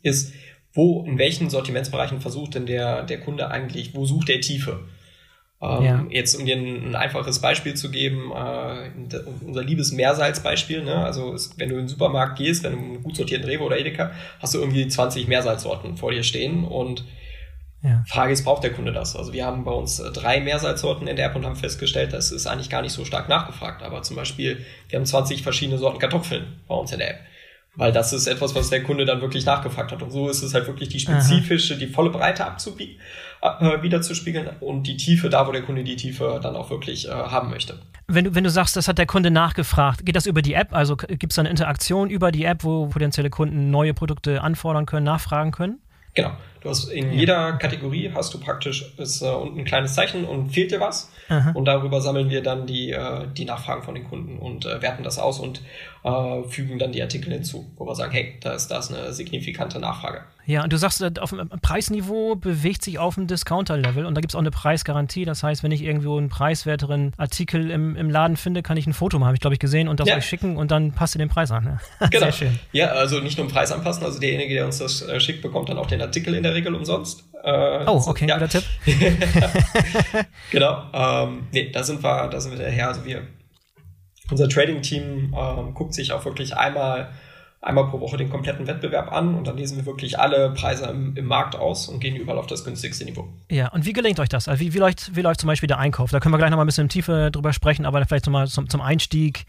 ist, 0.03 0.33
wo, 0.73 1.03
in 1.05 1.17
welchen 1.17 1.49
Sortimentsbereichen 1.49 2.21
versucht 2.21 2.55
denn 2.55 2.65
der, 2.65 3.03
der 3.03 3.19
Kunde 3.19 3.49
eigentlich, 3.49 3.93
wo 3.93 4.05
sucht 4.05 4.29
er 4.29 4.39
Tiefe? 4.39 4.85
Ähm, 5.61 5.83
ja. 5.83 6.05
Jetzt, 6.09 6.35
um 6.35 6.45
dir 6.45 6.55
ein, 6.55 6.89
ein, 6.89 6.95
einfaches 6.95 7.39
Beispiel 7.39 7.75
zu 7.75 7.91
geben, 7.91 8.31
äh, 8.31 8.89
unser 9.45 9.63
liebes 9.63 9.91
Meersalzbeispiel, 9.91 10.83
ne? 10.83 10.95
also 11.05 11.33
es, 11.33 11.53
wenn 11.57 11.69
du 11.69 11.75
in 11.75 11.81
den 11.81 11.87
Supermarkt 11.87 12.37
gehst, 12.37 12.63
wenn 12.63 12.71
du 12.71 12.77
einen 12.79 13.03
gut 13.03 13.15
sortierten 13.15 13.47
Rewe 13.47 13.63
oder 13.63 13.77
Edeka, 13.77 14.11
hast 14.39 14.55
du 14.55 14.59
irgendwie 14.59 14.87
20 14.87 15.27
Meersalzsorten 15.27 15.97
vor 15.97 16.11
dir 16.11 16.23
stehen 16.23 16.63
und 16.63 17.05
ja. 17.83 18.03
Frage 18.07 18.31
ist, 18.31 18.43
braucht 18.43 18.63
der 18.63 18.73
Kunde 18.73 18.91
das? 18.91 19.15
Also 19.15 19.33
wir 19.33 19.45
haben 19.45 19.63
bei 19.63 19.71
uns 19.71 19.99
äh, 19.99 20.11
drei 20.11 20.39
Meersalzsorten 20.39 21.07
in 21.07 21.15
der 21.15 21.27
App 21.27 21.35
und 21.35 21.45
haben 21.45 21.55
festgestellt, 21.55 22.13
das 22.13 22.31
ist 22.31 22.45
eigentlich 22.45 22.69
gar 22.69 22.83
nicht 22.83 22.93
so 22.93 23.05
stark 23.05 23.27
nachgefragt. 23.27 23.81
Aber 23.81 24.03
zum 24.03 24.15
Beispiel, 24.15 24.63
wir 24.89 24.99
haben 24.99 25.05
20 25.05 25.41
verschiedene 25.41 25.79
Sorten 25.79 25.97
Kartoffeln 25.97 26.59
bei 26.67 26.75
uns 26.75 26.91
in 26.91 26.99
der 26.99 27.11
App. 27.11 27.19
Weil 27.75 27.93
das 27.93 28.11
ist 28.11 28.27
etwas, 28.27 28.53
was 28.53 28.69
der 28.69 28.83
Kunde 28.83 29.05
dann 29.05 29.21
wirklich 29.21 29.45
nachgefragt 29.45 29.93
hat. 29.93 30.01
Und 30.01 30.11
so 30.11 30.27
ist 30.29 30.43
es 30.43 30.53
halt 30.53 30.67
wirklich 30.67 30.89
die 30.89 30.99
spezifische, 30.99 31.73
Aha. 31.73 31.79
die 31.79 31.87
volle 31.87 32.09
Breite 32.09 32.45
abzubiegen, 32.45 32.99
äh, 33.41 33.81
wiederzuspiegeln 33.81 34.49
und 34.59 34.87
die 34.87 34.97
Tiefe 34.97 35.29
da, 35.29 35.47
wo 35.47 35.53
der 35.53 35.61
Kunde 35.61 35.85
die 35.85 35.95
Tiefe 35.95 36.39
dann 36.43 36.55
auch 36.57 36.69
wirklich 36.69 37.07
äh, 37.07 37.11
haben 37.11 37.49
möchte. 37.49 37.79
Wenn 38.07 38.25
du, 38.25 38.35
wenn 38.35 38.43
du 38.43 38.49
sagst, 38.49 38.75
das 38.75 38.89
hat 38.89 38.97
der 38.97 39.05
Kunde 39.05 39.31
nachgefragt, 39.31 40.05
geht 40.05 40.17
das 40.17 40.25
über 40.25 40.41
die 40.41 40.53
App? 40.53 40.73
Also 40.73 40.97
gibt 40.97 41.31
es 41.31 41.35
da 41.35 41.43
eine 41.43 41.49
Interaktion 41.49 42.09
über 42.09 42.33
die 42.33 42.43
App, 42.43 42.65
wo 42.65 42.87
potenzielle 42.87 43.29
Kunden 43.29 43.71
neue 43.71 43.93
Produkte 43.93 44.41
anfordern 44.41 44.85
können, 44.85 45.05
nachfragen 45.05 45.51
können? 45.51 45.79
Genau. 46.13 46.31
Du 46.61 46.69
hast 46.69 46.89
in 46.89 47.11
ja. 47.11 47.19
jeder 47.19 47.53
Kategorie 47.53 48.11
hast 48.13 48.33
du 48.33 48.39
praktisch 48.39 48.93
ist, 48.97 49.21
äh, 49.23 49.25
unten 49.25 49.59
ein 49.59 49.65
kleines 49.65 49.95
Zeichen 49.95 50.25
und 50.25 50.51
fehlt 50.51 50.71
dir 50.71 50.79
was. 50.79 51.11
Aha. 51.27 51.51
Und 51.55 51.65
darüber 51.65 52.01
sammeln 52.01 52.29
wir 52.29 52.43
dann 52.43 52.67
die, 52.67 52.91
äh, 52.91 53.27
die 53.35 53.45
Nachfragen 53.45 53.81
von 53.81 53.95
den 53.95 54.03
Kunden 54.03 54.37
und 54.37 54.65
äh, 54.65 54.79
werten 54.81 55.03
das 55.03 55.17
aus 55.17 55.39
und 55.39 55.61
äh, 56.03 56.43
fügen 56.43 56.77
dann 56.77 56.91
die 56.91 57.01
Artikel 57.01 57.33
hinzu, 57.33 57.71
wo 57.77 57.85
wir 57.85 57.95
sagen, 57.95 58.11
hey, 58.11 58.35
da 58.41 58.53
ist, 58.53 58.67
da 58.69 58.77
ist 58.77 58.93
eine 58.93 59.11
signifikante 59.11 59.79
Nachfrage. 59.79 60.21
Ja, 60.45 60.63
und 60.63 60.73
du 60.73 60.77
sagst, 60.77 61.01
äh, 61.01 61.11
auf 61.19 61.29
dem 61.29 61.49
Preisniveau 61.61 62.35
bewegt 62.35 62.83
sich 62.83 62.99
auf 62.99 63.15
dem 63.15 63.27
Discounter-Level 63.27 64.05
und 64.05 64.15
da 64.15 64.21
gibt 64.21 64.31
es 64.31 64.35
auch 64.35 64.39
eine 64.39 64.51
Preisgarantie. 64.51 65.25
Das 65.25 65.43
heißt, 65.43 65.63
wenn 65.63 65.71
ich 65.71 65.83
irgendwo 65.83 66.17
einen 66.17 66.29
preiswerteren 66.29 67.13
Artikel 67.17 67.69
im, 67.69 67.95
im 67.95 68.09
Laden 68.09 68.37
finde, 68.37 68.63
kann 68.63 68.77
ich 68.77 68.87
ein 68.87 68.93
Foto 68.93 69.19
machen, 69.19 69.27
habe 69.27 69.35
ich 69.35 69.41
glaube 69.41 69.53
ich 69.53 69.59
gesehen, 69.59 69.87
und 69.87 69.99
das 69.99 70.07
ja. 70.07 70.17
euch 70.17 70.25
schicken 70.25 70.57
und 70.57 70.71
dann 70.71 70.91
passt 70.91 71.15
ihr 71.15 71.19
den 71.19 71.29
Preis 71.29 71.51
an. 71.51 71.79
Ja. 72.01 72.07
Genau. 72.07 72.25
Sehr 72.25 72.31
schön. 72.31 72.59
Ja, 72.71 72.87
also 72.87 73.19
nicht 73.19 73.37
nur 73.37 73.45
den 73.45 73.53
Preis 73.53 73.71
anpassen, 73.71 74.03
also 74.03 74.19
derjenige, 74.19 74.55
der 74.55 74.65
uns 74.65 74.79
das 74.79 75.01
äh, 75.03 75.19
schickt, 75.19 75.41
bekommt 75.41 75.69
dann 75.69 75.77
auch 75.77 75.85
den 75.85 76.01
Artikel 76.01 76.33
in 76.33 76.43
der 76.43 76.50
Regel 76.53 76.75
umsonst. 76.75 77.23
Äh, 77.43 77.85
oh, 77.87 78.01
okay, 78.05 78.27
ja. 78.27 78.37
guter 78.37 78.49
Tipp. 78.49 78.63
genau. 80.51 80.83
Ähm, 80.93 81.47
nee, 81.51 81.71
da 81.71 81.83
sind 81.83 82.03
wir, 82.03 82.27
da 82.27 82.39
sind 82.39 82.57
wir 82.57 82.63
daher. 82.63 82.89
Also 82.89 83.05
wir, 83.05 83.27
unser 84.29 84.47
Trading-Team 84.47 85.35
ähm, 85.37 85.73
guckt 85.73 85.93
sich 85.93 86.11
auch 86.11 86.23
wirklich 86.25 86.55
einmal 86.55 87.11
einmal 87.61 87.87
pro 87.87 87.99
Woche 87.99 88.17
den 88.17 88.29
kompletten 88.29 88.65
Wettbewerb 88.65 89.11
an 89.11 89.35
und 89.35 89.45
dann 89.45 89.55
lesen 89.55 89.77
wir 89.77 89.85
wirklich 89.85 90.19
alle 90.19 90.51
Preise 90.51 90.85
im, 90.85 91.15
im, 91.15 91.25
Markt 91.25 91.55
aus 91.55 91.87
und 91.87 91.99
gehen 91.99 92.15
überall 92.15 92.39
auf 92.39 92.47
das 92.47 92.65
günstigste 92.65 93.05
Niveau. 93.05 93.27
Ja, 93.49 93.69
und 93.69 93.85
wie 93.85 93.93
gelingt 93.93 94.19
euch 94.19 94.29
das? 94.29 94.47
Also 94.47 94.59
wie, 94.59 94.73
wie, 94.73 94.79
läuft, 94.79 95.15
wie 95.15 95.21
läuft 95.21 95.41
zum 95.41 95.47
Beispiel 95.47 95.67
der 95.67 95.77
Einkauf? 95.77 96.09
Da 96.09 96.19
können 96.19 96.33
wir 96.33 96.39
gleich 96.39 96.49
nochmal 96.49 96.65
ein 96.65 96.67
bisschen 96.67 96.85
in 96.85 96.89
Tiefe 96.89 97.29
drüber 97.31 97.53
sprechen, 97.53 97.85
aber 97.85 98.03
vielleicht 98.05 98.25
nochmal 98.25 98.47
zum, 98.47 98.67
zum 98.67 98.81
Einstieg. 98.81 99.45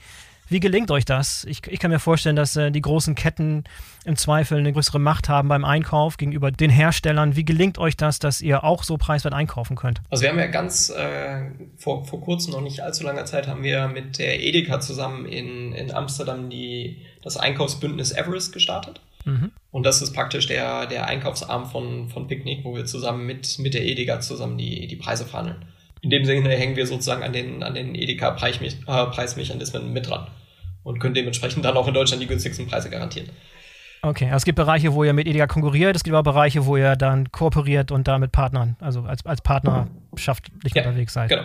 Wie 0.53 0.61
gelingt 0.61 0.91
euch 0.91 1.07
das? 1.07 1.47
Ich, 1.49 1.67
ich 1.67 1.81
kann 1.81 1.91
mir 1.91 1.99
vorstellen, 1.99 2.37
dass 2.37 2.57
äh, 2.57 2.71
die 2.71 2.83
großen 2.83 3.15
Ketten 3.15 3.65
im 4.05 4.17
Zweifel 4.17 4.59
eine 4.59 4.75
größere 4.75 4.99
Macht 4.99 5.31
haben 5.31 5.49
beim 5.49 5.65
Einkauf 5.65 6.19
gegenüber 6.19 6.51
den 6.51 6.69
Herstellern. 6.69 7.37
Wie 7.37 7.45
gelingt 7.45 7.79
euch 7.79 7.97
das, 7.97 8.19
dass 8.19 8.43
ihr 8.43 8.63
auch 8.63 8.85
so 8.85 8.99
preiswert 8.99 9.33
einkaufen 9.33 9.77
könnt? 9.77 10.03
Also 10.11 10.23
wir 10.23 10.29
haben 10.29 10.39
ja 10.39 10.49
ganz 10.49 10.91
äh, 10.91 11.47
vor, 11.79 12.05
vor 12.05 12.21
kurzem, 12.21 12.53
noch 12.53 12.61
nicht 12.61 12.81
allzu 12.81 13.03
langer 13.03 13.25
Zeit, 13.25 13.49
haben 13.49 13.63
wir 13.63 13.89
mit 13.89 14.19
der 14.19 14.43
Edeka 14.43 14.79
zusammen 14.81 15.25
in, 15.25 15.73
in 15.73 15.91
Amsterdam 15.91 16.51
die, 16.51 16.99
das 17.23 17.39
Einkaufsbündnis 17.39 18.13
Everest 18.13 18.53
gestartet. 18.53 19.01
Mhm. 19.25 19.53
Und 19.71 19.87
das 19.87 20.03
ist 20.03 20.13
praktisch 20.13 20.49
der, 20.49 20.85
der 20.85 21.07
Einkaufsarm 21.07 21.65
von, 21.65 22.11
von 22.11 22.27
Picknick, 22.27 22.63
wo 22.63 22.75
wir 22.75 22.85
zusammen 22.85 23.25
mit, 23.25 23.59
mit 23.59 23.73
der 23.73 23.87
Edeka 23.87 24.21
zusammen 24.21 24.59
die, 24.59 24.87
die 24.87 24.97
Preise 24.97 25.25
verhandeln. 25.25 25.65
In 26.03 26.11
dem 26.11 26.27
Sinne 26.27 26.51
hängen 26.51 26.77
wir 26.77 26.87
sozusagen 26.87 27.23
an 27.23 27.33
den, 27.33 27.63
an 27.63 27.73
den 27.73 27.95
Edeka-Preismechanismen 27.95 29.95
mit 29.95 30.11
dran 30.11 30.27
und 30.83 30.99
können 30.99 31.15
dementsprechend 31.15 31.65
dann 31.65 31.77
auch 31.77 31.89
in 31.89 31.95
Deutschland 31.95 32.23
die 32.23 32.27
günstigsten 32.27 32.67
Preise 32.67 32.91
garantieren. 32.91 33.31
Okay, 34.05 34.25
also 34.25 34.39
es 34.39 34.45
gibt 34.45 34.57
Bereiche, 34.57 34.95
wo 34.95 35.05
ihr 35.05 35.13
mit 35.13 35.29
Edeka 35.29 35.47
konkurriert, 35.47 35.95
es 35.95 36.03
gibt 36.03 36.17
aber 36.17 36.29
Bereiche, 36.33 36.67
wo 36.67 36.77
ihr 36.77 36.97
dann 36.97 37.31
kooperiert 37.31 37.93
und 37.93 38.09
da 38.09 38.19
mit 38.19 38.33
Partnern, 38.33 38.75
also 38.81 39.03
als, 39.03 39.25
als 39.25 39.41
Partnerschaft 39.43 40.51
ja, 40.75 40.83
unterwegs 40.83 41.13
seid. 41.13 41.29
Genau. 41.29 41.45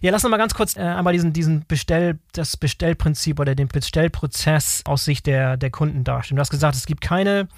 Ja, 0.00 0.12
lass 0.12 0.22
uns 0.22 0.30
mal 0.30 0.36
ganz 0.36 0.54
kurz 0.54 0.76
äh, 0.76 0.80
einmal 0.80 1.12
diesen, 1.12 1.32
diesen 1.32 1.64
Bestell, 1.66 2.20
das 2.32 2.56
Bestellprinzip 2.56 3.40
oder 3.40 3.56
den 3.56 3.66
Bestellprozess 3.66 4.84
aus 4.86 5.04
Sicht 5.04 5.26
der, 5.26 5.56
der 5.56 5.70
Kunden 5.70 6.04
darstellen. 6.04 6.36
Du 6.36 6.40
hast 6.40 6.50
gesagt, 6.50 6.76
es 6.76 6.86
gibt 6.86 7.00
keine 7.00 7.48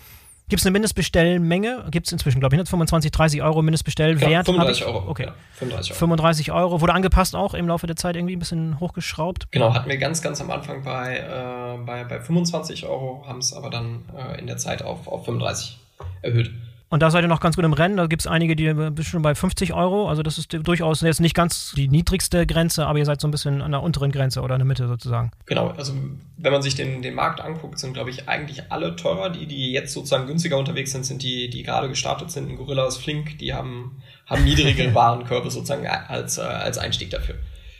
Gibt 0.50 0.60
es 0.60 0.66
eine 0.66 0.72
Mindestbestellmenge? 0.72 1.86
Gibt 1.90 2.06
es 2.06 2.12
inzwischen, 2.12 2.40
glaube 2.40 2.56
ich, 2.56 2.68
25, 2.68 3.12
30 3.12 3.42
Euro 3.42 3.62
Mindestbestellwert? 3.62 4.30
Ja, 4.30 4.42
35 4.42 4.84
Euro. 4.84 5.08
Okay. 5.08 5.26
Ja, 5.26 5.34
35 5.54 5.92
Euro. 5.92 5.98
35 5.98 6.52
Euro. 6.52 6.80
Wurde 6.80 6.92
angepasst 6.92 7.36
auch 7.36 7.54
im 7.54 7.68
Laufe 7.68 7.86
der 7.86 7.94
Zeit 7.94 8.16
irgendwie 8.16 8.34
ein 8.34 8.40
bisschen 8.40 8.80
hochgeschraubt? 8.80 9.52
Genau, 9.52 9.72
hatten 9.72 9.88
wir 9.88 9.96
ganz, 9.96 10.20
ganz 10.22 10.40
am 10.40 10.50
Anfang 10.50 10.82
bei, 10.82 11.18
äh, 11.18 11.78
bei, 11.86 12.02
bei 12.02 12.20
25 12.20 12.84
Euro, 12.86 13.24
haben 13.28 13.38
es 13.38 13.52
aber 13.52 13.70
dann 13.70 14.02
äh, 14.16 14.40
in 14.40 14.48
der 14.48 14.56
Zeit 14.56 14.82
auf, 14.82 15.06
auf 15.06 15.24
35 15.24 15.78
erhöht. 16.22 16.50
Und 16.90 17.02
da 17.02 17.10
seid 17.10 17.22
ihr 17.22 17.28
noch 17.28 17.38
ganz 17.38 17.54
gut 17.54 17.64
im 17.64 17.72
Rennen. 17.72 17.96
Da 17.96 18.06
gibt 18.08 18.20
es 18.20 18.26
einige, 18.26 18.56
die 18.56 18.66
sind 18.66 19.04
schon 19.04 19.22
bei 19.22 19.36
50 19.36 19.72
Euro. 19.72 20.08
Also 20.08 20.24
das 20.24 20.38
ist 20.38 20.52
durchaus 20.52 21.00
jetzt 21.02 21.20
nicht 21.20 21.36
ganz 21.36 21.72
die 21.76 21.86
niedrigste 21.86 22.46
Grenze, 22.46 22.84
aber 22.84 22.98
ihr 22.98 23.04
seid 23.04 23.20
so 23.20 23.28
ein 23.28 23.30
bisschen 23.30 23.62
an 23.62 23.70
der 23.70 23.80
unteren 23.80 24.10
Grenze 24.10 24.40
oder 24.42 24.56
in 24.56 24.58
der 24.58 24.66
Mitte 24.66 24.88
sozusagen. 24.88 25.30
Genau, 25.46 25.68
also 25.68 25.94
wenn 26.36 26.52
man 26.52 26.62
sich 26.62 26.74
den, 26.74 27.00
den 27.00 27.14
Markt 27.14 27.40
anguckt, 27.40 27.78
sind, 27.78 27.94
glaube 27.94 28.10
ich, 28.10 28.28
eigentlich 28.28 28.72
alle 28.72 28.96
teurer. 28.96 29.30
Die, 29.30 29.46
die 29.46 29.70
jetzt 29.70 29.92
sozusagen 29.92 30.26
günstiger 30.26 30.58
unterwegs 30.58 30.90
sind, 30.90 31.06
sind 31.06 31.22
die, 31.22 31.48
die 31.48 31.62
gerade 31.62 31.88
gestartet 31.88 32.32
sind. 32.32 32.56
Gorillas, 32.56 32.96
Flink, 32.96 33.38
die 33.38 33.54
haben, 33.54 34.02
haben 34.26 34.42
niedrigere 34.42 34.92
Warenkörbe 34.94 35.48
sozusagen 35.48 35.86
als, 35.86 36.38
äh, 36.38 36.42
als 36.42 36.76
Einstieg 36.76 37.10
dafür. 37.10 37.36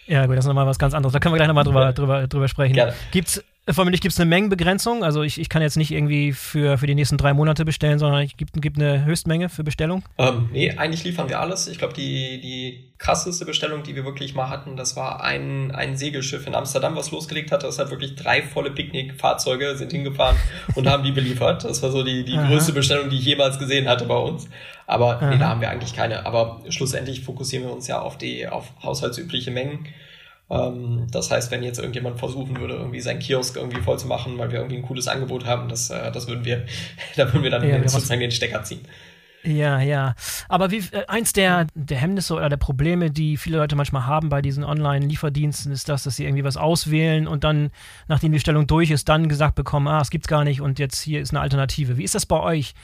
Ja, 0.07 0.27
gut, 0.27 0.37
das 0.37 0.45
ist 0.45 0.49
nochmal 0.49 0.67
was 0.67 0.79
ganz 0.79 0.95
anderes. 0.95 1.13
Da 1.13 1.19
können 1.19 1.35
wir 1.35 1.39
gleich 1.39 1.49
nochmal 1.49 1.65
drüber, 1.65 1.93
drüber, 1.93 2.29
drüber 2.29 2.47
sprechen. 2.47 2.79
Gibt 3.11 3.29
es 3.29 3.45
Vermutlich 3.69 4.01
gibt 4.01 4.13
es 4.13 4.19
eine 4.19 4.29
Mengenbegrenzung. 4.29 5.05
Also 5.05 5.23
ich, 5.23 5.39
ich 5.39 5.49
kann 5.49 5.63
jetzt 5.63 5.77
nicht 5.77 5.91
irgendwie 5.91 6.33
für, 6.33 6.79
für 6.79 6.87
die 6.87 6.95
nächsten 6.95 7.19
drei 7.19 7.35
Monate 7.35 7.65
bestellen, 7.65 7.99
sondern 7.99 8.23
es 8.23 8.37
gibt, 8.37 8.61
gibt 8.61 8.79
eine 8.79 9.05
Höchstmenge 9.05 9.49
für 9.49 9.63
Bestellung. 9.63 10.03
Ähm, 10.19 10.49
nee, 10.51 10.71
eigentlich 10.77 11.05
liefern 11.05 11.29
wir 11.29 11.41
alles. 11.41 11.69
Ich 11.69 11.79
glaube, 11.79 11.93
die, 11.93 12.41
die 12.41 12.93
krasseste 12.99 13.45
Bestellung, 13.45 13.83
die 13.83 13.95
wir 13.95 14.05
wirklich 14.05 14.35
mal 14.35 14.49
hatten, 14.49 14.77
das 14.77 14.97
war 14.97 15.23
ein, 15.23 15.71
ein 15.73 15.97
Segelschiff 15.97 16.47
in 16.47 16.55
Amsterdam, 16.55 16.97
was 16.97 17.11
losgelegt 17.11 17.53
hat. 17.53 17.63
Das 17.63 17.79
hat 17.79 17.91
wirklich 17.91 18.17
drei 18.17 18.43
volle 18.43 18.71
Picknickfahrzeuge 18.71 19.77
sind 19.77 19.93
hingefahren 19.93 20.37
und 20.75 20.89
haben 20.89 21.05
die 21.05 21.13
beliefert. 21.13 21.65
Das 21.65 21.83
war 21.83 21.91
so 21.91 22.03
die, 22.03 22.25
die 22.25 22.37
größte 22.37 22.73
Bestellung, 22.73 23.11
die 23.11 23.19
ich 23.19 23.25
jemals 23.25 23.59
gesehen 23.59 23.89
hatte 23.89 24.07
bei 24.07 24.17
uns. 24.17 24.49
Aber 24.87 25.21
nee, 25.31 25.39
da 25.39 25.51
haben 25.51 25.61
wir 25.61 25.71
eigentlich 25.71 25.95
keine. 25.95 26.27
Aber 26.27 26.63
schlussendlich 26.69 27.23
fokussieren 27.23 27.67
wir 27.67 27.73
uns 27.73 27.87
ja 27.87 28.01
auf 28.01 28.19
die 28.19 28.49
auf 28.49 28.73
haushaltsübliche 28.83 29.51
Mengen. 29.51 29.87
Ähm, 30.51 31.07
das 31.11 31.31
heißt, 31.31 31.51
wenn 31.51 31.63
jetzt 31.63 31.79
irgendjemand 31.79 32.19
versuchen 32.19 32.59
würde, 32.59 32.75
irgendwie 32.75 33.01
seinen 33.01 33.21
Kiosk 33.21 33.57
irgendwie 33.57 33.81
voll 33.81 33.99
zu 33.99 34.07
machen, 34.07 34.37
weil 34.39 34.51
wir 34.51 34.59
irgendwie 34.59 34.77
ein 34.77 34.83
cooles 34.83 35.07
Angebot 35.07 35.47
haben, 35.47 35.69
das, 35.69 35.91
äh, 35.91 36.11
das 36.11 36.27
würden 36.27 36.45
wir, 36.45 36.67
da 37.17 37.33
würden 37.33 37.45
wir 37.45 37.51
dann 37.51 37.67
ja, 37.69 37.87
sozusagen 37.89 38.21
den 38.21 38.31
Stecker 38.31 38.63
ziehen. 38.65 38.81
Ja, 39.43 39.81
ja. 39.81 40.15
Aber 40.49 40.71
wie, 40.71 40.79
äh, 40.91 41.07
eins 41.07 41.33
der, 41.33 41.67
der 41.75 41.97
Hemmnisse 41.97 42.35
oder 42.35 42.49
der 42.49 42.59
Probleme, 42.59 43.11
die 43.11 43.37
viele 43.37 43.59
Leute 43.59 43.77
manchmal 43.77 44.07
haben 44.07 44.29
bei 44.29 44.43
diesen 44.43 44.65
Online-Lieferdiensten, 44.65 45.73
ist 45.73 45.89
das, 45.89 46.03
dass 46.03 46.17
sie 46.17 46.25
irgendwie 46.25 46.45
was 46.45 46.57
auswählen 46.57 47.27
und 47.27 47.45
dann, 47.45 47.71
nachdem 48.09 48.33
die 48.33 48.37
Bestellung 48.37 48.67
durch 48.67 48.91
ist, 48.91 49.09
dann 49.09 49.29
gesagt 49.29 49.55
bekommen, 49.55 49.89
ah, 49.89 50.01
es 50.01 50.11
gibt's 50.11 50.29
gar 50.29 50.45
nicht 50.45 50.61
und 50.61 50.79
jetzt 50.79 51.01
hier 51.01 51.21
ist 51.21 51.31
eine 51.31 51.41
Alternative. 51.41 51.97
Wie 51.97 52.05
ist 52.05 52.15
das 52.15 52.27
bei 52.27 52.39
euch? 52.39 52.75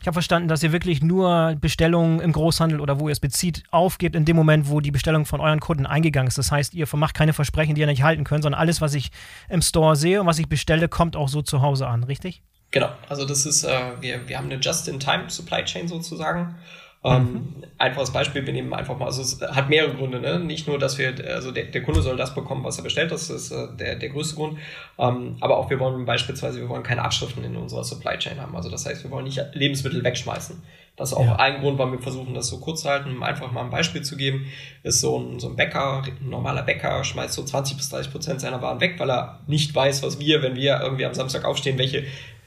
Ich 0.00 0.06
habe 0.06 0.14
verstanden, 0.14 0.48
dass 0.48 0.62
ihr 0.62 0.72
wirklich 0.72 1.02
nur 1.02 1.56
Bestellungen 1.60 2.20
im 2.20 2.32
Großhandel 2.32 2.80
oder 2.80 2.98
wo 2.98 3.08
ihr 3.08 3.12
es 3.12 3.20
bezieht, 3.20 3.64
aufgebt 3.70 4.16
in 4.16 4.24
dem 4.24 4.34
Moment, 4.34 4.70
wo 4.70 4.80
die 4.80 4.90
Bestellung 4.90 5.26
von 5.26 5.40
euren 5.40 5.60
Kunden 5.60 5.84
eingegangen 5.84 6.28
ist. 6.28 6.38
Das 6.38 6.50
heißt, 6.50 6.72
ihr 6.72 6.86
macht 6.94 7.14
keine 7.14 7.34
Versprechen, 7.34 7.74
die 7.74 7.82
ihr 7.82 7.86
nicht 7.86 8.02
halten 8.02 8.24
könnt, 8.24 8.42
sondern 8.42 8.60
alles, 8.60 8.80
was 8.80 8.94
ich 8.94 9.10
im 9.50 9.60
Store 9.60 9.96
sehe 9.96 10.22
und 10.22 10.26
was 10.26 10.38
ich 10.38 10.48
bestelle, 10.48 10.88
kommt 10.88 11.16
auch 11.16 11.28
so 11.28 11.42
zu 11.42 11.60
Hause 11.60 11.86
an, 11.86 12.04
richtig? 12.04 12.42
Genau, 12.70 12.88
also 13.08 13.26
das 13.26 13.44
ist, 13.44 13.64
äh, 13.64 13.80
wir, 14.00 14.26
wir 14.26 14.38
haben 14.38 14.46
eine 14.46 14.60
Just-in-Time-Supply 14.60 15.64
Chain 15.64 15.88
sozusagen. 15.88 16.54
Ähm, 17.02 17.32
mhm. 17.32 17.64
Einfaches 17.78 18.12
Beispiel, 18.12 18.44
wir 18.44 18.52
nehmen 18.52 18.74
einfach 18.74 18.98
mal, 18.98 19.06
also 19.06 19.22
es 19.22 19.40
hat 19.40 19.70
mehrere 19.70 19.94
Gründe, 19.94 20.20
ne? 20.20 20.38
Nicht 20.38 20.68
nur, 20.68 20.78
dass 20.78 20.98
wir, 20.98 21.14
also 21.28 21.50
der, 21.50 21.64
der 21.64 21.82
Kunde 21.82 22.02
soll 22.02 22.18
das 22.18 22.34
bekommen, 22.34 22.62
was 22.62 22.76
er 22.76 22.84
bestellt, 22.84 23.10
das 23.10 23.30
ist 23.30 23.50
äh, 23.52 23.68
der, 23.78 23.96
der 23.96 24.10
größte 24.10 24.36
Grund. 24.36 24.58
Ähm, 24.98 25.36
aber 25.40 25.56
auch 25.56 25.70
wir 25.70 25.80
wollen 25.80 26.04
beispielsweise, 26.04 26.60
wir 26.60 26.68
wollen 26.68 26.82
keine 26.82 27.02
Abschriften 27.02 27.42
in 27.42 27.56
unserer 27.56 27.84
Supply 27.84 28.18
Chain 28.18 28.38
haben. 28.38 28.54
Also 28.54 28.68
das 28.68 28.84
heißt, 28.84 29.02
wir 29.02 29.10
wollen 29.10 29.24
nicht 29.24 29.40
Lebensmittel 29.54 30.04
wegschmeißen. 30.04 30.62
Das 30.96 31.12
ist 31.12 31.16
auch 31.16 31.24
ja. 31.24 31.36
ein 31.36 31.62
Grund, 31.62 31.78
warum 31.78 31.92
wir 31.92 32.00
versuchen, 32.00 32.34
das 32.34 32.48
so 32.48 32.58
kurz 32.58 32.82
zu 32.82 32.90
halten. 32.90 33.12
Um 33.12 33.22
einfach 33.22 33.50
mal 33.50 33.62
ein 33.62 33.70
Beispiel 33.70 34.02
zu 34.02 34.18
geben, 34.18 34.44
ist 34.82 35.00
so 35.00 35.18
ein, 35.18 35.40
so 35.40 35.48
ein 35.48 35.56
Bäcker, 35.56 36.02
ein 36.04 36.28
normaler 36.28 36.62
Bäcker 36.62 37.02
schmeißt 37.02 37.32
so 37.32 37.42
20 37.42 37.78
bis 37.78 37.88
30 37.88 38.12
Prozent 38.12 38.40
seiner 38.42 38.60
Waren 38.60 38.82
weg, 38.82 38.96
weil 38.98 39.10
er 39.10 39.40
nicht 39.46 39.74
weiß, 39.74 40.02
was 40.02 40.20
wir, 40.20 40.42
wenn 40.42 40.56
wir 40.56 40.80
irgendwie 40.82 41.06
am 41.06 41.14
Samstag 41.14 41.46
aufstehen, 41.46 41.78
welche 41.78 42.04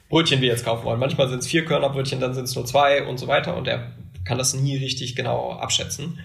Brötchen 0.09 0.41
wir 0.41 0.49
jetzt 0.49 0.63
kaufen 0.63 0.85
wollen. 0.85 0.99
Manchmal 0.99 1.27
sind 1.27 1.39
es 1.39 1.47
vier 1.47 1.65
Körnerbrötchen, 1.65 2.19
dann 2.19 2.35
sind 2.35 2.43
es 2.43 2.55
nur 2.55 2.67
zwei 2.67 3.03
und 3.03 3.17
so 3.17 3.27
weiter. 3.27 3.57
Und 3.57 3.67
er 3.67 3.87
kann 4.25 4.37
das 4.37 4.53
nie 4.53 4.77
richtig 4.77 5.15
genau 5.15 5.51
abschätzen. 5.51 6.19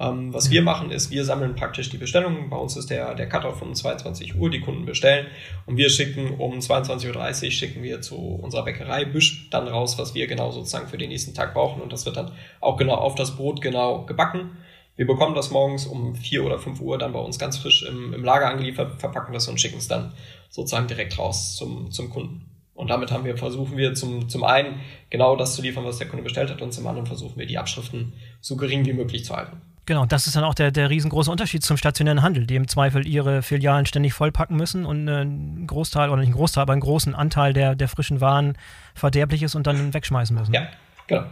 Ähm, 0.00 0.34
was 0.34 0.50
wir 0.50 0.62
machen, 0.62 0.90
ist, 0.90 1.10
wir 1.10 1.24
sammeln 1.24 1.54
praktisch 1.54 1.88
die 1.88 1.98
Bestellungen. 1.98 2.50
Bei 2.50 2.56
uns 2.56 2.76
ist 2.76 2.90
der, 2.90 3.14
der 3.14 3.28
Cutoff 3.28 3.62
um 3.62 3.74
22 3.74 4.34
Uhr, 4.34 4.50
die 4.50 4.60
Kunden 4.60 4.84
bestellen 4.86 5.28
und 5.66 5.76
wir 5.76 5.88
schicken 5.88 6.34
um 6.38 6.58
22.30 6.58 7.44
Uhr 7.44 7.50
schicken 7.52 7.82
wir 7.82 8.00
zu 8.00 8.16
unserer 8.16 8.64
Bäckerei 8.64 9.04
Büsch 9.04 9.48
dann 9.50 9.68
raus, 9.68 9.96
was 9.96 10.14
wir 10.14 10.26
genau 10.26 10.50
sozusagen 10.50 10.88
für 10.88 10.98
den 10.98 11.10
nächsten 11.10 11.32
Tag 11.32 11.54
brauchen 11.54 11.80
und 11.80 11.92
das 11.92 12.06
wird 12.06 12.16
dann 12.16 12.32
auch 12.60 12.76
genau 12.76 12.94
auf 12.94 13.14
das 13.14 13.36
Brot 13.36 13.60
genau 13.60 14.04
gebacken. 14.04 14.56
Wir 14.96 15.06
bekommen 15.06 15.34
das 15.34 15.50
morgens 15.50 15.86
um 15.86 16.14
4 16.16 16.44
oder 16.44 16.58
5 16.58 16.80
Uhr 16.80 16.98
dann 16.98 17.12
bei 17.12 17.20
uns 17.20 17.38
ganz 17.38 17.58
frisch 17.58 17.84
im, 17.84 18.14
im 18.14 18.24
Lager 18.24 18.48
angeliefert, 18.48 19.00
verpacken 19.00 19.32
das 19.32 19.48
und 19.48 19.60
schicken 19.60 19.78
es 19.78 19.88
dann 19.88 20.12
sozusagen 20.50 20.88
direkt 20.88 21.18
raus 21.18 21.56
zum, 21.56 21.90
zum 21.92 22.10
Kunden. 22.10 22.53
Und 22.74 22.90
damit 22.90 23.12
haben 23.12 23.24
wir, 23.24 23.36
versuchen 23.36 23.76
wir 23.76 23.94
zum, 23.94 24.28
zum 24.28 24.44
einen 24.44 24.80
genau 25.08 25.36
das 25.36 25.54
zu 25.54 25.62
liefern, 25.62 25.84
was 25.84 25.98
der 25.98 26.08
Kunde 26.08 26.24
bestellt 26.24 26.50
hat, 26.50 26.60
und 26.60 26.72
zum 26.72 26.86
anderen 26.86 27.06
versuchen 27.06 27.38
wir 27.38 27.46
die 27.46 27.58
Abschriften 27.58 28.14
so 28.40 28.56
gering 28.56 28.84
wie 28.84 28.92
möglich 28.92 29.24
zu 29.24 29.36
halten. 29.36 29.60
Genau, 29.86 30.06
das 30.06 30.26
ist 30.26 30.34
dann 30.34 30.44
auch 30.44 30.54
der, 30.54 30.70
der 30.70 30.88
riesengroße 30.88 31.30
Unterschied 31.30 31.62
zum 31.62 31.76
stationären 31.76 32.22
Handel, 32.22 32.46
die 32.46 32.56
im 32.56 32.68
Zweifel 32.68 33.06
ihre 33.06 33.42
Filialen 33.42 33.84
ständig 33.84 34.14
vollpacken 34.14 34.56
müssen 34.56 34.86
und 34.86 35.08
einen 35.08 35.66
Großteil, 35.66 36.08
oder 36.08 36.20
nicht 36.20 36.28
einen 36.28 36.36
Großteil, 36.36 36.62
aber 36.62 36.72
einen 36.72 36.80
großen 36.80 37.14
Anteil 37.14 37.52
der, 37.52 37.74
der 37.74 37.88
frischen 37.88 38.20
Waren 38.20 38.56
verderblich 38.94 39.42
ist 39.42 39.54
und 39.54 39.66
dann 39.66 39.92
wegschmeißen 39.92 40.36
müssen. 40.36 40.54
Ja, 40.54 40.68
genau. 41.06 41.24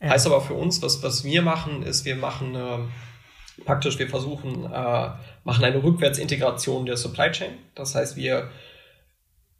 Ja. 0.00 0.10
Heißt 0.10 0.26
aber 0.26 0.40
für 0.40 0.54
uns, 0.54 0.82
was, 0.82 1.02
was 1.02 1.24
wir 1.24 1.42
machen, 1.42 1.82
ist, 1.82 2.04
wir 2.04 2.16
machen 2.16 2.54
äh, 2.56 3.62
praktisch, 3.64 3.98
wir 3.98 4.08
versuchen, 4.08 4.64
äh, 4.64 5.08
machen 5.44 5.64
eine 5.64 5.82
Rückwärtsintegration 5.82 6.84
der 6.84 6.96
Supply 6.96 7.30
Chain. 7.30 7.52
Das 7.74 7.94
heißt, 7.94 8.16
wir 8.16 8.50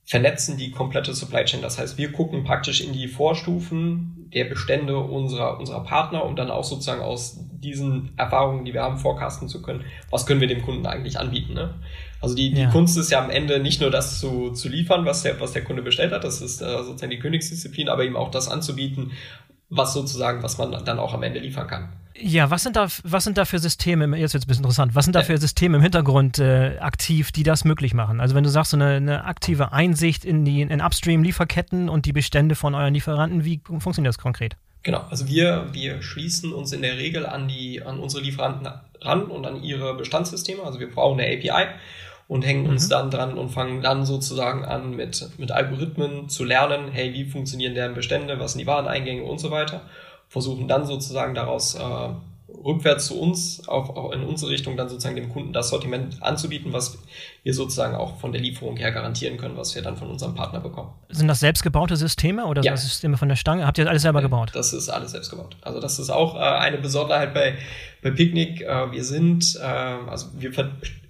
vernetzen 0.08 0.56
die 0.56 0.70
komplette 0.70 1.12
Supply 1.12 1.44
Chain. 1.44 1.60
Das 1.60 1.78
heißt, 1.78 1.98
wir 1.98 2.12
gucken 2.12 2.42
praktisch 2.42 2.80
in 2.80 2.94
die 2.94 3.08
Vorstufen 3.08 4.30
der 4.32 4.46
Bestände 4.46 4.96
unserer, 4.96 5.58
unserer 5.58 5.84
Partner, 5.84 6.24
um 6.24 6.34
dann 6.34 6.50
auch 6.50 6.64
sozusagen 6.64 7.02
aus 7.02 7.44
diesen 7.52 8.12
Erfahrungen, 8.16 8.64
die 8.64 8.72
wir 8.72 8.82
haben, 8.82 8.96
forecasten 8.96 9.50
zu 9.50 9.60
können, 9.60 9.84
was 10.08 10.24
können 10.24 10.40
wir 10.40 10.48
dem 10.48 10.62
Kunden 10.62 10.86
eigentlich 10.86 11.18
anbieten. 11.18 11.52
Ne? 11.52 11.74
Also 12.22 12.34
die, 12.34 12.54
die 12.54 12.62
ja. 12.62 12.70
Kunst 12.70 12.96
ist 12.96 13.10
ja 13.10 13.22
am 13.22 13.28
Ende 13.28 13.60
nicht 13.60 13.82
nur 13.82 13.90
das 13.90 14.18
zu, 14.18 14.52
zu 14.52 14.70
liefern, 14.70 15.04
was 15.04 15.24
der, 15.24 15.38
was 15.40 15.52
der 15.52 15.62
Kunde 15.62 15.82
bestellt 15.82 16.12
hat, 16.12 16.24
das 16.24 16.40
ist 16.40 16.62
äh, 16.62 16.82
sozusagen 16.84 17.10
die 17.10 17.18
Königsdisziplin, 17.18 17.90
aber 17.90 18.04
eben 18.04 18.16
auch 18.16 18.30
das 18.30 18.48
anzubieten, 18.48 19.12
was 19.70 19.92
sozusagen, 19.92 20.42
was 20.42 20.58
man 20.58 20.84
dann 20.84 20.98
auch 20.98 21.14
am 21.14 21.22
Ende 21.22 21.40
liefern 21.40 21.66
kann. 21.66 21.88
Ja, 22.20 22.50
was 22.50 22.64
sind 22.64 22.74
da, 22.74 22.88
was 23.04 23.24
sind 23.24 23.38
da 23.38 23.44
für 23.44 23.60
Systeme, 23.60 24.04
jetzt 24.16 24.34
wird 24.34 24.42
es 24.42 24.46
ein 24.46 24.48
bisschen 24.48 24.64
interessant, 24.64 24.94
was 24.96 25.04
sind 25.04 25.14
da 25.14 25.22
für 25.22 25.38
Systeme 25.38 25.76
im 25.76 25.82
Hintergrund 25.82 26.40
äh, 26.40 26.78
aktiv, 26.80 27.30
die 27.30 27.44
das 27.44 27.64
möglich 27.64 27.94
machen? 27.94 28.20
Also 28.20 28.34
wenn 28.34 28.42
du 28.42 28.50
sagst, 28.50 28.72
so 28.72 28.76
eine, 28.76 28.96
eine 28.96 29.24
aktive 29.24 29.72
Einsicht 29.72 30.24
in 30.24 30.44
die 30.44 30.62
in 30.62 30.80
Upstream-Lieferketten 30.80 31.88
und 31.88 32.06
die 32.06 32.12
Bestände 32.12 32.56
von 32.56 32.74
euren 32.74 32.94
Lieferanten, 32.94 33.44
wie 33.44 33.60
funktioniert 33.64 34.14
das 34.14 34.18
konkret? 34.18 34.56
Genau, 34.82 35.04
also 35.10 35.28
wir, 35.28 35.68
wir 35.72 36.02
schließen 36.02 36.52
uns 36.52 36.72
in 36.72 36.82
der 36.82 36.96
Regel 36.98 37.26
an, 37.26 37.46
die, 37.46 37.82
an 37.82 38.00
unsere 38.00 38.22
Lieferanten 38.22 38.68
ran 39.00 39.24
und 39.24 39.46
an 39.46 39.62
ihre 39.62 39.96
Bestandssysteme. 39.96 40.62
Also 40.62 40.80
wir 40.80 40.90
brauchen 40.90 41.20
eine 41.20 41.36
API 41.36 41.68
und 42.28 42.46
hängen 42.46 42.64
mhm. 42.64 42.70
uns 42.70 42.88
dann 42.88 43.10
dran 43.10 43.36
und 43.36 43.48
fangen 43.48 43.82
dann 43.82 44.06
sozusagen 44.06 44.64
an 44.64 44.94
mit, 44.94 45.28
mit 45.38 45.50
Algorithmen 45.50 46.28
zu 46.28 46.44
lernen, 46.44 46.90
hey, 46.92 47.12
wie 47.12 47.24
funktionieren 47.24 47.74
deren 47.74 47.94
Bestände, 47.94 48.38
was 48.38 48.52
sind 48.52 48.60
die 48.60 48.66
Wareneingänge 48.66 49.24
und 49.24 49.40
so 49.40 49.50
weiter 49.50 49.82
versuchen 50.28 50.68
dann 50.68 50.86
sozusagen 50.86 51.34
daraus 51.34 51.74
äh, 51.74 51.80
rückwärts 52.64 53.06
zu 53.06 53.20
uns, 53.20 53.66
auf, 53.68 53.90
auch 53.90 54.12
in 54.12 54.22
unsere 54.22 54.50
Richtung 54.50 54.76
dann 54.76 54.88
sozusagen 54.88 55.16
dem 55.16 55.28
Kunden 55.30 55.52
das 55.52 55.68
Sortiment 55.68 56.22
anzubieten, 56.22 56.72
was 56.72 56.98
wir 57.42 57.54
sozusagen 57.54 57.94
auch 57.94 58.18
von 58.18 58.32
der 58.32 58.40
Lieferung 58.40 58.76
her 58.76 58.92
garantieren 58.92 59.36
können, 59.36 59.56
was 59.56 59.74
wir 59.74 59.82
dann 59.82 59.96
von 59.96 60.08
unserem 60.08 60.34
Partner 60.34 60.60
bekommen. 60.60 60.90
Sind 61.08 61.28
das 61.28 61.40
selbstgebaute 61.40 61.96
Systeme 61.96 62.46
oder 62.46 62.62
ja. 62.62 62.76
Systeme 62.76 63.16
von 63.16 63.28
der 63.28 63.36
Stange? 63.36 63.66
Habt 63.66 63.78
ihr 63.78 63.84
das 63.84 63.90
alles 63.90 64.02
selber 64.02 64.22
gebaut? 64.22 64.50
Das 64.54 64.72
ist 64.72 64.88
alles 64.88 65.12
selbst 65.12 65.30
gebaut. 65.30 65.56
Also 65.62 65.80
das 65.80 65.98
ist 65.98 66.10
auch 66.10 66.36
äh, 66.36 66.38
eine 66.38 66.78
Besonderheit 66.78 67.34
bei, 67.34 67.56
bei 68.02 68.10
Picnic. 68.10 68.62
Äh, 68.62 68.92
wir 68.92 69.04
sind, 69.04 69.56
äh, 69.56 69.64
also 69.64 70.28
wir 70.34 70.52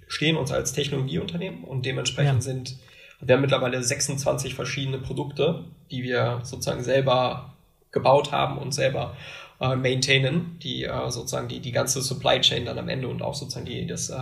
verstehen 0.09 0.37
uns 0.37 0.51
als 0.51 0.73
Technologieunternehmen 0.73 1.63
und 1.63 1.85
dementsprechend 1.85 2.35
ja. 2.35 2.41
sind 2.41 2.77
wir 3.21 3.35
haben 3.35 3.41
mittlerweile 3.41 3.83
26 3.83 4.55
verschiedene 4.55 4.97
Produkte, 4.97 5.65
die 5.91 6.03
wir 6.03 6.39
sozusagen 6.43 6.83
selber 6.83 7.53
gebaut 7.91 8.31
haben 8.31 8.57
und 8.57 8.73
selber 8.73 9.15
äh, 9.59 9.75
maintainen, 9.75 10.57
die 10.63 10.85
äh, 10.85 11.09
sozusagen 11.09 11.47
die, 11.47 11.59
die 11.59 11.71
ganze 11.71 12.01
Supply 12.01 12.39
Chain 12.39 12.65
dann 12.65 12.79
am 12.79 12.87
Ende 12.87 13.07
und 13.07 13.21
auch 13.21 13.35
sozusagen 13.35 13.65
die, 13.65 13.85
das, 13.85 14.09
äh, 14.09 14.15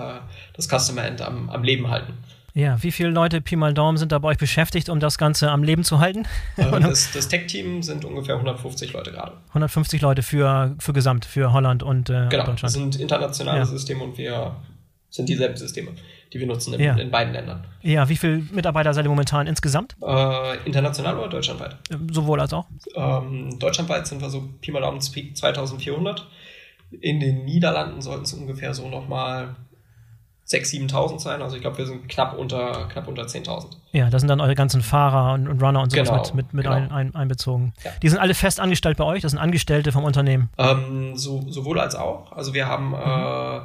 das 0.53 0.67
Customer 0.67 1.05
End 1.05 1.21
am, 1.21 1.49
am 1.49 1.63
Leben 1.63 1.89
halten. 1.89 2.13
Ja, 2.55 2.81
wie 2.81 2.91
viele 2.91 3.09
Leute, 3.09 3.39
Pi 3.39 3.55
mal 3.55 3.75
Daumen, 3.75 3.97
sind 3.97 4.11
da 4.11 4.17
bei 4.17 4.29
euch 4.29 4.39
beschäftigt, 4.39 4.89
um 4.89 4.99
das 4.99 5.19
Ganze 5.19 5.51
am 5.51 5.61
Leben 5.61 5.83
zu 5.83 5.99
halten? 5.99 6.25
Äh, 6.55 6.79
das, 6.81 7.11
das 7.11 7.27
Tech-Team 7.27 7.83
sind 7.83 8.03
ungefähr 8.03 8.33
150 8.33 8.93
Leute 8.93 9.11
gerade. 9.11 9.33
150 9.49 10.01
Leute 10.01 10.23
für, 10.23 10.75
für 10.79 10.91
Gesamt, 10.91 11.25
für 11.25 11.53
Holland 11.53 11.83
und 11.83 12.09
äh, 12.09 12.13
genau, 12.29 12.45
Deutschland. 12.45 12.45
Genau, 12.45 12.61
das 12.61 12.73
sind 12.73 12.95
internationale 12.95 13.59
ja. 13.59 13.65
Systeme 13.65 14.03
und 14.03 14.17
wir 14.17 14.55
sind 15.17 15.29
dieselben 15.29 15.57
Systeme 15.57 15.91
die 16.33 16.39
wir 16.39 16.47
nutzen 16.47 16.73
in, 16.73 16.81
ja. 16.81 16.95
in 16.95 17.11
beiden 17.11 17.33
Ländern. 17.33 17.65
Ja, 17.81 18.09
wie 18.09 18.15
viele 18.15 18.37
Mitarbeiter 18.51 18.93
seid 18.93 19.05
ihr 19.05 19.09
momentan 19.09 19.47
insgesamt? 19.47 19.95
Äh, 20.01 20.57
international 20.65 21.17
oder 21.17 21.29
deutschlandweit? 21.29 21.77
Sowohl 22.11 22.41
als 22.41 22.53
auch? 22.53 22.65
Ähm, 22.95 23.57
deutschlandweit 23.59 24.07
sind 24.07 24.21
wir 24.21 24.29
so 24.29 24.49
Pi 24.61 24.71
mal 24.71 24.81
Daumen 24.81 25.01
2400. 25.01 26.27
In 27.01 27.19
den 27.19 27.45
Niederlanden 27.45 28.01
sollten 28.01 28.23
es 28.23 28.33
ungefähr 28.33 28.73
so 28.73 28.87
nochmal 28.89 29.55
6.000, 30.47 30.91
7.000 30.91 31.19
sein. 31.19 31.41
Also 31.41 31.55
ich 31.57 31.61
glaube, 31.61 31.77
wir 31.77 31.85
sind 31.85 32.07
knapp 32.07 32.37
unter, 32.37 32.87
knapp 32.89 33.07
unter 33.07 33.23
10.000. 33.23 33.77
Ja, 33.91 34.09
das 34.09 34.21
sind 34.21 34.29
dann 34.29 34.39
eure 34.39 34.55
ganzen 34.55 34.81
Fahrer 34.81 35.33
und, 35.33 35.47
und 35.47 35.61
Runner 35.61 35.81
und 35.81 35.91
so 35.91 35.97
genau, 35.97 36.17
mit, 36.17 36.33
mit, 36.33 36.53
mit 36.53 36.63
genau. 36.65 36.75
ein, 36.75 36.91
ein, 36.91 37.15
einbezogen. 37.15 37.73
Ja. 37.83 37.91
Die 38.01 38.09
sind 38.09 38.19
alle 38.19 38.33
fest 38.33 38.59
angestellt 38.59 38.97
bei 38.97 39.03
euch? 39.03 39.21
Das 39.21 39.31
sind 39.31 39.39
Angestellte 39.39 39.91
vom 39.91 40.05
Unternehmen? 40.05 40.49
Ähm, 40.57 41.17
so, 41.17 41.43
sowohl 41.49 41.79
als 41.79 41.95
auch. 41.95 42.31
Also 42.31 42.53
wir 42.53 42.67
haben 42.67 42.89
mhm. 42.89 42.95
äh, 42.95 43.61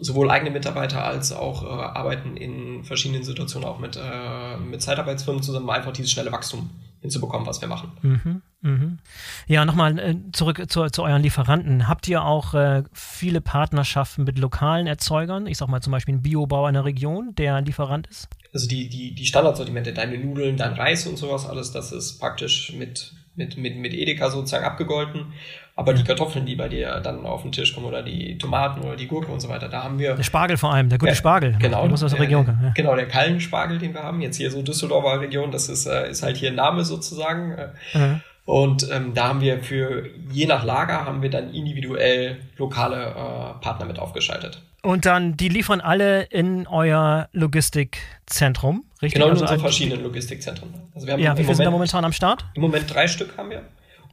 sowohl 0.00 0.30
eigene 0.30 0.50
Mitarbeiter 0.50 1.04
als 1.04 1.32
auch 1.32 1.62
äh, 1.62 1.66
arbeiten 1.66 2.36
in 2.36 2.84
verschiedenen 2.84 3.22
Situationen 3.22 3.68
auch 3.68 3.78
mit, 3.78 3.96
äh, 3.96 4.56
mit 4.58 4.82
Zeitarbeitsfirmen 4.82 5.42
zusammen, 5.42 5.64
um 5.64 5.70
einfach 5.70 5.92
dieses 5.92 6.10
schnelle 6.10 6.32
Wachstum 6.32 6.70
hinzubekommen, 7.00 7.46
was 7.46 7.60
wir 7.60 7.68
machen. 7.68 7.92
Mhm, 8.02 8.42
mhm. 8.60 8.98
Ja, 9.46 9.64
nochmal 9.64 9.98
äh, 9.98 10.16
zurück 10.32 10.62
zu, 10.68 10.86
zu, 10.88 11.02
euren 11.02 11.22
Lieferanten. 11.22 11.88
Habt 11.88 12.08
ihr 12.08 12.24
auch 12.24 12.54
äh, 12.54 12.82
viele 12.92 13.40
Partnerschaften 13.40 14.24
mit 14.24 14.38
lokalen 14.38 14.86
Erzeugern? 14.86 15.46
Ich 15.46 15.58
sag 15.58 15.68
mal 15.68 15.80
zum 15.80 15.92
Beispiel 15.92 16.16
ein 16.16 16.22
Biobauer 16.22 16.68
in 16.68 16.74
der 16.74 16.84
Region, 16.84 17.34
der 17.36 17.60
Lieferant 17.60 18.06
ist? 18.08 18.28
Also 18.52 18.66
die, 18.66 18.88
die, 18.88 19.14
die 19.14 19.26
Standardsortimente, 19.26 19.92
deine 19.92 20.18
Nudeln, 20.18 20.56
dein 20.56 20.72
Reis 20.72 21.06
und 21.06 21.16
sowas, 21.16 21.46
alles, 21.46 21.70
das 21.70 21.92
ist 21.92 22.18
praktisch 22.18 22.72
mit, 22.72 23.14
mit, 23.36 23.56
mit, 23.56 23.76
mit 23.76 23.94
Edeka 23.94 24.30
sozusagen 24.30 24.64
abgegolten. 24.64 25.32
Aber 25.78 25.94
die 25.94 26.02
Kartoffeln, 26.02 26.44
die 26.44 26.56
bei 26.56 26.68
dir 26.68 27.00
dann 27.04 27.24
auf 27.24 27.42
den 27.42 27.52
Tisch 27.52 27.72
kommen 27.72 27.86
oder 27.86 28.02
die 28.02 28.36
Tomaten 28.36 28.80
oder 28.80 28.96
die 28.96 29.06
Gurke 29.06 29.30
und 29.30 29.38
so 29.38 29.48
weiter, 29.48 29.68
da 29.68 29.84
haben 29.84 30.00
wir. 30.00 30.16
Der 30.16 30.24
Spargel 30.24 30.56
vor 30.56 30.74
allem, 30.74 30.88
der 30.88 30.98
gute 30.98 31.10
ja, 31.10 31.14
Spargel. 31.14 31.54
Genau. 31.60 31.82
Der 31.82 31.90
muss 31.90 32.02
aus 32.02 32.10
der 32.10 32.18
Region 32.18 32.46
kommen. 32.46 32.58
Ja. 32.60 32.72
Genau, 32.74 32.96
der 32.96 33.06
Kallenspargel, 33.06 33.78
den 33.78 33.94
wir 33.94 34.02
haben. 34.02 34.20
Jetzt 34.20 34.38
hier 34.38 34.50
so 34.50 34.60
Düsseldorfer 34.60 35.20
Region, 35.20 35.52
das 35.52 35.68
ist, 35.68 35.86
äh, 35.86 36.10
ist 36.10 36.24
halt 36.24 36.36
hier 36.36 36.50
ein 36.50 36.56
Name 36.56 36.84
sozusagen. 36.84 37.54
Mhm. 37.94 38.20
Und 38.44 38.90
ähm, 38.90 39.14
da 39.14 39.28
haben 39.28 39.40
wir 39.40 39.62
für, 39.62 40.06
je 40.32 40.46
nach 40.46 40.64
Lager, 40.64 41.04
haben 41.04 41.22
wir 41.22 41.30
dann 41.30 41.54
individuell 41.54 42.38
lokale 42.56 42.96
äh, 42.96 43.60
Partner 43.60 43.86
mit 43.86 44.00
aufgeschaltet. 44.00 44.60
Und 44.82 45.06
dann, 45.06 45.36
die 45.36 45.48
liefern 45.48 45.80
alle 45.80 46.22
in 46.22 46.66
euer 46.66 47.28
Logistikzentrum, 47.30 48.84
richtig? 49.00 49.14
Genau, 49.14 49.26
in 49.26 49.30
also 49.30 49.44
unsere 49.44 49.60
verschiedenen 49.60 50.02
Logistikzentren. 50.02 50.74
Also 50.92 51.06
wir 51.06 51.12
haben 51.12 51.20
ja, 51.20 51.38
wie 51.38 51.44
viele 51.44 51.54
sind 51.54 51.66
da 51.66 51.70
momentan 51.70 52.04
am 52.04 52.12
Start? 52.12 52.44
Im 52.54 52.62
Moment 52.62 52.92
drei 52.92 53.06
Stück 53.06 53.36
haben 53.36 53.50
wir. 53.50 53.62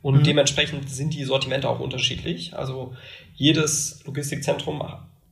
Und 0.05 0.17
mhm. 0.17 0.23
dementsprechend 0.23 0.87
sind 0.87 1.15
die 1.15 1.23
Sortimente 1.23 1.67
auch 1.67 1.79
unterschiedlich. 1.79 2.55
Also 2.55 2.93
jedes 3.33 4.03
Logistikzentrum 4.05 4.83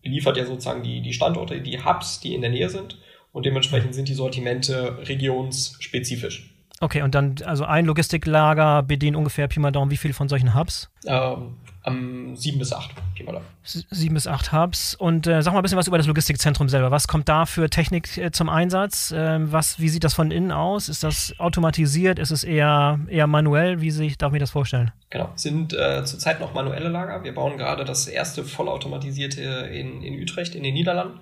liefert 0.02 0.36
ja 0.36 0.48
sozusagen 0.48 0.82
die, 0.82 1.04
die 1.04 1.14
Standorte, 1.14 1.62
die 1.62 1.86
Hubs, 1.86 2.22
die 2.22 2.34
in 2.34 2.42
der 2.42 2.50
Nähe 2.50 2.70
sind. 2.70 2.98
Und 3.32 3.46
dementsprechend 3.46 3.94
sind 3.94 4.08
die 4.08 4.16
Sortimente 4.16 4.98
regionsspezifisch. 5.08 6.56
Okay, 6.82 7.04
und 7.04 7.14
dann, 7.14 7.36
also 7.46 7.66
ein 7.66 7.86
Logistiklager 7.86 8.82
bedient 8.82 9.16
ungefähr 9.16 9.48
Pi 9.48 9.60
mal 9.60 9.70
Daumen 9.70 9.92
wie 9.92 9.98
viel 9.98 10.12
von 10.12 10.28
solchen 10.28 10.56
Hubs? 10.56 10.90
Ähm, 11.06 11.58
am 11.84 12.36
sieben 12.36 12.60
bis 12.60 12.72
acht. 12.74 12.92
Sieben 13.64 14.14
bis 14.14 14.28
acht 14.28 14.52
Hubs. 14.54 14.96
Und 14.96 15.28
äh, 15.28 15.42
sag 15.42 15.54
mal 15.54 15.60
ein 15.60 15.64
bisschen 15.64 15.78
was 15.78 15.88
über 15.88 15.98
das 15.98 16.08
Logistikzentrum 16.08 16.70
selber. 16.70 16.92
Was 16.92 17.08
kommt 17.08 17.28
da 17.28 17.46
für 17.46 17.70
Technik 17.70 18.18
äh, 18.18 18.32
zum 18.32 18.50
Einsatz? 18.50 19.12
Äh, 19.12 19.40
was, 19.52 19.80
wie 19.80 19.90
sieht 19.90 20.04
das 20.04 20.14
von 20.14 20.32
innen 20.32 20.52
aus? 20.52 20.90
Ist 20.90 21.04
das 21.04 21.36
automatisiert? 21.40 22.20
Ist 22.20 22.32
es 22.32 22.44
eher, 22.44 23.00
eher 23.08 23.28
manuell? 23.28 23.82
Wie 23.82 23.92
sich, 23.92 24.18
darf 24.18 24.30
ich 24.30 24.34
mir 24.34 24.40
das 24.40 24.52
vorstellen? 24.52 24.92
Genau, 25.10 25.30
sind 25.36 25.74
äh, 25.74 26.04
zurzeit 26.06 26.40
noch 26.40 26.54
manuelle 26.54 26.90
Lager. 26.90 27.24
Wir 27.24 27.36
bauen 27.36 27.58
gerade 27.58 27.84
das 27.84 28.08
erste 28.08 28.44
vollautomatisierte 28.44 29.42
in, 29.42 30.02
in 30.02 30.22
Utrecht 30.22 30.56
in 30.56 30.64
den 30.64 30.74
Niederlanden. 30.74 31.20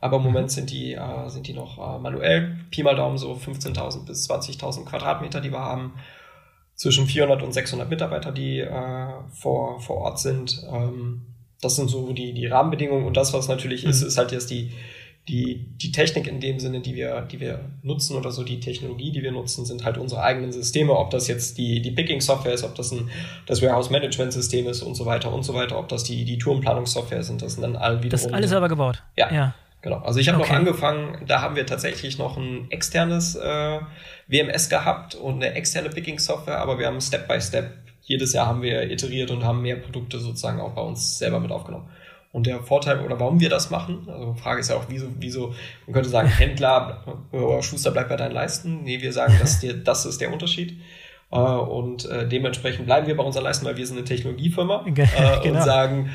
Aber 0.00 0.18
im 0.18 0.22
mhm. 0.22 0.28
Moment 0.28 0.50
sind 0.50 0.70
die, 0.70 0.92
äh, 0.92 1.28
sind 1.28 1.48
die 1.48 1.54
noch 1.54 1.78
äh, 1.78 1.98
manuell. 1.98 2.56
Pi 2.70 2.82
mal 2.82 2.94
Daumen 2.94 3.18
so 3.18 3.32
15.000 3.32 4.06
bis 4.06 4.30
20.000 4.30 4.84
Quadratmeter, 4.84 5.40
die 5.40 5.50
wir 5.50 5.60
haben 5.60 5.94
zwischen 6.74 7.06
400 7.06 7.42
und 7.42 7.52
600 7.52 7.88
Mitarbeiter, 7.88 8.32
die 8.32 8.60
äh, 8.60 9.06
vor, 9.32 9.80
vor 9.80 9.96
Ort 9.98 10.18
sind. 10.18 10.66
Ähm, 10.72 11.22
das 11.60 11.76
sind 11.76 11.88
so 11.88 12.12
die, 12.12 12.32
die 12.32 12.46
Rahmenbedingungen 12.46 13.06
und 13.06 13.16
das, 13.16 13.32
was 13.32 13.48
natürlich 13.48 13.84
mhm. 13.84 13.90
ist, 13.90 14.02
ist 14.02 14.18
halt 14.18 14.32
jetzt 14.32 14.50
die, 14.50 14.72
die, 15.28 15.66
die 15.78 15.90
Technik 15.90 16.26
in 16.26 16.40
dem 16.40 16.60
Sinne, 16.60 16.80
die 16.80 16.94
wir, 16.94 17.22
die 17.22 17.40
wir 17.40 17.70
nutzen 17.82 18.16
oder 18.16 18.30
so 18.30 18.44
die 18.44 18.60
Technologie, 18.60 19.10
die 19.10 19.22
wir 19.22 19.32
nutzen, 19.32 19.64
sind 19.64 19.84
halt 19.84 19.96
unsere 19.96 20.22
eigenen 20.22 20.52
Systeme, 20.52 20.92
ob 20.92 21.10
das 21.10 21.28
jetzt 21.28 21.56
die, 21.56 21.80
die 21.80 21.92
Picking-Software 21.92 22.52
ist, 22.52 22.64
ob 22.64 22.74
das 22.74 22.92
ein, 22.92 23.08
das 23.46 23.62
Warehouse-Management-System 23.62 24.68
ist 24.68 24.82
und 24.82 24.94
so 24.94 25.06
weiter 25.06 25.32
und 25.32 25.42
so 25.42 25.54
weiter, 25.54 25.78
ob 25.78 25.88
das 25.88 26.04
die, 26.04 26.26
die 26.26 26.36
Tourenplanungssoftware 26.36 27.22
sind, 27.22 27.40
das 27.40 27.54
sind 27.54 27.62
dann 27.62 27.76
all 27.76 27.98
wiederum. 27.98 28.10
Das 28.10 28.26
ist 28.26 28.34
alles 28.34 28.50
selber 28.50 28.68
gebaut? 28.68 29.02
Ja. 29.16 29.32
ja. 29.32 29.54
Genau. 29.84 29.98
Also 29.98 30.18
ich 30.18 30.30
habe 30.30 30.40
okay. 30.40 30.50
noch 30.50 30.58
angefangen, 30.58 31.18
da 31.26 31.42
haben 31.42 31.56
wir 31.56 31.66
tatsächlich 31.66 32.16
noch 32.16 32.38
ein 32.38 32.70
externes 32.70 33.34
äh, 33.34 33.80
WMS 34.28 34.70
gehabt 34.70 35.14
und 35.14 35.34
eine 35.34 35.52
externe 35.52 35.90
Picking-Software, 35.90 36.58
aber 36.58 36.78
wir 36.78 36.86
haben 36.86 37.02
Step 37.02 37.28
by 37.28 37.38
Step, 37.38 37.70
jedes 38.00 38.32
Jahr 38.32 38.46
haben 38.46 38.62
wir 38.62 38.90
iteriert 38.90 39.30
und 39.30 39.44
haben 39.44 39.60
mehr 39.60 39.76
Produkte 39.76 40.20
sozusagen 40.20 40.58
auch 40.58 40.72
bei 40.72 40.80
uns 40.80 41.18
selber 41.18 41.38
mit 41.38 41.52
aufgenommen. 41.52 41.90
Und 42.32 42.46
der 42.46 42.62
Vorteil 42.62 43.00
oder 43.00 43.20
warum 43.20 43.40
wir 43.40 43.50
das 43.50 43.68
machen, 43.68 44.08
also 44.08 44.32
die 44.32 44.40
Frage 44.40 44.60
ist 44.60 44.70
ja 44.70 44.76
auch, 44.76 44.86
wieso, 44.88 45.08
wieso, 45.18 45.54
man 45.84 45.92
könnte 45.92 46.08
sagen, 46.08 46.28
Händler 46.28 47.04
oder 47.30 47.62
Schuster 47.62 47.90
bleibt 47.90 48.08
bei 48.08 48.16
deinen 48.16 48.32
Leisten. 48.32 48.84
Nee, 48.84 49.02
wir 49.02 49.12
sagen, 49.12 49.36
dass 49.38 49.60
dir, 49.60 49.74
das 49.74 50.06
ist 50.06 50.18
der 50.18 50.32
Unterschied. 50.32 50.80
Äh, 51.30 51.36
und 51.36 52.06
äh, 52.06 52.26
dementsprechend 52.26 52.86
bleiben 52.86 53.06
wir 53.06 53.18
bei 53.18 53.22
unseren 53.22 53.44
Leisten, 53.44 53.66
weil 53.66 53.76
wir 53.76 53.86
sind 53.86 53.98
eine 53.98 54.06
Technologiefirma 54.06 54.86
genau. 54.94 55.42
und 55.42 55.62
sagen, 55.62 56.10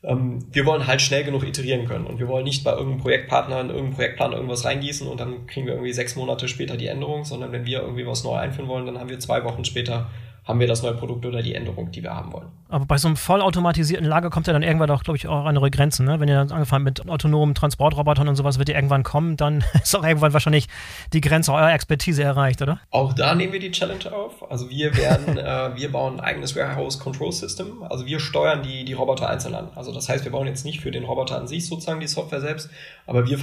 wir 0.00 0.64
wollen 0.64 0.86
halt 0.86 1.02
schnell 1.02 1.24
genug 1.24 1.42
iterieren 1.42 1.86
können. 1.86 2.06
Und 2.06 2.20
wir 2.20 2.28
wollen 2.28 2.44
nicht 2.44 2.62
bei 2.62 2.70
irgendeinem 2.70 3.00
Projektpartner 3.00 3.60
in 3.60 3.68
irgendeinen 3.68 3.94
Projektplan 3.94 4.32
irgendwas 4.32 4.64
reingießen 4.64 5.08
und 5.08 5.18
dann 5.18 5.46
kriegen 5.48 5.66
wir 5.66 5.74
irgendwie 5.74 5.92
sechs 5.92 6.14
Monate 6.14 6.46
später 6.46 6.76
die 6.76 6.86
Änderung, 6.86 7.24
sondern 7.24 7.50
wenn 7.50 7.66
wir 7.66 7.80
irgendwie 7.80 8.06
was 8.06 8.22
neu 8.22 8.34
einführen 8.34 8.68
wollen, 8.68 8.86
dann 8.86 8.98
haben 9.00 9.10
wir 9.10 9.18
zwei 9.18 9.42
Wochen 9.42 9.64
später 9.64 10.08
haben 10.48 10.60
wir 10.60 10.66
das 10.66 10.82
neue 10.82 10.94
Produkt 10.94 11.26
oder 11.26 11.42
die 11.42 11.54
Änderung, 11.54 11.92
die 11.92 12.02
wir 12.02 12.14
haben 12.14 12.32
wollen. 12.32 12.46
Aber 12.70 12.86
bei 12.86 12.96
so 12.96 13.06
einem 13.06 13.18
vollautomatisierten 13.18 14.06
Lager 14.06 14.30
kommt 14.30 14.46
ja 14.46 14.54
dann 14.54 14.62
irgendwann 14.62 14.88
doch, 14.88 15.04
glaube 15.04 15.18
ich, 15.18 15.28
auch 15.28 15.44
an 15.44 15.58
eure 15.58 15.70
Grenzen. 15.70 16.06
Ne? 16.06 16.20
Wenn 16.20 16.28
ihr 16.28 16.36
dann 16.36 16.50
angefangen 16.50 16.84
mit 16.84 17.06
autonomen 17.06 17.54
Transportrobotern 17.54 18.28
und 18.28 18.36
sowas, 18.36 18.58
wird 18.58 18.70
ihr 18.70 18.74
irgendwann 18.74 19.02
kommen, 19.02 19.36
dann 19.36 19.62
ist 19.82 19.94
auch 19.94 20.04
irgendwann 20.04 20.32
wahrscheinlich 20.32 20.66
die 21.12 21.20
Grenze 21.20 21.52
eurer 21.52 21.72
Expertise 21.74 22.22
erreicht, 22.22 22.62
oder? 22.62 22.80
Auch 22.90 23.12
da 23.12 23.34
nehmen 23.34 23.52
wir 23.52 23.60
die 23.60 23.70
Challenge 23.70 24.10
auf. 24.10 24.50
Also 24.50 24.70
wir 24.70 24.96
werden, 24.96 25.36
äh, 25.38 25.76
wir 25.76 25.92
bauen 25.92 26.14
ein 26.14 26.20
eigenes 26.20 26.56
Warehouse 26.56 26.98
Control 26.98 27.30
System. 27.30 27.82
Also 27.82 28.06
wir 28.06 28.18
steuern 28.18 28.62
die, 28.62 28.86
die 28.86 28.94
Roboter 28.94 29.28
einzeln 29.28 29.54
an. 29.54 29.68
Also 29.74 29.92
das 29.92 30.08
heißt, 30.08 30.24
wir 30.24 30.32
bauen 30.32 30.46
jetzt 30.46 30.64
nicht 30.64 30.80
für 30.80 30.90
den 30.90 31.04
Roboter 31.04 31.36
an 31.36 31.46
sich 31.46 31.66
sozusagen 31.66 32.00
die 32.00 32.06
Software 32.06 32.40
selbst, 32.40 32.70
aber 33.06 33.26
wir 33.28 33.38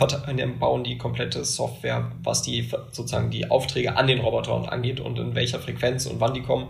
bauen 0.59 0.83
die 0.83 0.97
komplette 0.97 1.45
Software, 1.45 2.11
was 2.23 2.41
die 2.41 2.67
sozusagen 2.91 3.29
die 3.29 3.51
Aufträge 3.51 3.95
an 3.95 4.07
den 4.07 4.19
Robotern 4.19 4.65
angeht 4.65 4.99
und 4.99 5.19
in 5.19 5.35
welcher 5.35 5.59
Frequenz 5.59 6.07
und 6.07 6.19
wann 6.19 6.33
die 6.33 6.41
kommen. 6.41 6.67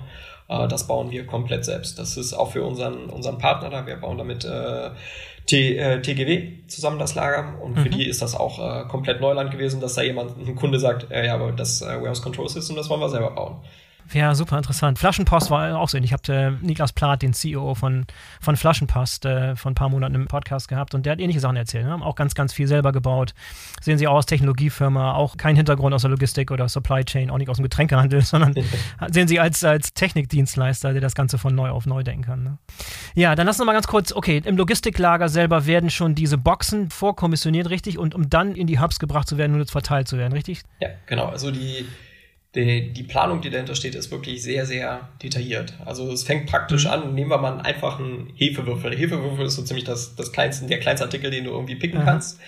Äh, 0.48 0.68
das 0.68 0.88
bauen 0.88 1.12
wir 1.12 1.26
komplett 1.26 1.66
selbst. 1.66 2.00
Das 2.00 2.18
ist 2.18 2.34
auch 2.34 2.52
für 2.52 2.64
unseren, 2.64 3.10
unseren 3.10 3.38
Partner 3.38 3.70
da. 3.70 3.86
Wir 3.86 3.98
bauen 3.98 4.18
damit 4.18 4.46
äh, 4.46 4.92
T, 5.46 5.78
äh, 5.78 6.02
TGW 6.02 6.68
zusammen 6.68 6.98
das 6.98 7.16
Lager 7.16 7.62
und 7.62 7.76
mhm. 7.76 7.82
für 7.82 7.90
die 7.90 8.08
ist 8.08 8.22
das 8.22 8.36
auch 8.36 8.60
äh, 8.60 8.88
komplett 8.88 9.22
Neuland 9.22 9.52
gewesen, 9.52 9.80
dass 9.80 9.94
da 9.94 10.02
jemand, 10.02 10.38
ein 10.38 10.56
Kunde 10.56 10.80
sagt, 10.80 11.12
äh, 11.12 11.26
ja, 11.26 11.36
aber 11.36 11.52
das 11.52 11.82
äh, 11.82 11.86
Warehouse 11.86 12.22
Control 12.22 12.50
System, 12.50 12.76
das 12.76 12.90
wollen 12.90 13.02
wir 13.02 13.10
selber 13.10 13.32
bauen. 13.32 13.58
Ja, 14.14 14.36
super 14.36 14.58
interessant. 14.58 15.00
Flaschenpost 15.00 15.50
war 15.50 15.78
auch 15.78 15.90
so. 15.90 15.98
Ich 15.98 16.14
habe 16.14 16.34
äh, 16.34 16.52
Niklas 16.62 16.94
Plath, 16.94 17.22
den 17.22 17.34
CEO 17.34 17.74
von, 17.76 18.06
von 18.40 18.56
Flaschenpost, 18.56 19.26
äh, 19.26 19.56
vor 19.56 19.72
ein 19.72 19.76
paar 19.76 19.90
Monaten 19.90 20.16
im 20.16 20.28
Podcast 20.28 20.68
gehabt 20.68 20.94
und 20.94 21.06
der 21.06 21.14
hat 21.14 21.20
ähnliche 21.20 21.40
Sachen 21.40 21.56
erzählt. 21.56 21.86
Ne? 21.86 21.92
Haben 21.92 22.04
auch 22.04 22.16
ganz, 22.16 22.36
ganz 22.36 22.54
viel 22.54 22.68
selber 22.68 22.92
gebaut. 22.92 23.34
Sehen 23.82 23.98
Sie 23.98 24.08
auch 24.08 24.16
aus 24.16 24.26
Technologiefirma, 24.26 25.14
auch 25.14 25.38
kein 25.38 25.56
Hintergrund 25.56 25.94
aus 25.94 26.02
der 26.02 26.12
Logistik 26.12 26.52
oder 26.52 26.70
Supply 26.70 27.04
Chain, 27.04 27.30
auch 27.32 27.38
nicht 27.38 27.50
aus 27.50 27.58
dem 27.58 27.64
Getränkehandel, 27.64 28.22
sondern 28.26 28.54
sehen 29.12 29.28
Sie 29.28 29.40
als, 29.40 29.64
als 29.64 29.94
Technikdienstleister, 29.94 30.94
der 30.94 31.02
das 31.02 31.16
Ganze 31.16 31.38
von 31.38 31.56
neu 31.56 31.70
auf 31.70 31.86
neu 31.86 32.04
denken 32.04 32.24
kann. 32.24 32.44
Ne? 32.44 32.58
Ja, 33.16 33.36
dann 33.36 33.48
lassen 33.48 33.62
wir 33.62 33.66
mal 33.66 33.74
ganz 33.74 33.88
kurz, 33.88 34.14
okay, 34.14 34.42
im 34.46 34.58
Logistiklager 34.58 35.30
selber 35.30 35.66
werden 35.66 35.90
schon 35.90 36.16
diese 36.16 36.38
Boxen 36.38 36.90
vorkommissioniert, 36.90 37.70
richtig? 37.70 37.98
Und 37.98 38.14
um 38.14 38.30
dann 38.30 38.56
in 38.56 38.68
die 38.68 38.80
Hubs 38.80 39.00
gebracht 39.00 39.28
zu 39.28 39.38
werden 39.38 39.60
und 39.60 39.72
verteilt 39.72 40.08
zu 40.08 40.18
werden, 40.18 40.34
richtig? 40.34 40.62
Ja, 40.80 40.90
genau. 41.08 41.28
Also 41.28 41.52
die 41.52 41.86
die, 42.56 42.94
die 42.94 43.04
Planung, 43.04 43.42
die 43.42 43.50
dahinter 43.50 43.76
steht, 43.76 43.96
ist 43.96 44.12
wirklich 44.12 44.42
sehr, 44.42 44.66
sehr 44.66 45.10
detailliert. 45.22 45.74
Also 45.86 46.12
es 46.12 46.24
fängt 46.24 46.50
praktisch 46.50 46.86
mhm. 46.86 46.92
an, 46.92 47.14
nehmen 47.14 47.30
wir 47.30 47.38
mal 47.38 47.52
einen 47.52 47.62
einfachen 47.62 48.32
Hefewürfel. 48.36 48.96
Hefewürfel 48.96 49.46
ist 49.46 49.56
so 49.56 49.64
ziemlich 49.64 49.86
das, 49.86 50.16
das 50.16 50.32
kleinste, 50.32 50.66
der 50.66 50.80
kleinste 50.80 51.06
Artikel, 51.06 51.32
den 51.32 51.44
du 51.44 51.52
irgendwie 51.52 51.76
picken 51.76 52.02
mhm. 52.02 52.06
kannst. 52.06 52.40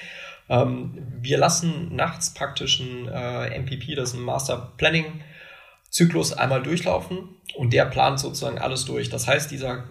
Ähm, 0.50 0.93
wir 1.20 1.38
lassen 1.38 1.93
nachts 1.93 2.34
praktisch 2.34 2.80
ein 2.80 3.10
äh, 3.10 3.60
MPP, 3.60 3.96
das 3.96 4.10
ist 4.10 4.15
ein 4.15 4.22
Master 4.22 4.74
Planning 4.78 5.22
Zyklus, 5.89 6.34
einmal 6.34 6.62
durchlaufen 6.63 7.30
und 7.56 7.74
der 7.74 7.86
plant 7.86 8.20
sozusagen 8.20 8.60
alles 8.60 8.86
durch. 8.86 9.10
Das 9.10 9.28
heißt, 9.28 9.52
dieser 9.52 9.86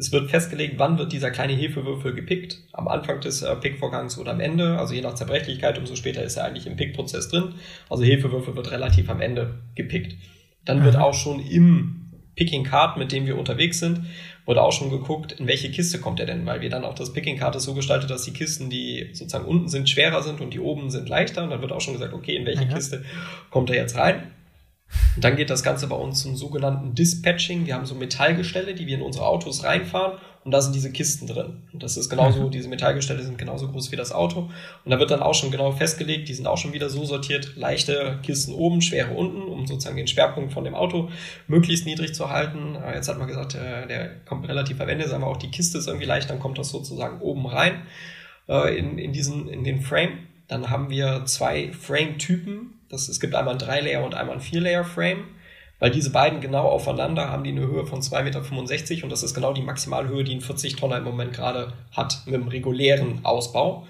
es 0.00 0.12
wird 0.12 0.30
festgelegt, 0.30 0.74
wann 0.78 0.96
wird 0.96 1.12
dieser 1.12 1.30
kleine 1.30 1.52
Hefewürfel 1.52 2.14
gepickt, 2.14 2.58
am 2.72 2.88
Anfang 2.88 3.20
des 3.20 3.42
äh, 3.42 3.54
Pickvorgangs 3.56 4.18
oder 4.18 4.32
am 4.32 4.40
Ende, 4.40 4.78
also 4.78 4.94
je 4.94 5.02
nach 5.02 5.14
Zerbrechlichkeit, 5.14 5.78
umso 5.78 5.94
später 5.94 6.22
ist 6.22 6.36
er 6.36 6.46
eigentlich 6.46 6.66
im 6.66 6.76
Pickprozess 6.76 7.28
drin. 7.28 7.54
Also 7.90 8.02
Hefewürfel 8.02 8.56
wird 8.56 8.70
relativ 8.70 9.10
am 9.10 9.20
Ende 9.20 9.58
gepickt. 9.74 10.16
Dann 10.64 10.84
wird 10.84 10.96
auch 10.96 11.12
schon 11.12 11.40
im 11.40 12.00
Picking 12.34 12.64
Card, 12.64 12.96
mit 12.96 13.12
dem 13.12 13.26
wir 13.26 13.36
unterwegs 13.36 13.78
sind, 13.78 14.00
wurde 14.46 14.62
auch 14.62 14.72
schon 14.72 14.90
geguckt, 14.90 15.32
in 15.32 15.46
welche 15.46 15.70
Kiste 15.70 16.00
kommt 16.00 16.18
er 16.18 16.26
denn, 16.26 16.46
weil 16.46 16.62
wir 16.62 16.70
dann 16.70 16.84
auch 16.84 16.94
das 16.94 17.12
Picking 17.12 17.38
Card 17.38 17.60
so 17.60 17.74
gestaltet, 17.74 18.08
dass 18.08 18.24
die 18.24 18.32
Kisten, 18.32 18.70
die 18.70 19.10
sozusagen 19.12 19.44
unten 19.44 19.68
sind, 19.68 19.90
schwerer 19.90 20.22
sind 20.22 20.40
und 20.40 20.54
die 20.54 20.60
oben 20.60 20.90
sind 20.90 21.10
leichter. 21.10 21.44
Und 21.44 21.50
dann 21.50 21.60
wird 21.60 21.72
auch 21.72 21.82
schon 21.82 21.94
gesagt, 21.94 22.14
okay, 22.14 22.36
in 22.36 22.46
welche 22.46 22.64
mhm. 22.64 22.70
Kiste 22.70 23.04
kommt 23.50 23.68
er 23.68 23.76
jetzt 23.76 23.96
rein? 23.96 24.30
Und 25.16 25.24
dann 25.24 25.36
geht 25.36 25.50
das 25.50 25.62
Ganze 25.62 25.86
bei 25.86 25.96
uns 25.96 26.22
zum 26.22 26.36
sogenannten 26.36 26.94
Dispatching. 26.94 27.66
Wir 27.66 27.74
haben 27.74 27.86
so 27.86 27.94
Metallgestelle, 27.94 28.74
die 28.74 28.86
wir 28.86 28.96
in 28.96 29.02
unsere 29.02 29.26
Autos 29.26 29.64
reinfahren 29.64 30.18
und 30.42 30.52
da 30.52 30.62
sind 30.62 30.74
diese 30.74 30.90
Kisten 30.90 31.26
drin. 31.26 31.64
Und 31.72 31.82
das 31.82 31.98
ist 31.98 32.08
genauso, 32.08 32.46
mhm. 32.46 32.50
diese 32.50 32.68
Metallgestelle 32.68 33.22
sind 33.22 33.36
genauso 33.36 33.68
groß 33.68 33.92
wie 33.92 33.96
das 33.96 34.10
Auto. 34.10 34.48
Und 34.84 34.90
da 34.90 34.98
wird 34.98 35.10
dann 35.10 35.20
auch 35.20 35.34
schon 35.34 35.50
genau 35.50 35.70
festgelegt, 35.72 36.28
die 36.28 36.34
sind 36.34 36.46
auch 36.46 36.56
schon 36.56 36.72
wieder 36.72 36.88
so 36.88 37.04
sortiert, 37.04 37.56
leichte 37.56 38.18
Kisten 38.22 38.54
oben, 38.54 38.80
schwere 38.80 39.12
unten, 39.12 39.42
um 39.42 39.66
sozusagen 39.66 39.96
den 39.96 40.06
Schwerpunkt 40.06 40.52
von 40.52 40.64
dem 40.64 40.74
Auto 40.74 41.10
möglichst 41.46 41.84
niedrig 41.84 42.14
zu 42.14 42.30
halten. 42.30 42.76
Jetzt 42.94 43.08
hat 43.08 43.18
man 43.18 43.28
gesagt, 43.28 43.54
äh, 43.54 43.86
der 43.86 44.24
kommt 44.24 44.48
relativ 44.48 44.80
am 44.80 44.88
Ende, 44.88 45.06
sagen 45.08 45.22
wir 45.22 45.26
auch, 45.26 45.36
die 45.36 45.50
Kiste 45.50 45.76
ist 45.76 45.88
irgendwie 45.88 46.06
leicht, 46.06 46.30
dann 46.30 46.40
kommt 46.40 46.56
das 46.56 46.70
sozusagen 46.70 47.20
oben 47.20 47.46
rein 47.46 47.82
äh, 48.48 48.78
in, 48.78 48.96
in 48.96 49.12
diesen, 49.12 49.46
in 49.46 49.62
den 49.62 49.82
Frame. 49.82 50.20
Dann 50.48 50.70
haben 50.70 50.88
wir 50.88 51.26
zwei 51.26 51.70
Frame-Typen, 51.72 52.79
das, 52.90 53.08
es 53.08 53.20
gibt 53.20 53.34
einmal 53.34 53.54
ein 53.54 53.60
3-Layer 53.60 54.04
und 54.04 54.14
einmal 54.14 54.36
ein 54.36 54.42
4-Layer-Frame, 54.42 55.24
weil 55.78 55.90
diese 55.90 56.10
beiden 56.10 56.40
genau 56.40 56.68
aufeinander 56.68 57.30
haben 57.30 57.44
die 57.44 57.50
eine 57.50 57.62
Höhe 57.62 57.86
von 57.86 58.00
2,65 58.00 58.22
Meter 58.22 59.04
und 59.04 59.10
das 59.10 59.22
ist 59.22 59.34
genau 59.34 59.52
die 59.52 59.62
Maximalhöhe, 59.62 60.24
die 60.24 60.34
ein 60.34 60.42
40-Tonner 60.42 60.98
im 60.98 61.04
Moment 61.04 61.32
gerade 61.32 61.72
hat 61.92 62.22
mit 62.26 62.34
dem 62.34 62.48
regulären 62.48 63.20
Ausbau. 63.24 63.86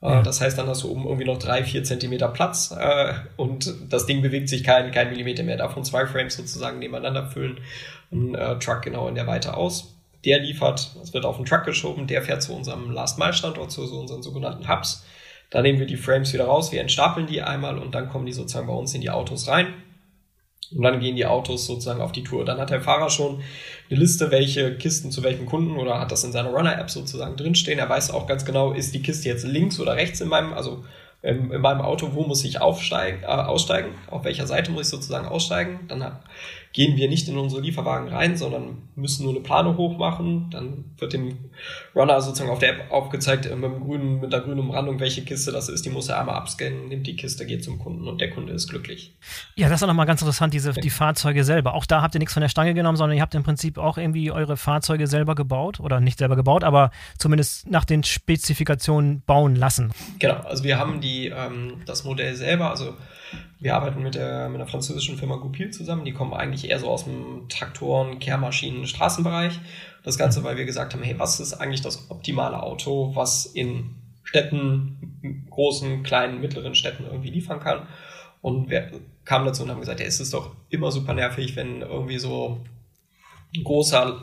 Äh, 0.00 0.06
ja. 0.06 0.22
Das 0.22 0.40
heißt, 0.40 0.56
dann 0.56 0.66
hast 0.68 0.84
du 0.84 0.90
oben 0.90 1.04
irgendwie 1.04 1.26
noch 1.26 1.38
drei, 1.38 1.64
vier 1.64 1.84
Zentimeter 1.84 2.28
Platz 2.28 2.74
äh, 2.78 3.14
und 3.36 3.74
das 3.90 4.06
Ding 4.06 4.22
bewegt 4.22 4.48
sich 4.48 4.64
kein, 4.64 4.90
kein 4.92 5.10
Millimeter 5.10 5.42
mehr. 5.42 5.56
Davon 5.56 5.84
zwei 5.84 6.06
Frames 6.06 6.36
sozusagen 6.36 6.78
nebeneinander 6.78 7.26
füllen. 7.26 7.58
Ein 8.12 8.34
äh, 8.34 8.58
Truck 8.58 8.82
genau 8.82 9.08
in 9.08 9.14
der 9.14 9.26
Weite 9.26 9.56
aus. 9.56 9.94
Der 10.24 10.40
liefert, 10.40 10.90
es 11.02 11.12
wird 11.12 11.24
auf 11.24 11.36
den 11.36 11.44
Truck 11.44 11.64
geschoben, 11.64 12.06
der 12.06 12.22
fährt 12.22 12.42
zu 12.42 12.54
unserem 12.54 12.90
Last-Mile-Standort, 12.90 13.70
zu 13.70 13.86
so 13.86 14.00
unseren 14.00 14.22
sogenannten 14.22 14.68
Hubs. 14.68 15.04
Da 15.50 15.62
nehmen 15.62 15.78
wir 15.78 15.86
die 15.86 15.96
Frames 15.96 16.32
wieder 16.32 16.46
raus, 16.46 16.72
wir 16.72 16.80
entstapeln 16.80 17.26
die 17.26 17.42
einmal 17.42 17.78
und 17.78 17.94
dann 17.94 18.08
kommen 18.08 18.26
die 18.26 18.32
sozusagen 18.32 18.66
bei 18.66 18.72
uns 18.72 18.94
in 18.94 19.00
die 19.00 19.10
Autos 19.10 19.48
rein. 19.48 19.74
Und 20.74 20.82
dann 20.82 20.98
gehen 20.98 21.14
die 21.14 21.26
Autos 21.26 21.66
sozusagen 21.66 22.00
auf 22.00 22.10
die 22.10 22.24
Tour. 22.24 22.44
Dann 22.44 22.58
hat 22.58 22.70
der 22.70 22.80
Fahrer 22.80 23.08
schon 23.08 23.40
eine 23.88 24.00
Liste, 24.00 24.32
welche 24.32 24.76
Kisten 24.76 25.12
zu 25.12 25.22
welchen 25.22 25.46
Kunden 25.46 25.76
oder 25.76 26.00
hat 26.00 26.10
das 26.10 26.24
in 26.24 26.32
seiner 26.32 26.50
Runner-App 26.50 26.90
sozusagen 26.90 27.36
drinstehen. 27.36 27.78
Er 27.78 27.88
weiß 27.88 28.10
auch 28.10 28.26
ganz 28.26 28.44
genau, 28.44 28.72
ist 28.72 28.92
die 28.92 29.02
Kiste 29.02 29.28
jetzt 29.28 29.44
links 29.44 29.78
oder 29.78 29.94
rechts 29.94 30.20
in 30.20 30.28
meinem, 30.28 30.52
also 30.52 30.84
in, 31.26 31.50
in 31.50 31.60
meinem 31.60 31.80
Auto, 31.80 32.10
wo 32.14 32.22
muss 32.22 32.44
ich 32.44 32.60
aufsteigen, 32.60 33.24
äh, 33.24 33.26
aussteigen, 33.26 33.90
auf 34.08 34.24
welcher 34.24 34.46
Seite 34.46 34.70
muss 34.70 34.86
ich 34.86 34.90
sozusagen 34.90 35.26
aussteigen. 35.26 35.80
Dann 35.88 36.20
gehen 36.76 36.98
wir 36.98 37.08
nicht 37.08 37.26
in 37.26 37.38
unsere 37.38 37.62
Lieferwagen 37.62 38.08
rein, 38.08 38.36
sondern 38.36 38.82
müssen 38.96 39.24
nur 39.24 39.32
eine 39.32 39.42
Plane 39.42 39.78
hochmachen. 39.78 40.50
Dann 40.50 40.84
wird 40.98 41.14
dem 41.14 41.38
Runner 41.94 42.20
sozusagen 42.20 42.50
auf 42.50 42.58
der 42.58 42.74
App 42.74 42.92
aufgezeigt 42.92 43.46
äh, 43.46 43.56
mit, 43.56 43.64
dem 43.64 43.80
grünen, 43.80 44.20
mit 44.20 44.30
der 44.30 44.40
grünen 44.40 44.60
Umrandung, 44.60 45.00
welche 45.00 45.24
Kiste 45.24 45.52
das 45.52 45.70
ist. 45.70 45.86
Die 45.86 45.90
muss 45.90 46.10
er 46.10 46.20
einmal 46.20 46.34
abscannen, 46.34 46.88
nimmt 46.88 47.06
die 47.06 47.16
Kiste, 47.16 47.46
geht 47.46 47.64
zum 47.64 47.78
Kunden 47.78 48.06
und 48.06 48.20
der 48.20 48.28
Kunde 48.28 48.52
ist 48.52 48.68
glücklich. 48.68 49.16
Ja, 49.54 49.70
das 49.70 49.78
ist 49.80 49.84
auch 49.84 49.88
nochmal 49.88 50.04
ganz 50.04 50.20
interessant, 50.20 50.52
diese, 50.52 50.74
die 50.74 50.90
Fahrzeuge 50.90 51.44
selber. 51.44 51.72
Auch 51.72 51.86
da 51.86 52.02
habt 52.02 52.14
ihr 52.14 52.18
nichts 52.18 52.34
von 52.34 52.42
der 52.42 52.50
Stange 52.50 52.74
genommen, 52.74 52.98
sondern 52.98 53.16
ihr 53.16 53.22
habt 53.22 53.34
im 53.34 53.42
Prinzip 53.42 53.78
auch 53.78 53.96
irgendwie 53.96 54.30
eure 54.30 54.58
Fahrzeuge 54.58 55.06
selber 55.06 55.34
gebaut 55.34 55.80
oder 55.80 56.00
nicht 56.00 56.18
selber 56.18 56.36
gebaut, 56.36 56.62
aber 56.62 56.90
zumindest 57.16 57.70
nach 57.70 57.86
den 57.86 58.04
Spezifikationen 58.04 59.22
bauen 59.22 59.56
lassen. 59.56 59.92
Genau, 60.18 60.40
also 60.40 60.62
wir 60.62 60.78
haben 60.78 61.00
die, 61.00 61.15
ähm, 61.24 61.82
das 61.86 62.04
Modell 62.04 62.36
selber, 62.36 62.70
also 62.70 62.94
wir 63.58 63.74
arbeiten 63.74 64.02
mit 64.02 64.14
der, 64.14 64.48
mit 64.48 64.60
einer 64.60 64.70
französischen 64.70 65.16
Firma 65.16 65.36
Goupil 65.36 65.70
zusammen. 65.70 66.04
Die 66.04 66.12
kommen 66.12 66.34
eigentlich 66.34 66.68
eher 66.68 66.78
so 66.78 66.88
aus 66.88 67.04
dem 67.04 67.48
Traktoren, 67.48 68.18
Kehrmaschinen, 68.18 68.86
Straßenbereich. 68.86 69.58
Das 70.04 70.18
Ganze, 70.18 70.44
weil 70.44 70.56
wir 70.56 70.66
gesagt 70.66 70.94
haben, 70.94 71.02
hey, 71.02 71.18
was 71.18 71.40
ist 71.40 71.54
eigentlich 71.54 71.80
das 71.80 72.10
optimale 72.10 72.62
Auto, 72.62 73.12
was 73.14 73.46
in 73.46 73.96
Städten, 74.22 75.46
großen, 75.50 76.02
kleinen, 76.02 76.40
mittleren 76.40 76.74
Städten 76.74 77.04
irgendwie 77.04 77.30
liefern 77.30 77.60
kann. 77.60 77.88
Und 78.42 78.68
wir 78.70 78.90
kamen 79.24 79.46
dazu 79.46 79.62
und 79.62 79.70
haben 79.70 79.80
gesagt, 79.80 80.00
ja, 80.00 80.06
es 80.06 80.20
ist 80.20 80.34
doch 80.34 80.54
immer 80.68 80.92
super 80.92 81.14
nervig, 81.14 81.56
wenn 81.56 81.82
irgendwie 81.82 82.18
so 82.18 82.60
ein 83.54 83.64
großer 83.64 84.22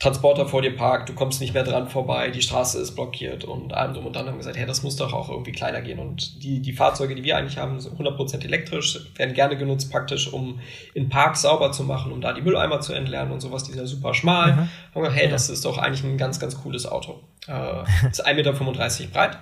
Transporter 0.00 0.46
vor 0.46 0.62
dir 0.62 0.74
parkt, 0.74 1.10
du 1.10 1.12
kommst 1.12 1.42
nicht 1.42 1.52
mehr 1.52 1.62
dran 1.62 1.86
vorbei, 1.86 2.30
die 2.30 2.40
Straße 2.40 2.80
ist 2.80 2.92
blockiert 2.92 3.44
und 3.44 3.74
allem 3.74 3.92
drum 3.92 4.06
und 4.06 4.16
dann 4.16 4.24
haben 4.24 4.32
wir 4.32 4.38
gesagt, 4.38 4.56
hey, 4.56 4.64
das 4.64 4.82
muss 4.82 4.96
doch 4.96 5.12
auch 5.12 5.28
irgendwie 5.28 5.52
kleiner 5.52 5.82
gehen. 5.82 5.98
Und 5.98 6.42
die, 6.42 6.60
die 6.60 6.72
Fahrzeuge, 6.72 7.14
die 7.14 7.22
wir 7.22 7.36
eigentlich 7.36 7.58
haben, 7.58 7.78
sind 7.78 8.00
100% 8.00 8.42
elektrisch, 8.42 8.98
werden 9.16 9.34
gerne 9.34 9.58
genutzt 9.58 9.92
praktisch, 9.92 10.32
um 10.32 10.58
in 10.94 11.10
Parks 11.10 11.42
sauber 11.42 11.70
zu 11.72 11.84
machen, 11.84 12.12
um 12.12 12.22
da 12.22 12.32
die 12.32 12.40
Mülleimer 12.40 12.80
zu 12.80 12.94
entleeren 12.94 13.30
und 13.30 13.40
sowas. 13.40 13.64
Die 13.64 13.72
sind 13.72 13.80
ja 13.80 13.86
super 13.86 14.14
schmal. 14.14 14.52
Mhm. 14.52 14.56
Haben 14.56 14.68
wir 14.94 15.02
gesagt, 15.02 15.18
hey, 15.18 15.26
ja. 15.26 15.32
das 15.32 15.50
ist 15.50 15.66
doch 15.66 15.76
eigentlich 15.76 16.02
ein 16.02 16.16
ganz, 16.16 16.40
ganz 16.40 16.58
cooles 16.62 16.86
Auto. 16.86 17.20
Äh, 17.46 17.82
ist 18.10 18.26
1,35 18.26 18.32
Meter 18.36 19.12
breit. 19.12 19.38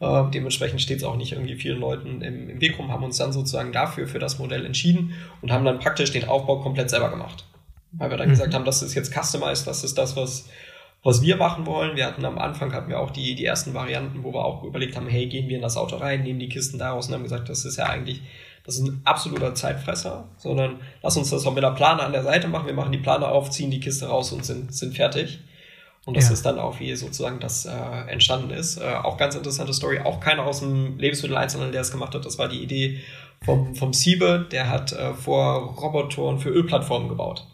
Äh, 0.00 0.30
dementsprechend 0.32 0.82
steht 0.82 0.98
es 0.98 1.04
auch 1.04 1.14
nicht 1.14 1.30
irgendwie 1.30 1.54
vielen 1.54 1.78
Leuten 1.78 2.22
im, 2.22 2.50
im 2.50 2.60
Weg 2.60 2.76
rum, 2.76 2.90
haben 2.90 3.04
uns 3.04 3.18
dann 3.18 3.32
sozusagen 3.32 3.70
dafür, 3.70 4.08
für 4.08 4.18
das 4.18 4.40
Modell 4.40 4.66
entschieden 4.66 5.14
und 5.42 5.52
haben 5.52 5.64
dann 5.64 5.78
praktisch 5.78 6.10
den 6.10 6.24
Aufbau 6.24 6.58
komplett 6.58 6.90
selber 6.90 7.08
gemacht 7.08 7.44
weil 7.92 8.10
wir 8.10 8.16
dann 8.16 8.28
mhm. 8.28 8.32
gesagt 8.32 8.54
haben, 8.54 8.64
das 8.64 8.82
ist 8.82 8.94
jetzt 8.94 9.12
customized, 9.12 9.66
das 9.66 9.84
ist 9.84 9.96
das, 9.96 10.16
was, 10.16 10.48
was 11.02 11.22
wir 11.22 11.36
machen 11.36 11.66
wollen. 11.66 11.96
Wir 11.96 12.06
hatten 12.06 12.24
am 12.24 12.38
Anfang 12.38 12.72
hatten 12.72 12.88
wir 12.88 13.00
auch 13.00 13.10
die, 13.10 13.34
die 13.34 13.44
ersten 13.44 13.74
Varianten, 13.74 14.22
wo 14.24 14.32
wir 14.32 14.44
auch 14.44 14.64
überlegt 14.64 14.96
haben, 14.96 15.08
hey, 15.08 15.26
gehen 15.26 15.48
wir 15.48 15.56
in 15.56 15.62
das 15.62 15.76
Auto 15.76 15.96
rein, 15.96 16.22
nehmen 16.22 16.38
die 16.38 16.48
Kisten 16.48 16.78
daraus 16.78 17.08
und 17.08 17.14
haben 17.14 17.22
gesagt, 17.22 17.48
das 17.48 17.64
ist 17.64 17.76
ja 17.76 17.86
eigentlich, 17.86 18.22
das 18.64 18.76
ist 18.76 18.86
ein 18.86 19.00
absoluter 19.04 19.54
Zeitfresser, 19.54 20.28
sondern 20.38 20.80
lass 21.02 21.16
uns 21.16 21.30
das 21.30 21.46
auch 21.46 21.54
mit 21.54 21.62
der 21.62 21.72
Plane 21.72 22.02
an 22.02 22.12
der 22.12 22.22
Seite 22.22 22.48
machen. 22.48 22.66
Wir 22.66 22.74
machen 22.74 22.92
die 22.92 22.98
Plane 22.98 23.26
auf, 23.26 23.50
ziehen 23.50 23.70
die 23.70 23.80
Kiste 23.80 24.06
raus 24.06 24.32
und 24.32 24.44
sind, 24.44 24.72
sind 24.72 24.94
fertig. 24.94 25.40
Und 26.04 26.16
das 26.16 26.26
ja. 26.26 26.32
ist 26.32 26.44
dann 26.44 26.58
auch, 26.58 26.80
wie 26.80 26.94
sozusagen 26.96 27.38
das 27.38 27.64
äh, 27.64 27.70
entstanden 28.08 28.50
ist. 28.50 28.76
Äh, 28.78 28.94
auch 29.02 29.16
ganz 29.16 29.36
interessante 29.36 29.72
Story. 29.72 30.00
Auch 30.00 30.18
keiner 30.18 30.44
aus 30.44 30.58
dem 30.58 30.98
Lebensmitteleinzelhandel, 30.98 31.70
der 31.70 31.82
es 31.82 31.92
gemacht 31.92 32.12
hat. 32.16 32.26
Das 32.26 32.38
war 32.38 32.48
die 32.48 32.60
Idee 32.60 32.98
vom, 33.44 33.76
vom 33.76 33.92
Siebe. 33.92 34.44
Der 34.50 34.68
hat 34.68 34.90
äh, 34.90 35.14
vor 35.14 35.76
Robotoren 35.80 36.40
für 36.40 36.48
Ölplattformen 36.48 37.08
gebaut 37.08 37.46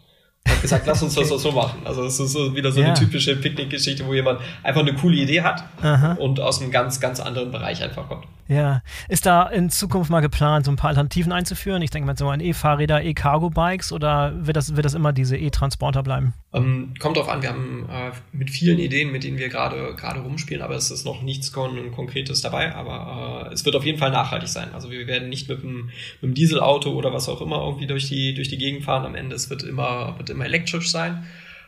habe 0.47 0.61
gesagt, 0.61 0.87
lass 0.87 1.01
uns 1.01 1.15
das 1.15 1.29
so 1.29 1.51
machen. 1.51 1.81
Also 1.85 2.03
es 2.03 2.19
ist 2.19 2.31
so 2.31 2.55
wieder 2.55 2.71
so 2.71 2.81
ja. 2.81 2.87
eine 2.87 2.95
typische 2.95 3.35
Picknickgeschichte, 3.35 4.05
wo 4.05 4.13
jemand 4.13 4.39
einfach 4.63 4.81
eine 4.81 4.93
coole 4.93 5.17
Idee 5.17 5.41
hat 5.41 5.63
Aha. 5.81 6.13
und 6.13 6.39
aus 6.39 6.61
einem 6.61 6.71
ganz, 6.71 6.99
ganz 6.99 7.19
anderen 7.19 7.51
Bereich 7.51 7.81
einfach 7.81 8.07
kommt. 8.07 8.25
Ja. 8.49 8.81
Ist 9.07 9.27
da 9.27 9.43
in 9.43 9.69
Zukunft 9.69 10.09
mal 10.09 10.21
geplant, 10.21 10.65
so 10.65 10.71
ein 10.71 10.75
paar 10.75 10.89
Alternativen 10.89 11.31
einzuführen? 11.31 11.83
Ich 11.83 11.91
denke 11.91 12.07
mal 12.07 12.17
so 12.17 12.27
an 12.29 12.39
E-Fahrräder, 12.39 13.03
E-Cargo-Bikes 13.03 13.91
oder 13.91 14.33
wird 14.35 14.57
das, 14.57 14.75
wird 14.75 14.85
das 14.85 14.95
immer 14.95 15.13
diese 15.13 15.37
E-Transporter 15.37 16.01
bleiben? 16.01 16.33
Ähm, 16.51 16.95
kommt 16.99 17.17
drauf 17.17 17.29
an, 17.29 17.43
wir 17.43 17.49
haben 17.49 17.87
äh, 17.87 18.11
mit 18.31 18.49
vielen 18.49 18.79
Ideen, 18.79 19.11
mit 19.11 19.23
denen 19.23 19.37
wir 19.37 19.49
gerade 19.49 20.19
rumspielen, 20.19 20.63
aber 20.63 20.75
es 20.75 20.89
ist 20.89 21.05
noch 21.05 21.21
nichts 21.21 21.53
kon 21.53 21.91
Konkretes 21.91 22.41
dabei, 22.41 22.73
aber 22.73 23.49
äh, 23.49 23.53
es 23.53 23.65
wird 23.65 23.75
auf 23.75 23.85
jeden 23.85 23.99
Fall 23.99 24.09
nachhaltig 24.09 24.49
sein. 24.49 24.69
Also 24.73 24.89
wir 24.89 25.05
werden 25.05 25.29
nicht 25.29 25.47
mit 25.47 25.63
einem, 25.63 25.85
mit 25.85 26.23
einem 26.23 26.33
Dieselauto 26.33 26.91
oder 26.91 27.13
was 27.13 27.29
auch 27.29 27.41
immer 27.41 27.63
irgendwie 27.63 27.85
durch 27.85 28.07
die, 28.07 28.33
durch 28.33 28.49
die 28.49 28.57
Gegend 28.57 28.83
fahren. 28.83 29.05
Am 29.05 29.13
Ende 29.13 29.35
es 29.35 29.51
wird 29.51 29.61
immer, 29.61 30.17
wird 30.17 30.31
immer 30.31 30.45
elektrisch 30.45 30.89
sein. 30.89 31.23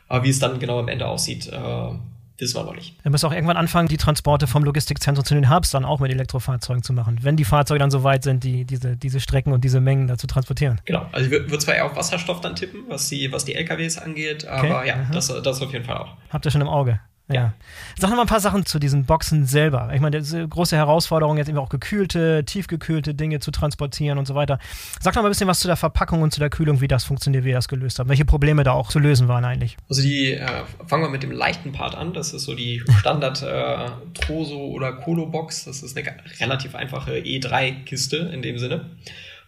Aber 0.08 0.24
wie 0.24 0.30
es 0.30 0.40
dann 0.40 0.58
genau 0.58 0.80
am 0.80 0.88
Ende 0.88 1.06
aussieht, 1.06 1.46
äh, 1.46 1.90
wissen 2.38 2.56
wir 2.56 2.64
noch 2.64 2.74
nicht. 2.74 2.96
Wir 3.02 3.10
müssen 3.10 3.26
auch 3.26 3.32
irgendwann 3.32 3.56
anfangen, 3.56 3.88
die 3.88 3.96
Transporte 3.96 4.46
vom 4.46 4.64
Logistikzentrum 4.64 5.24
zu 5.24 5.34
den 5.34 5.50
Hubs 5.50 5.70
dann 5.70 5.84
auch 5.84 6.00
mit 6.00 6.10
Elektrofahrzeugen 6.10 6.82
zu 6.82 6.92
machen, 6.92 7.18
wenn 7.22 7.36
die 7.36 7.44
Fahrzeuge 7.44 7.78
dann 7.78 7.90
so 7.90 8.02
weit 8.04 8.24
sind, 8.24 8.44
die, 8.44 8.64
diese, 8.64 8.96
diese 8.96 9.20
Strecken 9.20 9.52
und 9.52 9.64
diese 9.64 9.80
Mengen 9.80 10.06
da 10.06 10.18
zu 10.18 10.26
transportieren. 10.26 10.80
Genau, 10.84 11.06
also 11.12 11.26
ich 11.26 11.32
würde 11.32 11.58
zwar 11.58 11.74
eher 11.74 11.86
auf 11.86 11.96
Wasserstoff 11.96 12.40
dann 12.40 12.56
tippen, 12.56 12.84
was 12.88 13.08
die, 13.08 13.30
was 13.32 13.44
die 13.44 13.54
LKWs 13.54 13.98
angeht, 13.98 14.46
aber 14.46 14.78
okay. 14.78 14.88
ja, 14.88 15.06
das, 15.12 15.28
das 15.28 15.62
auf 15.62 15.72
jeden 15.72 15.84
Fall 15.84 15.98
auch. 15.98 16.16
Habt 16.30 16.44
ihr 16.44 16.50
schon 16.50 16.60
im 16.60 16.68
Auge? 16.68 17.00
Ja. 17.34 17.52
Sag 17.98 18.10
noch 18.10 18.16
mal 18.16 18.22
ein 18.22 18.28
paar 18.28 18.40
Sachen 18.40 18.66
zu 18.66 18.78
diesen 18.78 19.04
Boxen 19.04 19.46
selber. 19.46 19.90
Ich 19.94 20.00
meine, 20.00 20.18
das 20.18 20.28
ist 20.28 20.34
eine 20.34 20.48
große 20.48 20.76
Herausforderung, 20.76 21.36
jetzt 21.38 21.48
eben 21.48 21.58
auch 21.58 21.68
gekühlte, 21.68 22.44
tiefgekühlte 22.44 23.14
Dinge 23.14 23.40
zu 23.40 23.50
transportieren 23.50 24.18
und 24.18 24.26
so 24.26 24.34
weiter. 24.34 24.58
Sag 25.00 25.14
noch 25.14 25.22
mal 25.22 25.28
ein 25.28 25.30
bisschen 25.30 25.48
was 25.48 25.60
zu 25.60 25.68
der 25.68 25.76
Verpackung 25.76 26.22
und 26.22 26.32
zu 26.32 26.40
der 26.40 26.50
Kühlung, 26.50 26.80
wie 26.80 26.88
das 26.88 27.04
funktioniert, 27.04 27.44
wie 27.44 27.50
ihr 27.50 27.56
das 27.56 27.68
gelöst 27.68 27.98
habt. 27.98 28.08
Welche 28.08 28.24
Probleme 28.24 28.64
da 28.64 28.72
auch 28.72 28.88
zu 28.88 28.98
lösen 28.98 29.28
waren 29.28 29.44
eigentlich? 29.44 29.76
Also 29.88 30.02
die, 30.02 30.32
äh, 30.32 30.46
fangen 30.86 31.02
wir 31.02 31.10
mit 31.10 31.22
dem 31.22 31.32
leichten 31.32 31.72
Part 31.72 31.94
an. 31.94 32.12
Das 32.12 32.32
ist 32.32 32.44
so 32.44 32.54
die 32.54 32.82
Standard 32.98 33.42
äh, 33.42 33.90
Troso 34.14 34.58
oder 34.58 34.92
Colo 34.92 35.26
Box. 35.26 35.64
Das 35.64 35.82
ist 35.82 35.96
eine 35.96 36.06
relativ 36.40 36.74
einfache 36.74 37.12
E3-Kiste 37.12 38.16
in 38.16 38.42
dem 38.42 38.58
Sinne. 38.58 38.90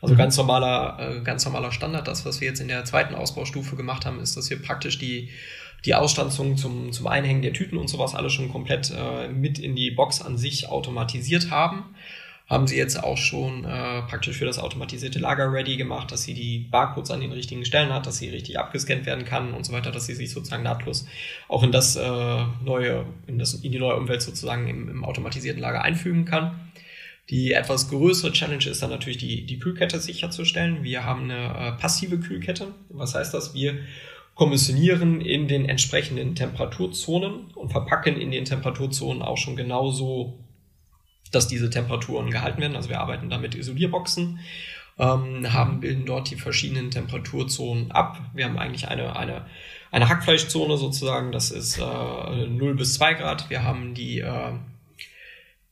Also 0.04 0.14
mhm. 0.14 0.18
ganz 0.18 0.36
normaler, 0.36 0.98
äh, 1.00 1.20
ganz 1.22 1.44
normaler 1.46 1.72
Standard. 1.72 2.06
Das, 2.06 2.26
was 2.26 2.40
wir 2.42 2.48
jetzt 2.48 2.60
in 2.60 2.68
der 2.68 2.84
zweiten 2.84 3.14
Ausbaustufe 3.14 3.74
gemacht 3.74 4.04
haben, 4.04 4.20
ist, 4.20 4.36
dass 4.36 4.50
wir 4.50 4.60
praktisch 4.60 4.98
die 4.98 5.30
die 5.84 5.94
Ausstanzung 5.94 6.56
zum, 6.56 6.92
zum 6.92 7.06
Einhängen 7.06 7.42
der 7.42 7.52
Tüten 7.52 7.76
und 7.76 7.88
sowas 7.88 8.14
alles 8.14 8.32
schon 8.32 8.50
komplett 8.50 8.90
äh, 8.90 9.28
mit 9.28 9.58
in 9.58 9.76
die 9.76 9.90
Box 9.90 10.22
an 10.22 10.38
sich 10.38 10.68
automatisiert 10.68 11.50
haben. 11.50 11.84
Haben 12.48 12.66
sie 12.66 12.76
jetzt 12.76 13.02
auch 13.02 13.16
schon 13.16 13.64
äh, 13.64 14.02
praktisch 14.02 14.38
für 14.38 14.44
das 14.44 14.58
automatisierte 14.58 15.18
Lager 15.18 15.50
ready 15.52 15.76
gemacht, 15.76 16.12
dass 16.12 16.24
sie 16.24 16.34
die 16.34 16.58
Barcodes 16.58 17.10
an 17.10 17.20
den 17.20 17.32
richtigen 17.32 17.64
Stellen 17.64 17.92
hat, 17.92 18.06
dass 18.06 18.18
sie 18.18 18.28
richtig 18.28 18.58
abgescannt 18.58 19.06
werden 19.06 19.24
kann 19.24 19.54
und 19.54 19.64
so 19.64 19.72
weiter, 19.72 19.90
dass 19.90 20.06
sie 20.06 20.14
sich 20.14 20.30
sozusagen 20.30 20.62
nahtlos 20.62 21.06
auch 21.48 21.62
in 21.62 21.72
das 21.72 21.96
äh, 21.96 22.44
neue, 22.64 23.06
in, 23.26 23.38
das, 23.38 23.54
in 23.54 23.72
die 23.72 23.78
neue 23.78 23.96
Umwelt 23.96 24.22
sozusagen 24.22 24.68
im, 24.68 24.88
im 24.88 25.04
automatisierten 25.04 25.60
Lager 25.60 25.82
einfügen 25.82 26.24
kann. 26.24 26.60
Die 27.30 27.52
etwas 27.52 27.88
größere 27.88 28.32
Challenge 28.32 28.66
ist 28.66 28.82
dann 28.82 28.90
natürlich 28.90 29.16
die, 29.18 29.46
die 29.46 29.58
Kühlkette 29.58 29.98
sicherzustellen. 29.98 30.82
Wir 30.82 31.04
haben 31.04 31.30
eine 31.30 31.74
äh, 31.76 31.80
passive 31.80 32.18
Kühlkette. 32.18 32.74
Was 32.90 33.14
heißt 33.14 33.32
das? 33.32 33.54
Wir 33.54 33.78
kommissionieren 34.34 35.20
in 35.20 35.48
den 35.48 35.64
entsprechenden 35.64 36.34
Temperaturzonen 36.34 37.46
und 37.54 37.70
verpacken 37.70 38.20
in 38.20 38.30
den 38.30 38.44
Temperaturzonen 38.44 39.22
auch 39.22 39.38
schon 39.38 39.56
genauso, 39.56 40.38
dass 41.30 41.48
diese 41.48 41.70
Temperaturen 41.70 42.30
gehalten 42.30 42.60
werden. 42.60 42.76
Also 42.76 42.90
wir 42.90 43.00
arbeiten 43.00 43.30
da 43.30 43.38
mit 43.38 43.54
Isolierboxen, 43.54 44.40
ähm, 44.98 45.52
haben, 45.52 45.80
bilden 45.80 46.04
dort 46.04 46.30
die 46.30 46.36
verschiedenen 46.36 46.90
Temperaturzonen 46.90 47.90
ab. 47.90 48.20
Wir 48.34 48.44
haben 48.44 48.58
eigentlich 48.58 48.88
eine, 48.88 49.16
eine, 49.16 49.46
eine 49.90 50.08
Hackfleischzone 50.08 50.76
sozusagen, 50.76 51.32
das 51.32 51.50
ist 51.50 51.78
äh, 51.78 52.46
0 52.46 52.74
bis 52.74 52.94
2 52.94 53.14
Grad. 53.14 53.50
Wir 53.50 53.62
haben 53.62 53.94
die, 53.94 54.20
äh, 54.20 54.52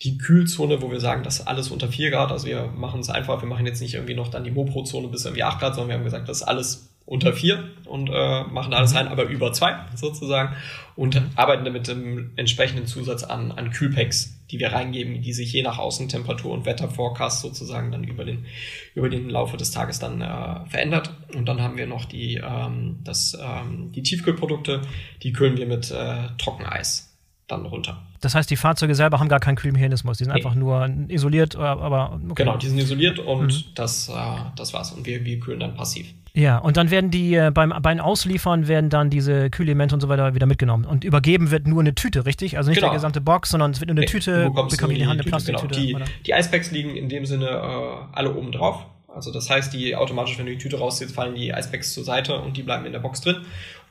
die 0.03 0.19
Kühlzone, 0.19 0.83
wo 0.83 0.91
wir 0.91 1.01
sagen, 1.01 1.23
das 1.23 1.41
ist 1.41 1.47
alles 1.47 1.71
unter 1.71 1.89
4 1.89 2.11
Grad. 2.11 2.33
Also 2.33 2.47
wir 2.47 2.67
machen 2.67 3.01
es 3.01 3.09
einfach, 3.09 3.41
wir 3.41 3.49
machen 3.49 3.67
jetzt 3.67 3.81
nicht 3.81 3.95
irgendwie 3.95 4.15
noch 4.15 4.29
dann 4.29 4.45
die 4.45 4.51
Mopro-Zone 4.51 5.09
bis 5.09 5.25
irgendwie 5.25 5.45
8 5.45 5.61
Grad, 5.61 5.75
sondern 5.75 5.89
wir 5.91 5.97
haben 5.97 6.05
gesagt, 6.05 6.29
das 6.29 6.39
ist 6.39 6.43
alles 6.43 6.89
unter 7.05 7.33
vier 7.33 7.71
und 7.87 8.09
äh, 8.09 8.45
machen 8.45 8.73
alles 8.73 8.95
rein, 8.95 9.09
aber 9.09 9.25
über 9.25 9.53
zwei 9.53 9.75
sozusagen 9.95 10.55
und 10.95 11.21
arbeiten 11.35 11.65
damit 11.65 11.89
im 11.89 12.31
entsprechenden 12.37 12.87
Zusatz 12.87 13.25
an, 13.25 13.51
an 13.53 13.71
Kühlpacks, 13.71 14.39
die 14.51 14.61
wir 14.61 14.73
reingeben, 14.73 15.21
die 15.21 15.33
sich 15.33 15.53
je 15.53 15.63
nach 15.63 15.79
Außentemperatur 15.79 16.53
und 16.53 16.65
Wetterforecast 16.65 17.41
sozusagen 17.41 17.91
dann 17.91 18.05
über 18.05 18.25
den, 18.25 18.47
über 18.95 19.09
den 19.09 19.29
Laufe 19.29 19.57
des 19.57 19.73
Tages 19.73 19.99
dann 19.99 20.21
äh, 20.21 20.67
verändert. 20.69 21.11
Und 21.35 21.47
dann 21.47 21.61
haben 21.61 21.77
wir 21.77 21.87
noch 21.87 22.05
die, 22.05 22.37
ähm, 22.37 23.01
das, 23.05 23.37
ähm, 23.41 23.91
die 23.93 24.03
Tiefkühlprodukte, 24.03 24.83
die 25.23 25.33
kühlen 25.33 25.57
wir 25.57 25.67
mit 25.67 25.91
äh, 25.91 26.29
Trockeneis 26.39 27.12
dann 27.53 27.67
runter. 27.67 27.99
Das 28.21 28.35
heißt, 28.35 28.51
die 28.51 28.57
Fahrzeuge 28.57 28.95
selber 28.95 29.21
haben 29.21 29.29
gar 29.29 29.41
keinen 29.41 29.57
Kühlmechanismus, 29.57 30.19
die 30.19 30.25
sind 30.25 30.33
nee. 30.33 30.39
einfach 30.39 30.55
nur 30.55 30.89
isoliert, 31.09 31.57
aber 31.57 32.19
okay. 32.29 32.45
Genau, 32.45 32.57
die 32.57 32.69
sind 32.69 32.79
isoliert 32.79 33.19
und 33.19 33.53
mhm. 33.53 33.75
das, 33.75 34.09
äh, 34.09 34.13
das 34.57 34.73
war's. 34.73 34.93
Und 34.93 35.07
wir, 35.07 35.25
wir 35.25 35.41
kühlen 35.41 35.61
dann 35.61 35.75
passiv. 35.75 36.07
Ja, 36.35 36.59
und 36.59 36.79
dann 36.79 36.91
werden 36.91 37.11
die 37.11 37.35
äh, 37.35 37.51
beim, 37.53 37.75
beim 37.83 38.01
Ausliefern 38.01 38.67
werden 38.67 38.89
dann 38.89 39.11
diese 39.11 39.51
Kühlelemente 39.51 39.95
und 39.95 40.01
so 40.01 40.09
weiter 40.09 40.35
wieder 40.35 40.47
mitgenommen. 40.47 40.87
Und 40.87 41.05
übergeben 41.05 41.51
wird 41.51 41.67
nur 41.67 41.81
eine 41.81 41.95
Tüte, 41.95 42.25
richtig? 42.25 42.57
Also 42.57 42.71
nicht 42.71 42.79
genau. 42.79 42.89
der 42.89 42.97
gesamte 42.97 43.21
Box, 43.21 43.51
sondern 43.51 43.73
es 43.73 43.81
wird 43.81 43.89
nur 43.89 43.95
eine 43.95 44.01
nee, 44.01 44.07
Tüte, 44.07 44.51
bekommen 44.51 44.71
die 44.71 44.85
in 44.85 44.95
die 44.95 45.07
Hand 45.07 45.21
eine 45.21 45.29
Plastiktüte. 45.29 45.79
Genau. 45.79 45.99
Die, 45.99 46.23
die 46.27 46.31
Icepacks 46.31 46.71
liegen 46.71 46.97
in 46.97 47.11
dem 47.11 47.27
Sinne 47.27 47.49
äh, 47.49 48.17
alle 48.17 48.35
oben 48.35 48.51
drauf. 48.51 48.87
Also 49.15 49.31
das 49.31 49.51
heißt, 49.51 49.75
die 49.75 49.95
automatisch, 49.95 50.39
wenn 50.39 50.47
du 50.47 50.53
die 50.53 50.59
Tüte 50.59 50.79
rausziehst, 50.79 51.15
fallen 51.15 51.35
die 51.35 51.51
Icepacks 51.51 51.93
zur 51.93 52.05
Seite 52.05 52.41
und 52.41 52.57
die 52.57 52.63
bleiben 52.63 52.87
in 52.87 52.93
der 52.93 53.01
Box 53.01 53.21
drin 53.21 53.37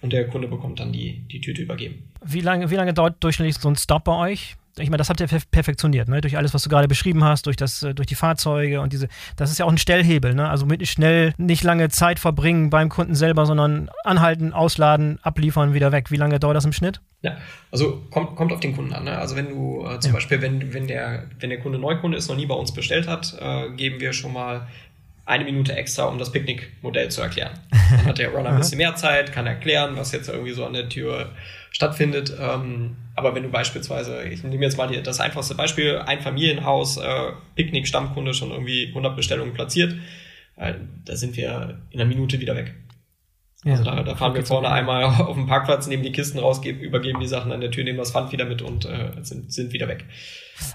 und 0.02 0.14
der 0.14 0.28
Kunde 0.28 0.48
bekommt 0.48 0.80
dann 0.80 0.92
die, 0.92 1.22
die 1.32 1.42
Tüte 1.42 1.62
übergeben. 1.62 2.10
Wie 2.24 2.42
lange, 2.42 2.70
wie 2.70 2.76
lange 2.76 2.94
dauert 2.94 3.24
durchschnittlich 3.24 3.58
so 3.58 3.70
ein 3.70 3.76
Stop 3.76 4.04
bei 4.06 4.16
euch? 4.16 4.58
ich 4.78 4.90
meine, 4.90 4.98
das 4.98 5.10
habt 5.10 5.20
ihr 5.20 5.28
perfektioniert, 5.28 6.08
ne? 6.08 6.22
Durch 6.22 6.38
alles, 6.38 6.54
was 6.54 6.64
du 6.64 6.70
gerade 6.70 6.88
beschrieben 6.88 7.24
hast, 7.24 7.46
durch 7.46 7.58
das, 7.58 7.84
äh, 7.84 7.94
durch 7.94 8.08
die 8.08 8.16
Fahrzeuge 8.16 8.82
und 8.82 8.94
diese, 8.94 9.08
das 9.36 9.52
ist 9.52 9.58
ja 9.58 9.66
auch 9.66 9.72
ein 9.72 9.78
Stellhebel, 9.78 10.34
ne? 10.34 10.50
Also 10.50 10.66
mit 10.66 10.88
schnell 10.88 11.34
nicht 11.38 11.64
lange 11.64 11.90
Zeit 11.90 12.20
verbringen 12.20 12.70
beim 12.70 12.90
Kunden 12.90 13.16
selber, 13.16 13.46
sondern 13.46 13.90
anhalten, 14.04 14.54
ausladen, 14.54 15.20
abliefern, 15.24 15.74
wieder 15.74 15.92
weg. 15.92 16.12
Wie 16.12 16.16
lange 16.16 16.40
dauert 16.40 16.56
das 16.56 16.66
im 16.66 16.74
Schnitt? 16.74 17.02
Ja, 17.22 17.38
also 17.72 18.02
kommt, 18.10 18.36
kommt 18.36 18.52
auf 18.54 18.62
den 18.62 18.76
Kunden 18.76 18.94
an. 18.94 19.04
Ne? 19.04 19.18
Also 19.18 19.36
wenn 19.36 19.50
du 19.50 19.86
äh, 19.86 20.00
zum 20.00 20.12
ja. 20.12 20.16
Beispiel, 20.16 20.42
wenn, 20.42 20.74
wenn 20.74 20.88
der, 20.88 21.26
wenn 21.40 21.50
der 21.50 21.60
Kunde 21.60 21.78
Neukunde 21.78 22.18
ist, 22.18 22.30
noch 22.30 22.36
nie 22.38 22.46
bei 22.46 22.56
uns 22.56 22.74
bestellt 22.74 23.08
hat, 23.08 23.38
äh, 23.40 23.70
geben 23.76 24.00
wir 24.00 24.14
schon 24.14 24.34
mal 24.34 24.68
eine 25.26 25.46
Minute 25.46 25.74
extra, 25.76 26.06
um 26.06 26.18
das 26.18 26.32
Picknick-Modell 26.32 27.10
zu 27.10 27.22
erklären. 27.22 27.52
Dann 27.92 28.06
hat 28.06 28.18
der 28.18 28.30
Runner 28.30 28.50
ein 28.50 28.58
bisschen 28.58 28.78
mehr 28.78 28.96
Zeit, 28.96 29.32
kann 29.32 29.46
erklären, 29.46 29.96
was 29.96 30.12
jetzt 30.12 30.30
irgendwie 30.30 30.52
so 30.52 30.66
an 30.66 30.74
der 30.74 30.90
Tür 30.90 31.32
stattfindet. 31.72 32.34
Ähm, 32.40 32.96
aber 33.16 33.36
wenn 33.36 33.44
du 33.44 33.50
beispielsweise, 33.50 34.24
ich 34.24 34.44
nehme 34.44 34.64
jetzt 34.64 34.78
mal 34.78 34.88
die, 34.88 35.02
das 35.02 35.20
einfachste 35.20 35.56
Beispiel, 35.56 35.98
ein 35.98 36.22
Familienhaus, 36.22 36.98
äh, 36.98 37.32
Picknick, 37.56 37.88
Stammkunde, 37.88 38.34
schon 38.34 38.52
irgendwie 38.52 38.88
100 38.88 39.16
Bestellungen 39.16 39.54
platziert, 39.54 39.96
äh, 40.58 40.74
da 41.06 41.16
sind 41.16 41.36
wir 41.38 41.80
in 41.92 42.00
einer 42.00 42.10
Minute 42.10 42.40
wieder 42.40 42.56
weg. 42.56 42.74
Ja, 43.64 43.74
also 43.74 43.84
da, 43.84 44.02
da 44.02 44.16
fahren 44.16 44.34
wir 44.34 44.44
vorne 44.44 44.70
einmal 44.70 45.04
auf 45.22 45.36
dem 45.36 45.46
Parkplatz, 45.46 45.86
nehmen 45.86 46.02
die 46.04 46.12
Kisten 46.12 46.40
raus, 46.40 46.62
geben, 46.62 46.80
übergeben 46.80 47.20
die 47.20 47.28
Sachen 47.28 47.52
an 47.52 47.62
der 47.62 47.70
Tür, 47.70 47.84
nehmen 47.84 48.00
das 48.00 48.12
Pfand 48.12 48.32
wieder 48.32 48.46
mit 48.46 48.62
und 48.62 48.86
äh, 48.86 49.12
sind, 49.22 49.54
sind 49.54 49.72
wieder 49.72 49.88
weg. 49.88 50.06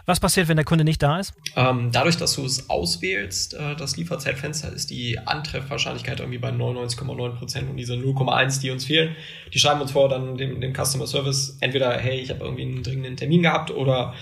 Was 0.05 0.21
passiert, 0.21 0.49
wenn 0.49 0.57
der 0.57 0.65
Kunde 0.65 0.85
nicht 0.85 1.03
da 1.03 1.19
ist? 1.19 1.35
Ähm, 1.57 1.91
dadurch, 1.93 2.17
dass 2.17 2.35
du 2.35 2.45
es 2.45 2.71
auswählst, 2.71 3.55
äh, 3.55 3.75
das 3.77 3.97
Lieferzeitfenster, 3.97 4.73
ist 4.73 4.91
die 4.91 5.19
Antreffwahrscheinlichkeit 5.19 6.21
irgendwie 6.21 6.39
bei 6.39 6.51
99,9 6.51 7.31
Prozent 7.37 7.71
und 7.71 7.77
diese 7.77 7.95
0,1, 7.95 8.61
die 8.61 8.71
uns 8.71 8.85
fehlen, 8.85 9.17
die 9.53 9.59
schreiben 9.59 9.81
uns 9.81 9.93
vor, 9.93 10.09
dann 10.09 10.37
dem, 10.37 10.61
dem 10.61 10.73
Customer 10.73 11.07
Service 11.07 11.57
entweder, 11.61 11.97
hey, 11.99 12.21
ich 12.21 12.31
habe 12.31 12.45
irgendwie 12.45 12.63
einen 12.63 12.83
dringenden 12.83 13.17
Termin 13.17 13.43
gehabt 13.43 13.73
oder 13.73 14.15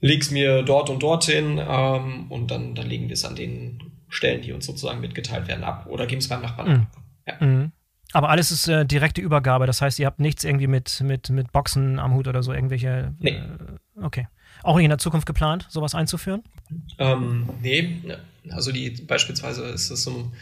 leg's 0.00 0.30
mir 0.30 0.62
dort 0.62 0.90
und 0.90 1.02
dorthin 1.02 1.58
ähm, 1.58 2.26
und 2.28 2.50
dann, 2.50 2.74
dann 2.74 2.88
legen 2.88 3.08
wir 3.08 3.14
es 3.14 3.24
an 3.24 3.36
den 3.36 3.78
Stellen, 4.08 4.42
die 4.42 4.52
uns 4.52 4.66
sozusagen 4.66 5.00
mitgeteilt 5.00 5.48
werden, 5.48 5.64
ab 5.64 5.86
oder 5.88 6.06
geben 6.06 6.20
es 6.20 6.28
beim 6.28 6.42
Nachbarn 6.42 6.68
mhm. 6.68 6.74
ab. 6.74 7.40
Ja. 7.40 7.46
Mhm. 7.46 7.72
Aber 8.14 8.30
alles 8.30 8.52
ist 8.52 8.68
äh, 8.68 8.86
direkte 8.86 9.20
Übergabe, 9.20 9.66
das 9.66 9.82
heißt, 9.82 9.98
ihr 9.98 10.06
habt 10.06 10.20
nichts 10.20 10.44
irgendwie 10.44 10.68
mit, 10.68 11.00
mit, 11.00 11.30
mit 11.30 11.50
Boxen 11.50 11.98
am 11.98 12.14
Hut 12.14 12.28
oder 12.28 12.44
so, 12.44 12.52
irgendwelche. 12.52 13.12
Nee. 13.18 13.30
Äh, 13.30 14.00
okay. 14.00 14.28
Auch 14.62 14.76
nicht 14.76 14.84
in 14.84 14.90
der 14.90 14.98
Zukunft 14.98 15.26
geplant, 15.26 15.66
sowas 15.68 15.96
einzuführen? 15.96 16.44
Ähm, 16.98 17.48
nee, 17.60 18.00
also 18.50 18.70
die 18.70 18.90
beispielsweise 18.90 19.64
ist 19.64 19.90
es 19.90 20.04
so 20.04 20.10
ein, 20.10 20.32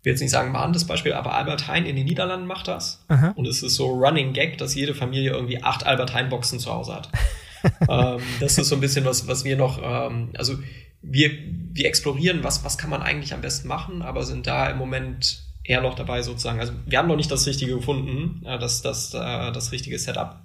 ich 0.00 0.04
will 0.04 0.12
jetzt 0.14 0.20
nicht 0.20 0.32
sagen 0.32 0.50
mahnendes 0.50 0.84
Beispiel, 0.84 1.12
aber 1.12 1.34
Albert 1.34 1.68
Heijn 1.68 1.86
in 1.86 1.94
den 1.94 2.06
Niederlanden 2.06 2.48
macht 2.48 2.66
das. 2.66 3.04
Aha. 3.06 3.28
Und 3.36 3.46
es 3.46 3.62
ist 3.62 3.76
so 3.76 3.86
Running 3.86 4.32
Gag, 4.32 4.58
dass 4.58 4.74
jede 4.74 4.94
Familie 4.94 5.30
irgendwie 5.30 5.62
acht 5.62 5.86
Albert 5.86 6.12
Heijn-Boxen 6.12 6.58
zu 6.58 6.72
Hause 6.72 6.96
hat. 6.96 7.08
ähm, 7.88 8.20
das 8.40 8.58
ist 8.58 8.68
so 8.68 8.74
ein 8.74 8.80
bisschen 8.80 9.04
was, 9.04 9.28
was 9.28 9.44
wir 9.44 9.56
noch, 9.56 9.80
ähm, 9.80 10.30
also 10.36 10.58
wir, 11.02 11.30
wir 11.72 11.86
explorieren, 11.86 12.42
was, 12.42 12.64
was 12.64 12.78
kann 12.78 12.90
man 12.90 13.00
eigentlich 13.00 13.32
am 13.32 13.42
besten 13.42 13.68
machen, 13.68 14.02
aber 14.02 14.24
sind 14.24 14.48
da 14.48 14.68
im 14.70 14.78
Moment 14.78 15.41
eher 15.64 15.80
noch 15.80 15.94
dabei 15.94 16.22
sozusagen. 16.22 16.60
Also 16.60 16.72
wir 16.86 16.98
haben 16.98 17.08
noch 17.08 17.16
nicht 17.16 17.30
das 17.30 17.46
Richtige 17.46 17.74
gefunden, 17.76 18.44
äh, 18.46 18.58
das, 18.58 18.82
das, 18.82 19.14
äh, 19.14 19.52
das 19.52 19.72
richtige 19.72 19.98
Setup, 19.98 20.36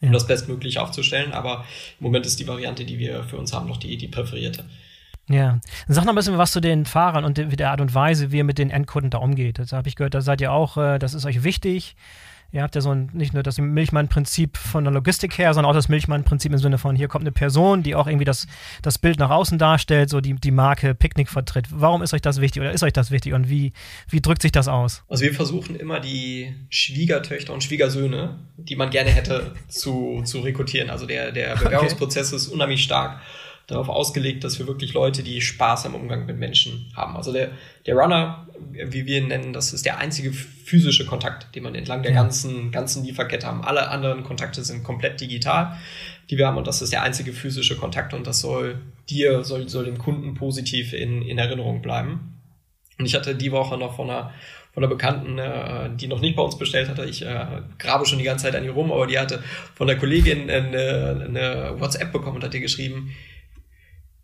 um 0.00 0.08
ja. 0.08 0.12
das 0.12 0.26
bestmöglich 0.26 0.78
aufzustellen, 0.78 1.32
aber 1.32 1.64
im 1.98 2.04
Moment 2.04 2.26
ist 2.26 2.40
die 2.40 2.48
Variante, 2.48 2.84
die 2.84 2.98
wir 2.98 3.24
für 3.24 3.36
uns 3.36 3.52
haben, 3.52 3.68
noch 3.68 3.76
die, 3.76 3.96
die 3.96 4.08
präferierte. 4.08 4.64
Ja, 5.28 5.60
sag 5.86 6.04
noch 6.04 6.12
ein 6.12 6.16
bisschen 6.16 6.38
was 6.38 6.50
zu 6.50 6.60
den 6.60 6.86
Fahrern 6.86 7.24
und 7.24 7.38
der 7.38 7.70
Art 7.70 7.80
und 7.80 7.94
Weise, 7.94 8.32
wie 8.32 8.38
ihr 8.38 8.44
mit 8.44 8.58
den 8.58 8.70
Endkunden 8.70 9.10
da 9.10 9.18
umgeht. 9.18 9.60
Da 9.60 9.76
habe 9.76 9.88
ich 9.88 9.94
gehört, 9.94 10.14
da 10.14 10.22
seid 10.22 10.40
ihr 10.40 10.50
auch, 10.52 10.76
äh, 10.76 10.98
das 10.98 11.14
ist 11.14 11.24
euch 11.24 11.44
wichtig. 11.44 11.94
Ihr 12.52 12.62
habt 12.62 12.74
ja 12.74 12.80
so 12.80 12.90
ein, 12.90 13.10
nicht 13.12 13.32
nur 13.32 13.42
das 13.42 13.58
Milchmann-Prinzip 13.58 14.56
von 14.56 14.84
der 14.84 14.92
Logistik 14.92 15.38
her, 15.38 15.54
sondern 15.54 15.70
auch 15.70 15.74
das 15.74 15.88
Milchmann-Prinzip 15.88 16.52
im 16.52 16.58
Sinne 16.58 16.78
von, 16.78 16.96
hier 16.96 17.08
kommt 17.08 17.22
eine 17.22 17.32
Person, 17.32 17.82
die 17.82 17.94
auch 17.94 18.06
irgendwie 18.06 18.24
das, 18.24 18.46
das 18.82 18.98
Bild 18.98 19.18
nach 19.18 19.30
außen 19.30 19.58
darstellt, 19.58 20.10
so 20.10 20.20
die, 20.20 20.34
die 20.34 20.50
Marke 20.50 20.94
Picknick 20.94 21.28
vertritt. 21.28 21.66
Warum 21.70 22.02
ist 22.02 22.12
euch 22.12 22.22
das 22.22 22.40
wichtig 22.40 22.62
oder 22.62 22.72
ist 22.72 22.82
euch 22.82 22.92
das 22.92 23.10
wichtig 23.10 23.34
und 23.34 23.48
wie, 23.48 23.72
wie 24.08 24.20
drückt 24.20 24.42
sich 24.42 24.52
das 24.52 24.66
aus? 24.66 25.04
Also 25.08 25.24
wir 25.24 25.34
versuchen 25.34 25.76
immer 25.76 26.00
die 26.00 26.54
Schwiegertöchter 26.70 27.52
und 27.52 27.62
Schwiegersöhne, 27.62 28.38
die 28.56 28.76
man 28.76 28.90
gerne 28.90 29.10
hätte, 29.10 29.54
zu, 29.68 30.22
zu 30.24 30.40
rekrutieren. 30.40 30.90
Also 30.90 31.06
der, 31.06 31.32
der 31.32 31.56
Bewerbungsprozess 31.56 32.28
okay. 32.28 32.36
ist 32.36 32.48
unheimlich 32.48 32.82
stark 32.82 33.20
darauf 33.70 33.88
ausgelegt, 33.88 34.44
dass 34.44 34.58
wir 34.58 34.66
wirklich 34.66 34.94
Leute, 34.94 35.22
die 35.22 35.40
Spaß 35.40 35.86
am 35.86 35.94
Umgang 35.94 36.26
mit 36.26 36.38
Menschen 36.38 36.92
haben. 36.94 37.16
Also 37.16 37.32
der, 37.32 37.50
der 37.86 37.94
Runner, 37.94 38.46
wie 38.72 39.06
wir 39.06 39.18
ihn 39.18 39.28
nennen, 39.28 39.52
das 39.52 39.72
ist 39.72 39.86
der 39.86 39.98
einzige 39.98 40.32
physische 40.32 41.06
Kontakt, 41.06 41.54
den 41.54 41.62
man 41.62 41.74
entlang 41.74 42.02
der 42.02 42.12
ganzen, 42.12 42.72
ganzen 42.72 43.04
Lieferkette 43.04 43.46
haben. 43.46 43.62
Alle 43.62 43.88
anderen 43.88 44.24
Kontakte 44.24 44.62
sind 44.64 44.82
komplett 44.84 45.20
digital, 45.20 45.76
die 46.30 46.38
wir 46.38 46.46
haben 46.46 46.56
und 46.56 46.66
das 46.66 46.82
ist 46.82 46.92
der 46.92 47.02
einzige 47.02 47.32
physische 47.32 47.76
Kontakt 47.76 48.14
und 48.14 48.26
das 48.26 48.40
soll 48.40 48.80
dir, 49.08 49.44
soll, 49.44 49.68
soll 49.68 49.84
dem 49.84 49.98
Kunden 49.98 50.34
positiv 50.34 50.92
in, 50.92 51.22
in 51.22 51.38
Erinnerung 51.38 51.82
bleiben. 51.82 52.40
Und 52.98 53.06
ich 53.06 53.14
hatte 53.14 53.34
die 53.34 53.52
Woche 53.52 53.78
noch 53.78 53.96
von 53.96 54.10
einer 54.10 54.32
von 54.72 54.84
einer 54.84 54.90
Bekannten, 54.90 55.38
äh, 55.38 55.90
die 55.96 56.06
noch 56.06 56.20
nicht 56.20 56.36
bei 56.36 56.42
uns 56.42 56.56
bestellt 56.56 56.88
hatte. 56.88 57.04
Ich 57.04 57.22
äh, 57.22 57.46
grabe 57.78 58.06
schon 58.06 58.18
die 58.18 58.24
ganze 58.24 58.46
Zeit 58.46 58.54
an 58.54 58.64
ihr 58.64 58.70
rum, 58.70 58.92
aber 58.92 59.06
die 59.06 59.18
hatte 59.18 59.42
von 59.74 59.86
der 59.86 59.96
Kollegin 59.96 60.48
eine, 60.48 61.24
eine 61.26 61.74
WhatsApp 61.80 62.12
bekommen 62.12 62.36
und 62.36 62.44
hat 62.44 62.54
ihr 62.54 62.60
geschrieben, 62.60 63.14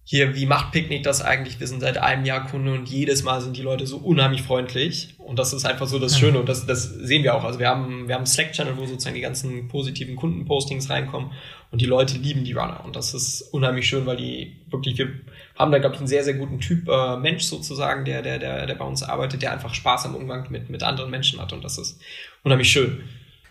hier, 0.09 0.37
wie 0.37 0.47
macht 0.47 0.71
Picknick 0.71 1.03
das 1.03 1.21
eigentlich? 1.21 1.59
Wir 1.59 1.67
sind 1.67 1.81
seit 1.81 1.99
einem 1.99 2.25
Jahr 2.25 2.47
Kunde 2.47 2.73
und 2.73 2.89
jedes 2.89 3.25
Mal 3.25 3.41
sind 3.41 3.57
die 3.57 3.63
Leute 3.63 3.89
so 3.89 3.97
unheimlich 3.97 4.43
freundlich. 4.43 5.17
Und 5.19 5.41
das 5.41 5.53
ist 5.53 5.65
einfach 5.65 5.89
so 5.89 5.99
das 5.99 6.17
Schöne 6.17 6.39
und 6.39 6.49
das, 6.49 6.65
das 6.65 6.85
sehen 6.85 7.25
wir 7.25 7.35
auch. 7.35 7.43
Also 7.43 7.59
wir 7.59 7.69
haben, 7.69 8.07
wir 8.07 8.15
haben 8.15 8.25
Slack-Channel, 8.25 8.77
wo 8.77 8.87
sozusagen 8.87 9.17
die 9.17 9.21
ganzen 9.21 9.67
positiven 9.67 10.15
Kundenpostings 10.15 10.91
reinkommen 10.91 11.33
und 11.73 11.81
die 11.81 11.87
Leute 11.87 12.19
lieben 12.19 12.45
die 12.45 12.53
Runner. 12.53 12.85
Und 12.85 12.95
das 12.95 13.15
ist 13.15 13.43
unheimlich 13.53 13.89
schön, 13.89 14.07
weil 14.07 14.17
die 14.17 14.55
wirklich, 14.71 14.97
wir 14.97 15.09
haben 15.57 15.73
da, 15.73 15.79
glaube 15.81 15.97
ich, 15.97 16.01
einen 16.01 16.07
sehr, 16.07 16.23
sehr 16.23 16.35
guten 16.35 16.61
Typ 16.61 16.89
äh, 16.89 17.17
Mensch 17.17 17.43
sozusagen, 17.43 18.05
der, 18.05 18.23
der, 18.23 18.39
der, 18.39 18.67
der 18.67 18.75
bei 18.77 18.85
uns 18.85 19.03
arbeitet, 19.03 19.43
der 19.43 19.53
einfach 19.53 19.75
Spaß 19.75 20.07
am 20.07 20.15
Umgang 20.15 20.47
mit, 20.53 20.71
mit 20.71 20.85
anderen 20.85 21.11
Menschen 21.11 21.41
hat. 21.41 21.53
Und 21.53 21.65
das 21.65 21.79
ist 21.79 22.01
unheimlich 22.45 22.71
schön. 22.71 23.03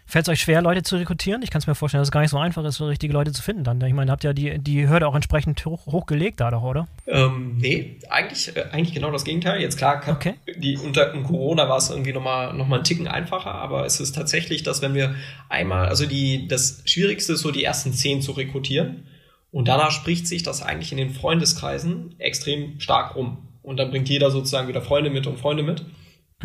Fällt 0.08 0.28
es 0.28 0.32
euch 0.32 0.42
schwer, 0.42 0.62
Leute 0.62 0.84
zu 0.84 0.98
rekrutieren? 0.98 1.42
Ich 1.42 1.50
kann 1.50 1.60
es 1.60 1.68
mir 1.68 1.74
vorstellen, 1.74 2.02
dass 2.02 2.10
es 2.10 2.12
gar 2.12 2.22
nicht 2.22 2.30
so 2.30 2.38
einfach 2.38 2.64
ist, 2.64 2.76
so 2.76 2.86
richtige 2.86 3.12
Leute 3.12 3.32
zu 3.32 3.42
finden 3.42 3.64
dann. 3.64 3.82
Ich 3.82 3.94
meine, 3.94 4.12
habt 4.12 4.24
ja 4.24 4.34
die, 4.34 4.60
die 4.60 4.88
Hürde 4.88 5.08
auch 5.08 5.16
entsprechend 5.16 5.66
hoch, 5.66 5.88
hochgelegt 5.88 6.40
da 6.40 6.52
doch, 6.52 6.62
oder? 6.62 6.88
Ähm, 7.08 7.58
nee, 7.58 7.98
eigentlich, 8.10 8.56
äh, 8.56 8.66
eigentlich 8.72 8.94
genau 8.94 9.12
das 9.12 9.26
Gegenteil. 9.26 9.60
Jetzt 9.62 9.78
klar, 9.78 10.00
kann, 10.00 10.16
okay. 10.16 10.36
die, 10.58 10.78
unter 10.78 11.08
Corona 11.24 11.68
war 11.68 11.78
es 11.78 11.90
irgendwie 11.90 12.14
nochmal 12.14 12.54
noch 12.54 12.68
mal 12.68 12.78
einen 12.78 12.84
Ticken 12.84 13.08
einfacher, 13.08 13.56
aber 13.56 13.86
es 13.86 14.00
ist 14.00 14.14
tatsächlich, 14.14 14.62
dass 14.62 14.84
wenn 14.84 14.94
wir 14.94 15.16
einmal, 15.50 15.88
also 15.88 16.06
die, 16.06 16.48
das 16.48 16.84
Schwierigste 16.86 17.34
ist 17.34 17.42
so 17.42 17.52
die 17.52 17.64
ersten 17.64 17.92
zehn 17.92 18.22
zu 18.22 18.34
rekrutieren 18.34 19.08
und 19.52 19.68
danach 19.68 19.92
spricht 19.92 20.28
sich 20.28 20.44
das 20.44 20.62
eigentlich 20.62 20.92
in 20.92 21.00
den 21.00 21.12
Freundeskreisen 21.12 22.14
extrem 22.20 22.80
stark 22.80 23.16
rum. 23.16 23.38
Und 23.64 23.78
dann 23.78 23.90
bringt 23.90 24.08
jeder 24.08 24.30
sozusagen 24.30 24.68
wieder 24.68 24.82
Freunde 24.82 25.10
mit 25.10 25.26
und 25.26 25.40
Freunde 25.40 25.64
mit. 25.64 25.84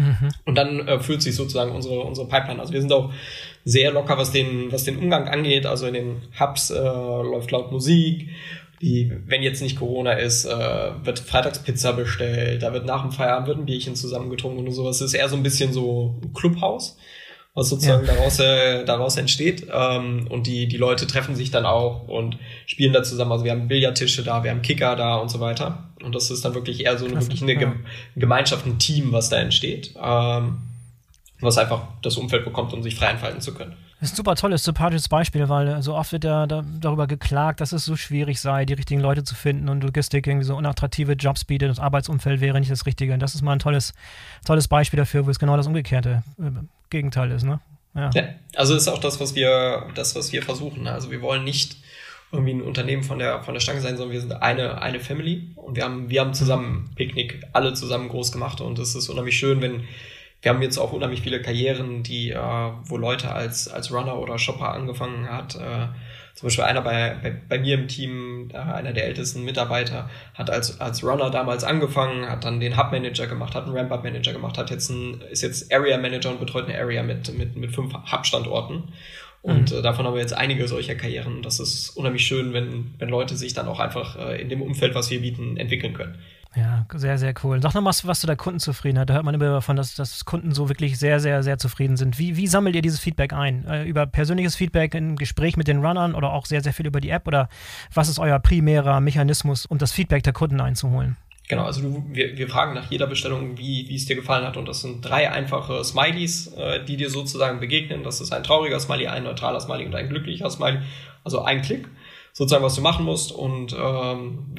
Mhm. 0.00 0.28
Und 0.46 0.54
dann 0.54 0.88
äh, 0.88 0.98
fühlt 0.98 1.22
sich 1.22 1.36
sozusagen 1.36 1.72
unsere, 1.72 2.00
unsere 2.00 2.26
Pipeline. 2.26 2.60
Also 2.60 2.72
wir 2.72 2.80
sind 2.80 2.92
auch 2.92 3.12
sehr 3.64 3.92
locker, 3.92 4.16
was 4.16 4.32
den, 4.32 4.72
was 4.72 4.84
den 4.84 4.96
Umgang 4.98 5.28
angeht. 5.28 5.66
Also 5.66 5.86
in 5.86 5.94
den 5.94 6.22
Hubs 6.38 6.70
äh, 6.70 6.78
läuft 6.78 7.50
laut 7.50 7.70
Musik. 7.70 8.30
Die, 8.80 9.12
wenn 9.26 9.42
jetzt 9.42 9.60
nicht 9.60 9.78
Corona 9.78 10.14
ist, 10.14 10.46
äh, 10.46 10.90
wird 11.04 11.18
Freitagspizza 11.18 11.92
bestellt, 11.92 12.62
da 12.62 12.72
wird 12.72 12.86
nach 12.86 13.02
dem 13.02 13.12
Feierabend 13.12 13.48
wird 13.48 13.58
ein 13.58 13.66
Bierchen 13.66 13.94
zusammengetrunken 13.94 14.66
und 14.66 14.72
sowas. 14.72 15.00
Das 15.00 15.08
ist 15.08 15.14
eher 15.14 15.28
so 15.28 15.36
ein 15.36 15.42
bisschen 15.42 15.74
so 15.74 16.18
ein 16.22 16.32
Clubhaus, 16.32 16.96
was 17.60 17.68
sozusagen 17.68 18.06
ja. 18.06 18.14
daraus, 18.14 18.40
äh, 18.40 18.84
daraus 18.84 19.16
entsteht. 19.18 19.66
Ähm, 19.70 20.26
und 20.30 20.46
die, 20.46 20.66
die 20.66 20.78
Leute 20.78 21.06
treffen 21.06 21.36
sich 21.36 21.50
dann 21.50 21.66
auch 21.66 22.08
und 22.08 22.38
spielen 22.64 22.94
da 22.94 23.02
zusammen. 23.02 23.32
Also 23.32 23.44
wir 23.44 23.52
haben 23.52 23.68
Billardtische 23.68 24.24
da, 24.24 24.42
wir 24.42 24.50
haben 24.50 24.62
Kicker 24.62 24.96
da 24.96 25.16
und 25.16 25.30
so 25.30 25.40
weiter. 25.40 25.90
Und 26.02 26.14
das 26.14 26.30
ist 26.30 26.42
dann 26.42 26.54
wirklich 26.54 26.86
eher 26.86 26.96
so 26.96 27.04
eine, 27.04 27.20
wirklich 27.20 27.42
eine 27.42 27.60
ja. 27.60 27.72
Gemeinschaft, 28.16 28.64
ein 28.64 28.78
Team, 28.78 29.12
was 29.12 29.28
da 29.28 29.36
entsteht. 29.36 29.94
Ähm, 30.02 30.62
was 31.42 31.58
einfach 31.58 31.82
das 32.02 32.16
Umfeld 32.16 32.44
bekommt, 32.44 32.72
um 32.72 32.82
sich 32.82 32.96
frei 32.96 33.08
entfalten 33.08 33.40
zu 33.42 33.52
können. 33.52 33.74
Das 34.00 34.08
ist 34.08 34.14
ein 34.14 34.16
super 34.16 34.34
tolles, 34.34 34.64
sympathisches 34.64 35.08
Beispiel, 35.08 35.46
weil 35.50 35.82
so 35.82 35.94
oft 35.94 36.12
wird 36.12 36.24
ja 36.24 36.46
da, 36.46 36.64
darüber 36.80 37.06
geklagt, 37.06 37.60
dass 37.60 37.72
es 37.72 37.84
so 37.84 37.96
schwierig 37.96 38.40
sei, 38.40 38.64
die 38.64 38.72
richtigen 38.72 39.00
Leute 39.00 39.24
zu 39.24 39.34
finden 39.34 39.68
und 39.68 39.84
Logistik 39.84 40.26
irgendwie 40.26 40.46
so 40.46 40.56
unattraktive 40.56 41.12
Jobs 41.12 41.44
bietet, 41.44 41.68
das 41.68 41.78
Arbeitsumfeld 41.78 42.40
wäre 42.40 42.58
nicht 42.58 42.70
das 42.70 42.86
Richtige. 42.86 43.12
Und 43.12 43.20
das 43.20 43.34
ist 43.34 43.42
mal 43.42 43.52
ein 43.52 43.58
tolles, 43.58 43.92
tolles 44.46 44.68
Beispiel 44.68 44.96
dafür, 44.96 45.26
wo 45.26 45.30
es 45.30 45.38
genau 45.38 45.58
das 45.58 45.66
umgekehrte 45.66 46.22
äh, 46.38 46.50
Gegenteil 46.90 47.30
ist, 47.30 47.44
ne? 47.44 47.60
Ja. 47.94 48.10
ja. 48.14 48.22
Also 48.54 48.74
ist 48.74 48.88
auch 48.88 48.98
das, 48.98 49.20
was 49.20 49.34
wir, 49.34 49.86
das, 49.94 50.14
was 50.14 50.32
wir 50.32 50.42
versuchen. 50.42 50.86
Also 50.86 51.10
wir 51.10 51.22
wollen 51.22 51.44
nicht 51.44 51.76
irgendwie 52.32 52.52
ein 52.52 52.62
Unternehmen 52.62 53.02
von 53.02 53.18
der, 53.18 53.42
von 53.42 53.54
der 53.54 53.60
Stange 53.60 53.80
sein, 53.80 53.96
sondern 53.96 54.12
wir 54.12 54.20
sind 54.20 54.32
eine, 54.32 54.80
eine 54.80 55.00
Family 55.00 55.50
und 55.56 55.76
wir 55.76 55.84
haben, 55.84 56.10
wir 56.10 56.20
haben 56.20 56.34
zusammen 56.34 56.90
Picknick 56.94 57.42
alle 57.52 57.74
zusammen 57.74 58.08
groß 58.08 58.30
gemacht 58.30 58.60
und 58.60 58.78
es 58.78 58.94
ist 58.94 59.08
unheimlich 59.08 59.36
schön, 59.36 59.60
wenn 59.60 59.84
wir 60.42 60.50
haben 60.50 60.62
jetzt 60.62 60.78
auch 60.78 60.92
unheimlich 60.92 61.20
viele 61.20 61.42
Karrieren, 61.42 62.02
die, 62.02 62.30
äh, 62.30 62.70
wo 62.84 62.96
Leute 62.96 63.32
als, 63.32 63.68
als 63.68 63.92
Runner 63.92 64.18
oder 64.18 64.38
Shopper 64.38 64.72
angefangen 64.72 65.28
hat. 65.28 65.56
Äh, 65.56 65.88
zum 66.34 66.46
Beispiel 66.46 66.64
einer 66.64 66.82
bei, 66.82 67.16
bei, 67.22 67.30
bei 67.48 67.58
mir 67.58 67.74
im 67.74 67.88
Team, 67.88 68.50
einer 68.52 68.92
der 68.92 69.06
ältesten 69.06 69.44
Mitarbeiter, 69.44 70.08
hat 70.34 70.50
als, 70.50 70.80
als 70.80 71.04
Runner 71.04 71.30
damals 71.30 71.64
angefangen, 71.64 72.28
hat 72.28 72.44
dann 72.44 72.60
den 72.60 72.76
Hub 72.76 72.92
Manager 72.92 73.26
gemacht, 73.26 73.54
hat 73.54 73.64
einen 73.64 73.76
Ramp-Up 73.76 74.04
Manager 74.04 74.32
gemacht, 74.32 74.58
hat 74.58 74.70
jetzt 74.70 74.90
ein, 74.90 75.20
ist 75.30 75.42
jetzt 75.42 75.72
Area 75.72 75.98
Manager 75.98 76.30
und 76.30 76.40
betreut 76.40 76.68
eine 76.68 76.78
Area 76.78 77.02
mit, 77.02 77.36
mit, 77.36 77.56
mit 77.56 77.74
fünf 77.74 77.92
Hub-Standorten. 77.92 78.92
Und 79.42 79.70
mhm. 79.72 79.78
äh, 79.78 79.82
davon 79.82 80.06
haben 80.06 80.14
wir 80.14 80.20
jetzt 80.20 80.34
einige 80.34 80.68
solcher 80.68 80.94
Karrieren. 80.94 81.42
Das 81.42 81.60
ist 81.60 81.90
unheimlich 81.90 82.26
schön, 82.26 82.52
wenn, 82.52 82.94
wenn 82.98 83.08
Leute 83.08 83.36
sich 83.36 83.54
dann 83.54 83.68
auch 83.68 83.80
einfach 83.80 84.16
äh, 84.16 84.40
in 84.40 84.48
dem 84.48 84.62
Umfeld, 84.62 84.94
was 84.94 85.10
wir 85.10 85.20
bieten, 85.20 85.56
entwickeln 85.56 85.94
können. 85.94 86.18
Ja, 86.56 86.84
sehr, 86.92 87.16
sehr 87.16 87.32
cool. 87.44 87.62
Sag 87.62 87.74
noch 87.74 87.82
mal 87.82 87.94
was 88.02 88.20
zu 88.20 88.26
der 88.26 88.34
Kundenzufriedenheit. 88.34 89.08
Da 89.08 89.14
hört 89.14 89.24
man 89.24 89.34
immer 89.34 89.50
davon, 89.50 89.76
dass, 89.76 89.94
dass 89.94 90.24
Kunden 90.24 90.52
so 90.52 90.68
wirklich 90.68 90.98
sehr, 90.98 91.20
sehr, 91.20 91.44
sehr 91.44 91.58
zufrieden 91.58 91.96
sind. 91.96 92.18
Wie, 92.18 92.36
wie 92.36 92.48
sammelt 92.48 92.74
ihr 92.74 92.82
dieses 92.82 92.98
Feedback 92.98 93.32
ein? 93.32 93.64
Äh, 93.66 93.84
über 93.84 94.06
persönliches 94.06 94.56
Feedback 94.56 94.94
im 94.94 95.14
Gespräch 95.14 95.56
mit 95.56 95.68
den 95.68 95.84
Runnern 95.84 96.14
oder 96.14 96.32
auch 96.32 96.46
sehr, 96.46 96.60
sehr 96.60 96.72
viel 96.72 96.86
über 96.86 97.00
die 97.00 97.10
App? 97.10 97.28
Oder 97.28 97.48
was 97.94 98.08
ist 98.08 98.18
euer 98.18 98.40
primärer 98.40 99.00
Mechanismus, 99.00 99.64
um 99.64 99.78
das 99.78 99.92
Feedback 99.92 100.24
der 100.24 100.32
Kunden 100.32 100.60
einzuholen? 100.60 101.16
Genau, 101.46 101.64
also 101.64 101.82
du, 101.82 102.04
wir, 102.08 102.36
wir 102.36 102.48
fragen 102.48 102.74
nach 102.74 102.90
jeder 102.90 103.06
Bestellung, 103.06 103.56
wie, 103.56 103.88
wie 103.88 103.94
es 103.94 104.06
dir 104.06 104.16
gefallen 104.16 104.44
hat. 104.44 104.56
Und 104.56 104.66
das 104.66 104.80
sind 104.80 105.02
drei 105.02 105.30
einfache 105.30 105.84
Smileys, 105.84 106.48
äh, 106.48 106.84
die 106.84 106.96
dir 106.96 107.10
sozusagen 107.10 107.60
begegnen. 107.60 108.02
Das 108.02 108.20
ist 108.20 108.32
ein 108.32 108.42
trauriger 108.42 108.80
Smiley, 108.80 109.06
ein 109.06 109.22
neutraler 109.22 109.60
Smiley 109.60 109.86
und 109.86 109.94
ein 109.94 110.08
glücklicher 110.08 110.50
Smiley. 110.50 110.80
Also 111.22 111.42
ein 111.42 111.62
Klick, 111.62 111.86
sozusagen, 112.32 112.64
was 112.64 112.74
du 112.74 112.80
machen 112.80 113.04
musst. 113.04 113.30
Und 113.30 113.72
ähm, 113.72 114.56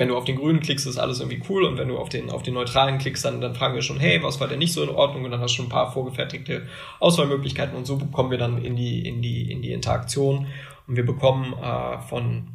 wenn 0.00 0.08
du 0.08 0.16
auf 0.16 0.24
den 0.24 0.36
grünen 0.36 0.60
klickst, 0.60 0.86
ist 0.86 0.96
alles 0.96 1.20
irgendwie 1.20 1.42
cool 1.50 1.62
und 1.62 1.76
wenn 1.76 1.88
du 1.88 1.98
auf 1.98 2.08
den, 2.08 2.30
auf 2.30 2.42
den 2.42 2.54
neutralen 2.54 2.96
klickst, 2.96 3.22
dann, 3.22 3.42
dann 3.42 3.54
fragen 3.54 3.74
wir 3.74 3.82
schon, 3.82 4.00
hey, 4.00 4.22
was 4.22 4.40
war 4.40 4.48
denn 4.48 4.58
nicht 4.58 4.72
so 4.72 4.82
in 4.82 4.88
Ordnung 4.88 5.26
und 5.26 5.30
dann 5.30 5.40
hast 5.40 5.50
du 5.50 5.56
schon 5.56 5.66
ein 5.66 5.70
paar 5.70 5.92
vorgefertigte 5.92 6.66
Auswahlmöglichkeiten 7.00 7.76
und 7.76 7.84
so 7.84 7.98
kommen 7.98 8.30
wir 8.30 8.38
dann 8.38 8.64
in 8.64 8.76
die, 8.76 9.06
in 9.06 9.20
die, 9.20 9.52
in 9.52 9.60
die 9.60 9.72
Interaktion 9.72 10.46
und 10.86 10.96
wir 10.96 11.04
bekommen 11.04 11.52
äh, 11.52 12.00
von 12.08 12.48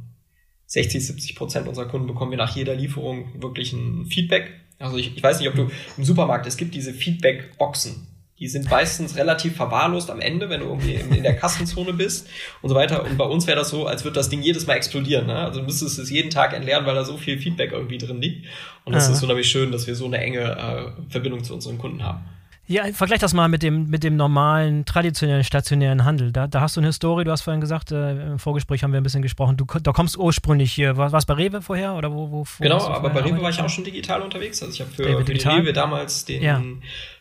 60, 0.65 1.05
70 1.05 1.35
Prozent 1.35 1.67
unserer 1.67 1.85
Kunden 1.85 2.07
bekommen 2.07 2.31
wir 2.31 2.39
nach 2.39 2.55
jeder 2.55 2.73
Lieferung 2.73 3.39
wirklich 3.39 3.73
ein 3.73 4.07
Feedback. 4.07 4.51
Also 4.79 4.97
ich, 4.97 5.15
ich 5.15 5.21
weiß 5.21 5.39
nicht, 5.39 5.47
ob 5.47 5.53
du 5.53 5.69
im 5.97 6.03
Supermarkt, 6.03 6.47
es 6.47 6.57
gibt 6.57 6.73
diese 6.73 6.93
Feedback-Boxen. 6.93 8.07
Die 8.39 8.49
sind 8.49 8.69
meistens 8.69 9.15
relativ 9.15 9.55
verwahrlost 9.55 10.11
am 10.11 10.19
Ende, 10.19 10.49
wenn 10.49 10.59
du 10.59 10.65
irgendwie 10.65 10.95
in, 10.95 11.13
in 11.13 11.23
der 11.23 11.37
Kassenzone 11.37 11.93
bist 11.93 12.27
und 12.61 12.69
so 12.69 12.75
weiter. 12.75 13.05
Und 13.05 13.17
bei 13.17 13.23
uns 13.23 13.47
wäre 13.47 13.57
das 13.57 13.69
so, 13.69 13.87
als 13.87 14.03
würde 14.03 14.15
das 14.15 14.27
Ding 14.27 14.41
jedes 14.41 14.67
Mal 14.67 14.73
explodieren. 14.73 15.27
Ne? 15.27 15.35
Also 15.35 15.61
du 15.61 15.65
müsstest 15.65 15.99
es 15.99 16.09
jeden 16.09 16.29
Tag 16.29 16.53
entleeren, 16.53 16.85
weil 16.85 16.95
da 16.95 17.05
so 17.05 17.15
viel 17.15 17.37
Feedback 17.39 17.71
irgendwie 17.71 17.97
drin 17.97 18.21
liegt. 18.21 18.45
Und 18.83 18.93
das 18.93 19.07
ja. 19.07 19.13
ist 19.13 19.23
unheimlich 19.23 19.47
schön, 19.47 19.71
dass 19.71 19.87
wir 19.87 19.95
so 19.95 20.05
eine 20.05 20.17
enge 20.17 20.41
äh, 20.41 21.11
Verbindung 21.11 21.45
zu 21.45 21.53
unseren 21.53 21.77
Kunden 21.77 22.03
haben. 22.03 22.25
Ja, 22.67 22.83
vergleich 22.93 23.19
das 23.19 23.33
mal 23.33 23.47
mit 23.47 23.61
dem, 23.61 23.89
mit 23.89 24.03
dem 24.03 24.15
normalen, 24.15 24.85
traditionellen, 24.85 25.43
stationären 25.43 26.03
Handel. 26.03 26.31
Da, 26.31 26.47
da 26.47 26.61
hast 26.61 26.75
du 26.75 26.81
eine 26.81 26.87
Historie, 26.87 27.23
du 27.23 27.31
hast 27.31 27.43
vorhin 27.43 27.61
gesagt, 27.61 27.91
äh, 27.91 28.31
im 28.31 28.39
Vorgespräch 28.39 28.83
haben 28.83 28.91
wir 28.91 28.99
ein 28.99 29.03
bisschen 29.03 29.21
gesprochen, 29.21 29.55
du 29.55 29.65
da 29.65 29.91
kommst 29.91 30.17
ursprünglich 30.17 30.71
hier, 30.73 30.97
war 30.97 31.13
es 31.13 31.25
bei 31.27 31.35
Rewe 31.35 31.61
vorher 31.61 31.93
oder 31.93 32.11
wo? 32.11 32.31
wo, 32.31 32.39
wo 32.39 32.45
genau, 32.59 32.81
aber 32.87 33.11
bei 33.11 33.21
Rewe 33.21 33.39
war 33.41 33.51
ich 33.51 33.59
auch 33.59 33.69
schon 33.69 33.83
digital 33.83 34.23
unterwegs. 34.23 34.63
Also 34.63 34.73
ich 34.73 34.81
habe 34.81 34.89
für, 34.91 35.25
für 35.25 35.33
die 35.33 35.47
Rewe 35.47 35.73
damals 35.73 36.25
den 36.25 36.41
ja. 36.41 36.59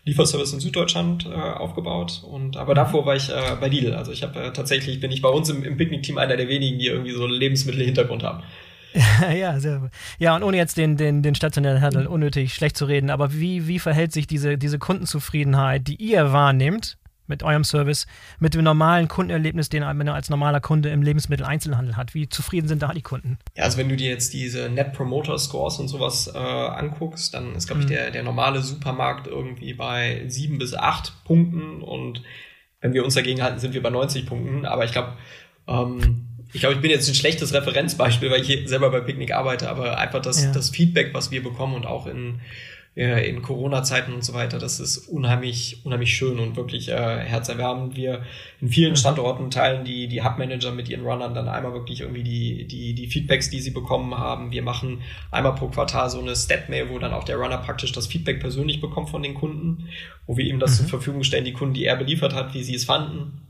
Lieferservice 0.05 0.55
in 0.55 0.61
Süddeutschland 0.61 1.27
äh, 1.27 1.35
aufgebaut 1.35 2.23
und 2.27 2.57
aber 2.57 2.75
davor 2.75 3.05
war 3.05 3.17
ich 3.17 3.29
äh, 3.29 3.57
bei 3.61 3.69
Lidl. 3.69 3.93
Also 3.95 4.13
ich 4.13 4.23
habe 4.23 4.39
äh, 4.45 4.53
tatsächlich, 4.53 5.01
bin 5.01 5.13
ich 5.13 5.21
bei 5.21 5.29
uns 5.29 5.51
im, 5.51 5.63
im 5.63 5.77
Picknick-Team 5.77 6.17
einer 6.17 6.39
der 6.39 6.49
wenigen, 6.49 6.79
die 6.79 6.87
irgendwie 6.87 7.13
so 7.13 7.25
einen 7.25 7.35
Lebensmittel-Hintergrund 7.35 8.23
haben. 8.23 8.43
ja, 9.35 9.59
sehr, 9.59 9.91
ja, 10.19 10.37
und 10.37 10.43
ohne 10.43 10.57
jetzt 10.57 10.77
den, 10.77 10.97
den, 10.97 11.23
den 11.23 11.35
stationären 11.35 11.81
Handel 11.81 12.07
unnötig 12.07 12.55
schlecht 12.55 12.77
zu 12.77 12.85
reden, 12.85 13.11
aber 13.11 13.35
wie, 13.35 13.67
wie 13.67 13.79
verhält 13.79 14.13
sich 14.13 14.27
diese, 14.27 14.57
diese 14.57 14.79
Kundenzufriedenheit, 14.79 15.89
die 15.89 15.97
ihr 15.97 16.33
wahrnehmt 16.33 16.97
mit 17.27 17.43
eurem 17.43 17.65
Service, 17.65 18.07
mit 18.39 18.55
dem 18.55 18.63
normalen 18.63 19.09
Kundenerlebnis, 19.09 19.69
den 19.69 19.83
man 19.83 20.09
als 20.09 20.31
normaler 20.31 20.61
Kunde 20.61 20.91
im 20.91 21.03
Lebensmitteleinzelhandel 21.03 21.97
hat? 21.97 22.15
Wie 22.15 22.29
zufrieden 22.29 22.69
sind 22.69 22.83
da 22.83 22.93
die 22.93 23.03
Kunden? 23.03 23.39
Ja, 23.57 23.65
also 23.65 23.79
wenn 23.79 23.89
du 23.89 23.97
dir 23.97 24.11
jetzt 24.11 24.33
diese 24.33 24.69
Net 24.69 24.93
Promoter 24.93 25.39
Scores 25.39 25.79
und 25.79 25.89
sowas 25.89 26.31
äh, 26.33 26.39
anguckst, 26.39 27.35
dann 27.35 27.55
ist, 27.57 27.67
glaube 27.67 27.81
ich, 27.81 27.89
mhm. 27.89 27.93
der, 27.93 28.11
der 28.11 28.23
normale 28.23 28.61
Supermarkt 28.61 29.27
irgendwie 29.27 29.75
bei 29.75 30.25
sieben 30.29 30.59
bis 30.59 30.75
acht 30.75 31.25
Punkten 31.25 31.83
und 31.83 32.23
wenn 32.81 32.93
wir 32.93 33.03
uns 33.03 33.15
dagegen 33.15 33.43
halten, 33.43 33.59
sind 33.59 33.73
wir 33.73 33.83
bei 33.83 33.89
90 33.89 34.27
Punkten. 34.27 34.67
Aber 34.67 34.85
ich 34.85 34.93
glaube, 34.93 35.15
ähm, 35.67 36.29
ich 36.55 36.61
glaube, 36.61 36.77
ich 36.77 36.81
bin 36.81 36.91
jetzt 36.91 37.09
ein 37.09 37.17
schlechtes 37.17 37.53
Referenzbeispiel, 37.53 38.31
weil 38.31 38.41
ich 38.41 38.69
selber 38.69 38.89
bei 38.91 39.01
Picknick 39.01 39.35
arbeite, 39.35 39.69
aber 39.69 39.99
einfach 39.99 40.23
das, 40.23 40.45
ja. 40.45 40.53
das 40.53 40.71
Feedback, 40.71 41.13
was 41.13 41.33
wir 41.33 41.43
bekommen 41.43 41.75
und 41.75 41.85
auch 41.85 42.07
in, 42.07 42.41
in 42.95 43.43
Corona-Zeiten 43.43 44.13
und 44.13 44.25
so 44.25 44.35
weiter, 44.35 44.61
das 44.61 44.79
ist 44.79 45.09
unheimlich, 45.09 45.81
unheimlich 45.83 46.15
schön 46.15 46.39
und 46.39 46.55
wirklich 46.55 46.91
äh, 46.91 47.19
herzerwärmend. 47.19 47.97
Wir 47.97 48.23
in 48.61 48.69
vielen 48.69 48.95
Standorten 48.95 49.51
teilen 49.51 49.85
die, 49.85 50.07
die 50.07 50.23
Hub-Manager 50.23 50.71
mit 50.71 50.89
ihren 50.89 51.05
Runnern 51.05 51.35
dann 51.35 51.49
einmal 51.49 51.73
wirklich 51.73 52.03
irgendwie 52.03 52.23
die, 52.23 52.69
die, 52.69 52.95
die 52.95 53.09
Feedbacks, 53.09 53.51
die 53.51 53.61
sie 53.61 53.73
bekommen 53.73 54.17
haben. 54.17 54.53
Wir 54.53 54.63
machen 54.63 55.03
einmal 55.33 55.57
pro 55.57 55.67
Quartal 55.67 56.09
so 56.09 56.21
eine 56.21 56.37
Stat-Mail, 56.37 56.89
wo 56.89 57.01
dann 57.01 57.13
auch 57.13 57.25
der 57.25 57.37
Runner 57.37 57.59
praktisch 57.59 57.91
das 57.91 58.07
Feedback 58.07 58.39
persönlich 58.39 58.81
bekommt 58.81 59.11
von 59.11 59.25
den 59.25 59.35
Kunden, 59.35 59.89
wo 60.29 60.37
wir 60.37 60.45
ihm 60.45 60.61
das 60.61 60.75
mhm. 60.75 60.77
zur 60.77 60.89
Verfügung 60.89 61.25
stellen, 61.25 61.45
die 61.45 61.53
Kunden, 61.53 61.75
die 61.75 61.85
er 61.85 61.97
beliefert 61.97 62.33
hat, 62.33 62.55
wie 62.55 62.63
sie 62.63 62.77
es 62.77 62.85
fanden 62.85 63.44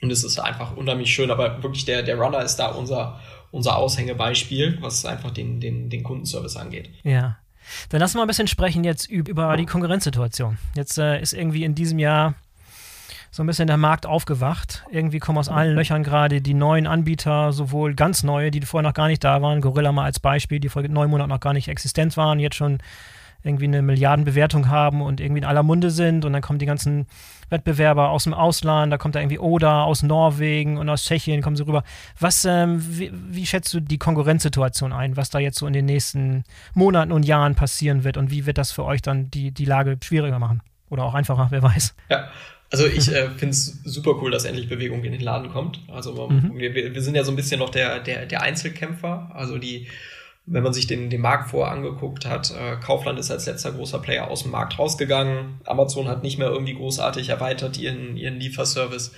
und 0.00 0.10
es 0.10 0.24
ist 0.24 0.38
einfach 0.38 0.76
unheimlich 0.76 1.12
schön, 1.12 1.30
aber 1.30 1.62
wirklich 1.62 1.84
der, 1.84 2.02
der 2.02 2.16
Runner 2.16 2.42
ist 2.42 2.56
da 2.56 2.68
unser, 2.68 3.20
unser 3.50 3.76
Aushängebeispiel, 3.76 4.78
was 4.80 5.04
einfach 5.04 5.30
den, 5.30 5.60
den, 5.60 5.90
den 5.90 6.02
Kundenservice 6.02 6.56
angeht. 6.56 6.90
Ja. 7.02 7.38
Dann 7.88 8.00
lass 8.00 8.14
mal 8.14 8.22
ein 8.22 8.26
bisschen 8.26 8.48
sprechen 8.48 8.84
jetzt 8.84 9.10
über 9.10 9.56
die 9.56 9.66
Konkurrenzsituation. 9.66 10.58
Jetzt 10.76 10.98
äh, 10.98 11.20
ist 11.20 11.32
irgendwie 11.32 11.64
in 11.64 11.74
diesem 11.74 11.98
Jahr 11.98 12.34
so 13.30 13.42
ein 13.42 13.46
bisschen 13.46 13.66
der 13.66 13.78
Markt 13.78 14.06
aufgewacht. 14.06 14.84
Irgendwie 14.90 15.18
kommen 15.18 15.38
aus 15.38 15.48
allen 15.48 15.74
Löchern 15.74 16.04
gerade 16.04 16.40
die 16.40 16.54
neuen 16.54 16.86
Anbieter, 16.86 17.52
sowohl 17.52 17.94
ganz 17.94 18.22
neue, 18.22 18.52
die 18.52 18.60
vorher 18.60 18.88
noch 18.88 18.94
gar 18.94 19.08
nicht 19.08 19.24
da 19.24 19.42
waren, 19.42 19.60
Gorilla 19.60 19.90
mal 19.90 20.04
als 20.04 20.20
Beispiel, 20.20 20.60
die 20.60 20.68
vor 20.68 20.82
neun 20.82 21.10
Monaten 21.10 21.30
noch 21.30 21.40
gar 21.40 21.52
nicht 21.52 21.66
existent 21.66 22.16
waren, 22.16 22.38
jetzt 22.38 22.54
schon 22.54 22.78
irgendwie 23.44 23.66
eine 23.66 23.82
Milliardenbewertung 23.82 24.68
haben 24.68 25.02
und 25.02 25.20
irgendwie 25.20 25.40
in 25.40 25.44
aller 25.44 25.62
Munde 25.62 25.90
sind 25.90 26.24
und 26.24 26.32
dann 26.32 26.42
kommen 26.42 26.58
die 26.58 26.66
ganzen 26.66 27.06
Wettbewerber 27.50 28.08
aus 28.08 28.24
dem 28.24 28.32
Ausland, 28.32 28.90
da 28.90 28.96
kommt 28.96 29.14
da 29.14 29.20
irgendwie 29.20 29.38
Oda 29.38 29.84
aus 29.84 30.02
Norwegen 30.02 30.78
und 30.78 30.88
aus 30.88 31.04
Tschechien 31.04 31.42
kommen 31.42 31.54
sie 31.54 31.66
rüber. 31.66 31.84
Was, 32.18 32.46
ähm, 32.46 32.82
wie, 32.98 33.12
wie, 33.12 33.44
schätzt 33.44 33.72
du 33.74 33.80
die 33.80 33.98
Konkurrenzsituation 33.98 34.94
ein, 34.94 35.18
was 35.18 35.28
da 35.28 35.38
jetzt 35.38 35.58
so 35.58 35.66
in 35.66 35.74
den 35.74 35.84
nächsten 35.84 36.44
Monaten 36.72 37.12
und 37.12 37.24
Jahren 37.24 37.54
passieren 37.54 38.02
wird 38.02 38.16
und 38.16 38.30
wie 38.30 38.46
wird 38.46 38.56
das 38.56 38.72
für 38.72 38.84
euch 38.84 39.02
dann 39.02 39.30
die, 39.30 39.50
die 39.50 39.66
Lage 39.66 39.98
schwieriger 40.02 40.38
machen? 40.38 40.62
Oder 40.88 41.04
auch 41.04 41.14
einfacher, 41.14 41.48
wer 41.50 41.62
weiß. 41.62 41.94
Ja, 42.08 42.28
also 42.70 42.86
ich 42.86 43.08
äh, 43.12 43.28
finde 43.30 43.50
es 43.50 43.82
super 43.84 44.22
cool, 44.22 44.30
dass 44.30 44.46
endlich 44.46 44.70
Bewegung 44.70 45.04
in 45.04 45.12
den 45.12 45.20
Laden 45.20 45.50
kommt. 45.50 45.80
Also 45.88 46.28
mhm. 46.28 46.56
wir, 46.56 46.74
wir 46.74 47.02
sind 47.02 47.14
ja 47.14 47.24
so 47.24 47.32
ein 47.32 47.36
bisschen 47.36 47.60
noch 47.60 47.70
der, 47.70 48.00
der, 48.00 48.24
der 48.24 48.40
Einzelkämpfer, 48.40 49.30
also 49.34 49.58
die 49.58 49.88
wenn 50.46 50.62
man 50.62 50.74
sich 50.74 50.86
den, 50.86 51.08
den 51.08 51.20
Markt 51.20 51.50
vorher 51.50 51.72
angeguckt 51.72 52.26
hat, 52.26 52.50
äh, 52.50 52.76
Kaufland 52.76 53.18
ist 53.18 53.30
als 53.30 53.46
letzter 53.46 53.72
großer 53.72 53.98
Player 53.98 54.28
aus 54.30 54.42
dem 54.42 54.50
Markt 54.50 54.78
rausgegangen. 54.78 55.60
Amazon 55.64 56.08
hat 56.08 56.22
nicht 56.22 56.38
mehr 56.38 56.48
irgendwie 56.48 56.74
großartig 56.74 57.30
erweitert 57.30 57.78
ihren, 57.78 58.16
ihren 58.16 58.38
Lieferservice. 58.38 59.12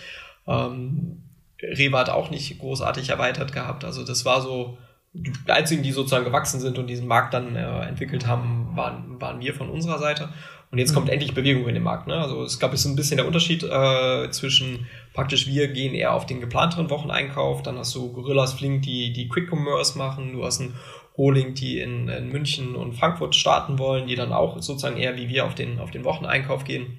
Ähm, 0.47 1.23
Rewe 1.61 1.99
hat 1.99 2.11
auch 2.11 2.31
nicht 2.31 2.59
großartig 2.59 3.09
erweitert 3.09 3.53
gehabt. 3.53 3.85
Also 3.85 4.05
das 4.05 4.25
war 4.25 4.41
so, 4.41 4.79
die 5.15 5.33
einzigen, 5.49 5.83
die 5.83 5.93
sozusagen 5.93 6.25
gewachsen 6.25 6.61
sind 6.61 6.79
und 6.79 6.87
diesen 6.87 7.09
Markt 7.09 7.35
dann 7.35 7.57
äh, 7.57 7.81
entwickelt 7.87 8.27
haben, 8.27 8.71
waren, 8.75 9.21
waren 9.21 9.41
wir 9.41 9.55
von 9.55 9.69
unserer 9.69 9.99
Seite. 9.99 10.29
Und 10.71 10.79
jetzt 10.79 10.91
mhm. 10.91 10.97
kommt 10.97 11.09
endlich 11.09 11.35
Bewegung 11.35 11.67
in 11.67 11.75
den 11.75 11.83
Markt. 11.83 12.07
Ne? 12.07 12.17
Also 12.17 12.43
es 12.43 12.59
gab 12.59 12.73
jetzt 12.73 12.85
ein 12.85 12.97
bisschen 12.97 13.17
der 13.17 13.27
Unterschied 13.27 13.65
äh, 13.65 14.31
zwischen 14.31 14.87
praktisch 15.13 15.47
wir 15.47 15.69
gehen 15.69 15.95
eher 15.95 16.13
auf 16.13 16.27
den 16.27 16.41
geplanteren 16.41 16.91
Wocheneinkauf, 16.91 17.63
dann 17.63 17.79
hast 17.79 17.95
du 17.95 18.13
Gorillas 18.13 18.53
Flink, 18.53 18.83
die 18.83 19.13
die 19.13 19.29
Quick 19.29 19.51
Commerce 19.51 19.97
machen, 19.97 20.35
du 20.35 20.45
hast 20.45 20.61
einen 20.61 20.75
Holing, 21.17 21.55
die 21.55 21.81
in, 21.81 22.09
in 22.09 22.29
München 22.29 22.75
und 22.77 22.95
Frankfurt 22.95 23.35
starten 23.35 23.79
wollen, 23.79 24.07
die 24.07 24.17
dann 24.17 24.33
auch 24.33 24.61
sozusagen 24.61 24.97
eher 24.97 25.17
wie 25.17 25.29
wir 25.29 25.47
auf 25.47 25.55
den, 25.55 25.79
auf 25.79 25.91
den 25.91 26.05
Wocheneinkauf 26.05 26.65
gehen. 26.65 26.99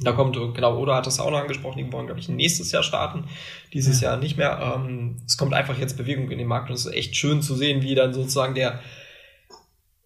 Da 0.00 0.12
kommt, 0.12 0.36
genau, 0.54 0.78
Oder 0.78 0.96
hat 0.96 1.06
das 1.06 1.20
auch 1.20 1.30
noch 1.30 1.38
angesprochen, 1.38 1.78
die 1.78 1.92
wollen, 1.92 2.06
glaube 2.06 2.20
ich, 2.20 2.28
nächstes 2.28 2.72
Jahr 2.72 2.82
starten, 2.82 3.24
dieses 3.72 4.00
ja. 4.00 4.10
Jahr 4.10 4.18
nicht 4.18 4.36
mehr. 4.36 4.74
Ähm, 4.74 5.22
es 5.26 5.36
kommt 5.36 5.54
einfach 5.54 5.78
jetzt 5.78 5.96
Bewegung 5.96 6.30
in 6.30 6.38
den 6.38 6.48
Markt 6.48 6.70
und 6.70 6.74
es 6.74 6.86
ist 6.86 6.94
echt 6.94 7.16
schön 7.16 7.42
zu 7.42 7.54
sehen, 7.54 7.82
wie 7.82 7.94
dann 7.94 8.12
sozusagen 8.12 8.54
der, 8.54 8.80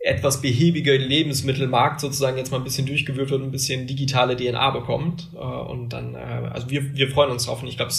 etwas 0.06 0.40
behäbige 0.40 0.96
Lebensmittelmarkt 0.96 2.00
sozusagen 2.00 2.36
jetzt 2.36 2.52
mal 2.52 2.58
ein 2.58 2.64
bisschen 2.64 2.86
durchgewürfelt 2.86 3.30
wird 3.30 3.40
und 3.40 3.48
ein 3.48 3.50
bisschen 3.50 3.88
digitale 3.88 4.36
DNA 4.36 4.70
bekommt. 4.70 5.30
Äh, 5.34 5.38
und 5.38 5.88
dann, 5.88 6.14
äh, 6.14 6.18
also 6.18 6.70
wir, 6.70 6.94
wir 6.94 7.10
freuen 7.10 7.30
uns 7.30 7.46
drauf 7.46 7.60
und 7.60 7.68
ich 7.68 7.76
glaube, 7.76 7.92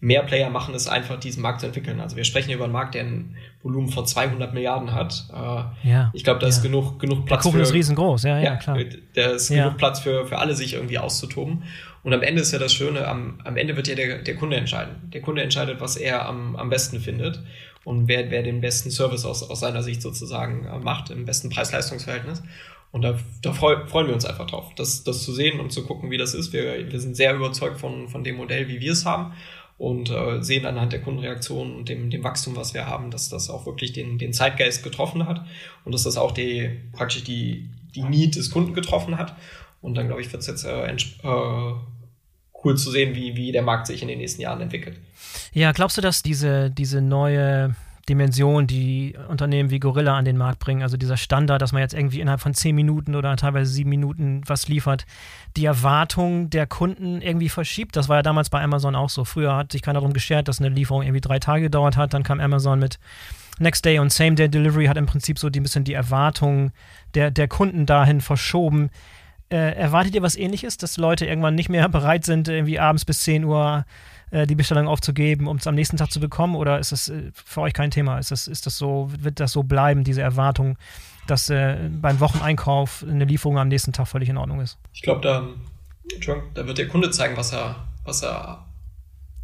mehr 0.00 0.24
Player 0.24 0.50
machen 0.50 0.74
es 0.74 0.88
einfach, 0.88 1.20
diesen 1.20 1.40
Markt 1.40 1.60
zu 1.60 1.66
entwickeln. 1.66 2.00
Also 2.00 2.16
wir 2.16 2.24
sprechen 2.24 2.50
über 2.50 2.64
einen 2.64 2.72
Markt, 2.72 2.96
der 2.96 3.04
ein 3.04 3.36
Volumen 3.62 3.88
von 3.88 4.04
200 4.04 4.52
Milliarden 4.52 4.92
hat. 4.92 5.28
Äh, 5.32 5.88
ja, 5.88 6.10
ich 6.12 6.24
glaube, 6.24 6.40
da 6.40 6.48
ist 6.48 6.62
genug, 6.62 6.98
genug 6.98 7.26
Platz. 7.26 7.44
Der 7.44 7.52
Kuchen 7.52 7.60
für, 7.60 7.68
ist 7.68 7.74
riesengroß, 7.74 8.24
ja, 8.24 8.38
ja, 8.38 8.44
ja 8.44 8.56
klar. 8.56 8.78
Da 9.14 9.30
ist 9.30 9.48
ja. 9.48 9.64
genug 9.64 9.78
Platz 9.78 10.00
für, 10.00 10.26
für 10.26 10.38
alle, 10.38 10.56
sich 10.56 10.74
irgendwie 10.74 10.98
auszutoben. 10.98 11.62
Und 12.02 12.12
am 12.12 12.22
Ende 12.22 12.42
ist 12.42 12.50
ja 12.50 12.58
das 12.58 12.74
Schöne, 12.74 13.06
am, 13.06 13.40
am 13.44 13.56
Ende 13.56 13.76
wird 13.76 13.86
ja 13.86 13.94
der, 13.94 14.22
der 14.22 14.34
Kunde 14.34 14.56
entscheiden. 14.56 15.10
Der 15.12 15.20
Kunde 15.20 15.42
entscheidet, 15.42 15.80
was 15.80 15.96
er 15.96 16.26
am, 16.26 16.56
am 16.56 16.68
besten 16.70 16.98
findet 16.98 17.40
und 17.84 18.08
wer, 18.08 18.30
wer 18.30 18.42
den 18.42 18.60
besten 18.60 18.90
Service 18.90 19.24
aus, 19.24 19.42
aus 19.42 19.60
seiner 19.60 19.82
Sicht 19.82 20.02
sozusagen 20.02 20.66
äh, 20.66 20.78
macht, 20.78 21.10
im 21.10 21.24
besten 21.24 21.50
Preis-Leistungs-Verhältnis. 21.50 22.42
Und 22.92 23.02
da, 23.02 23.18
da 23.40 23.52
freu, 23.52 23.86
freuen 23.86 24.06
wir 24.06 24.14
uns 24.14 24.26
einfach 24.26 24.46
drauf, 24.46 24.72
das, 24.76 25.02
das 25.02 25.22
zu 25.22 25.32
sehen 25.32 25.60
und 25.60 25.72
zu 25.72 25.84
gucken, 25.84 26.10
wie 26.10 26.18
das 26.18 26.34
ist. 26.34 26.52
Wir, 26.52 26.92
wir 26.92 27.00
sind 27.00 27.16
sehr 27.16 27.34
überzeugt 27.34 27.80
von, 27.80 28.08
von 28.08 28.22
dem 28.22 28.36
Modell, 28.36 28.68
wie 28.68 28.80
wir 28.80 28.92
es 28.92 29.06
haben 29.06 29.32
und 29.78 30.10
äh, 30.10 30.42
sehen 30.42 30.66
anhand 30.66 30.92
der 30.92 31.00
Kundenreaktion 31.00 31.74
und 31.74 31.88
dem, 31.88 32.10
dem 32.10 32.22
Wachstum, 32.22 32.54
was 32.54 32.74
wir 32.74 32.86
haben, 32.86 33.10
dass 33.10 33.30
das 33.30 33.50
auch 33.50 33.66
wirklich 33.66 33.92
den, 33.92 34.18
den 34.18 34.32
Zeitgeist 34.32 34.84
getroffen 34.84 35.26
hat 35.26 35.44
und 35.84 35.92
dass 35.92 36.04
das 36.04 36.16
auch 36.16 36.32
die, 36.32 36.70
praktisch 36.92 37.24
die, 37.24 37.68
die 37.94 38.02
Need 38.02 38.36
des 38.36 38.50
Kunden 38.50 38.74
getroffen 38.74 39.18
hat. 39.18 39.34
Und 39.80 39.94
dann, 39.96 40.06
glaube 40.06 40.20
ich, 40.20 40.30
wird 40.30 40.42
es 40.42 40.46
jetzt 40.46 40.64
äh, 40.64 40.86
äh, 40.86 41.74
cool 42.64 42.76
zu 42.76 42.90
sehen, 42.90 43.14
wie, 43.14 43.36
wie 43.36 43.52
der 43.52 43.62
Markt 43.62 43.86
sich 43.86 44.02
in 44.02 44.08
den 44.08 44.18
nächsten 44.18 44.42
Jahren 44.42 44.60
entwickelt. 44.60 44.98
Ja, 45.52 45.72
glaubst 45.72 45.98
du, 45.98 46.00
dass 46.02 46.22
diese, 46.22 46.70
diese 46.70 47.00
neue 47.00 47.74
Dimension, 48.08 48.66
die 48.66 49.14
Unternehmen 49.28 49.70
wie 49.70 49.78
Gorilla 49.78 50.16
an 50.16 50.24
den 50.24 50.36
Markt 50.36 50.58
bringen, 50.58 50.82
also 50.82 50.96
dieser 50.96 51.16
Standard, 51.16 51.62
dass 51.62 51.72
man 51.72 51.82
jetzt 51.82 51.94
irgendwie 51.94 52.20
innerhalb 52.20 52.40
von 52.40 52.52
zehn 52.52 52.74
Minuten 52.74 53.14
oder 53.14 53.36
teilweise 53.36 53.70
sieben 53.70 53.90
Minuten 53.90 54.42
was 54.46 54.66
liefert, 54.66 55.06
die 55.56 55.66
Erwartung 55.66 56.50
der 56.50 56.66
Kunden 56.66 57.22
irgendwie 57.22 57.48
verschiebt. 57.48 57.94
Das 57.94 58.08
war 58.08 58.16
ja 58.16 58.22
damals 58.22 58.50
bei 58.50 58.60
Amazon 58.60 58.96
auch 58.96 59.08
so. 59.08 59.24
Früher 59.24 59.54
hat 59.54 59.70
sich 59.70 59.82
keiner 59.82 60.00
darum 60.00 60.12
geschert, 60.12 60.48
dass 60.48 60.58
eine 60.58 60.70
Lieferung 60.70 61.02
irgendwie 61.02 61.20
drei 61.20 61.38
Tage 61.38 61.62
gedauert 61.62 61.96
hat. 61.96 62.12
Dann 62.12 62.24
kam 62.24 62.40
Amazon 62.40 62.80
mit 62.80 62.98
Next 63.60 63.84
Day 63.84 64.00
und 64.00 64.12
Same 64.12 64.34
Day 64.34 64.48
Delivery, 64.48 64.86
hat 64.86 64.96
im 64.96 65.06
Prinzip 65.06 65.38
so 65.38 65.46
ein 65.46 65.62
bisschen 65.62 65.84
die 65.84 65.94
Erwartung 65.94 66.72
der, 67.14 67.30
der 67.30 67.46
Kunden 67.46 67.86
dahin 67.86 68.20
verschoben 68.20 68.90
Äh, 69.52 69.74
erwartet 69.74 70.14
ihr 70.14 70.22
was 70.22 70.34
ähnliches, 70.34 70.78
dass 70.78 70.96
Leute 70.96 71.26
irgendwann 71.26 71.54
nicht 71.54 71.68
mehr 71.68 71.86
bereit 71.90 72.24
sind, 72.24 72.48
irgendwie 72.48 72.78
abends 72.78 73.04
bis 73.04 73.20
10 73.20 73.44
Uhr 73.44 73.84
äh, 74.30 74.46
die 74.46 74.54
Bestellung 74.54 74.88
aufzugeben, 74.88 75.46
um 75.46 75.58
es 75.58 75.66
am 75.66 75.74
nächsten 75.74 75.98
Tag 75.98 76.10
zu 76.10 76.20
bekommen? 76.20 76.56
Oder 76.56 76.78
ist 76.78 76.90
das 76.90 77.10
äh, 77.10 77.30
für 77.34 77.60
euch 77.60 77.74
kein 77.74 77.90
Thema? 77.90 78.18
Ist 78.18 78.30
das, 78.30 78.48
ist 78.48 78.64
das 78.64 78.78
so, 78.78 79.10
wird 79.18 79.40
das 79.40 79.52
so 79.52 79.62
bleiben, 79.62 80.04
diese 80.04 80.22
Erwartung, 80.22 80.78
dass 81.26 81.50
äh, 81.50 81.76
beim 82.00 82.18
Wocheneinkauf 82.18 83.04
eine 83.06 83.26
Lieferung 83.26 83.58
am 83.58 83.68
nächsten 83.68 83.92
Tag 83.92 84.08
völlig 84.08 84.30
in 84.30 84.38
Ordnung 84.38 84.60
ist? 84.60 84.78
Ich 84.94 85.02
glaube, 85.02 85.20
da, 85.20 85.46
da 86.54 86.66
wird 86.66 86.78
der 86.78 86.88
Kunde 86.88 87.10
zeigen, 87.10 87.36
was 87.36 87.52
er, 87.52 87.88
was 88.04 88.22
er 88.22 88.64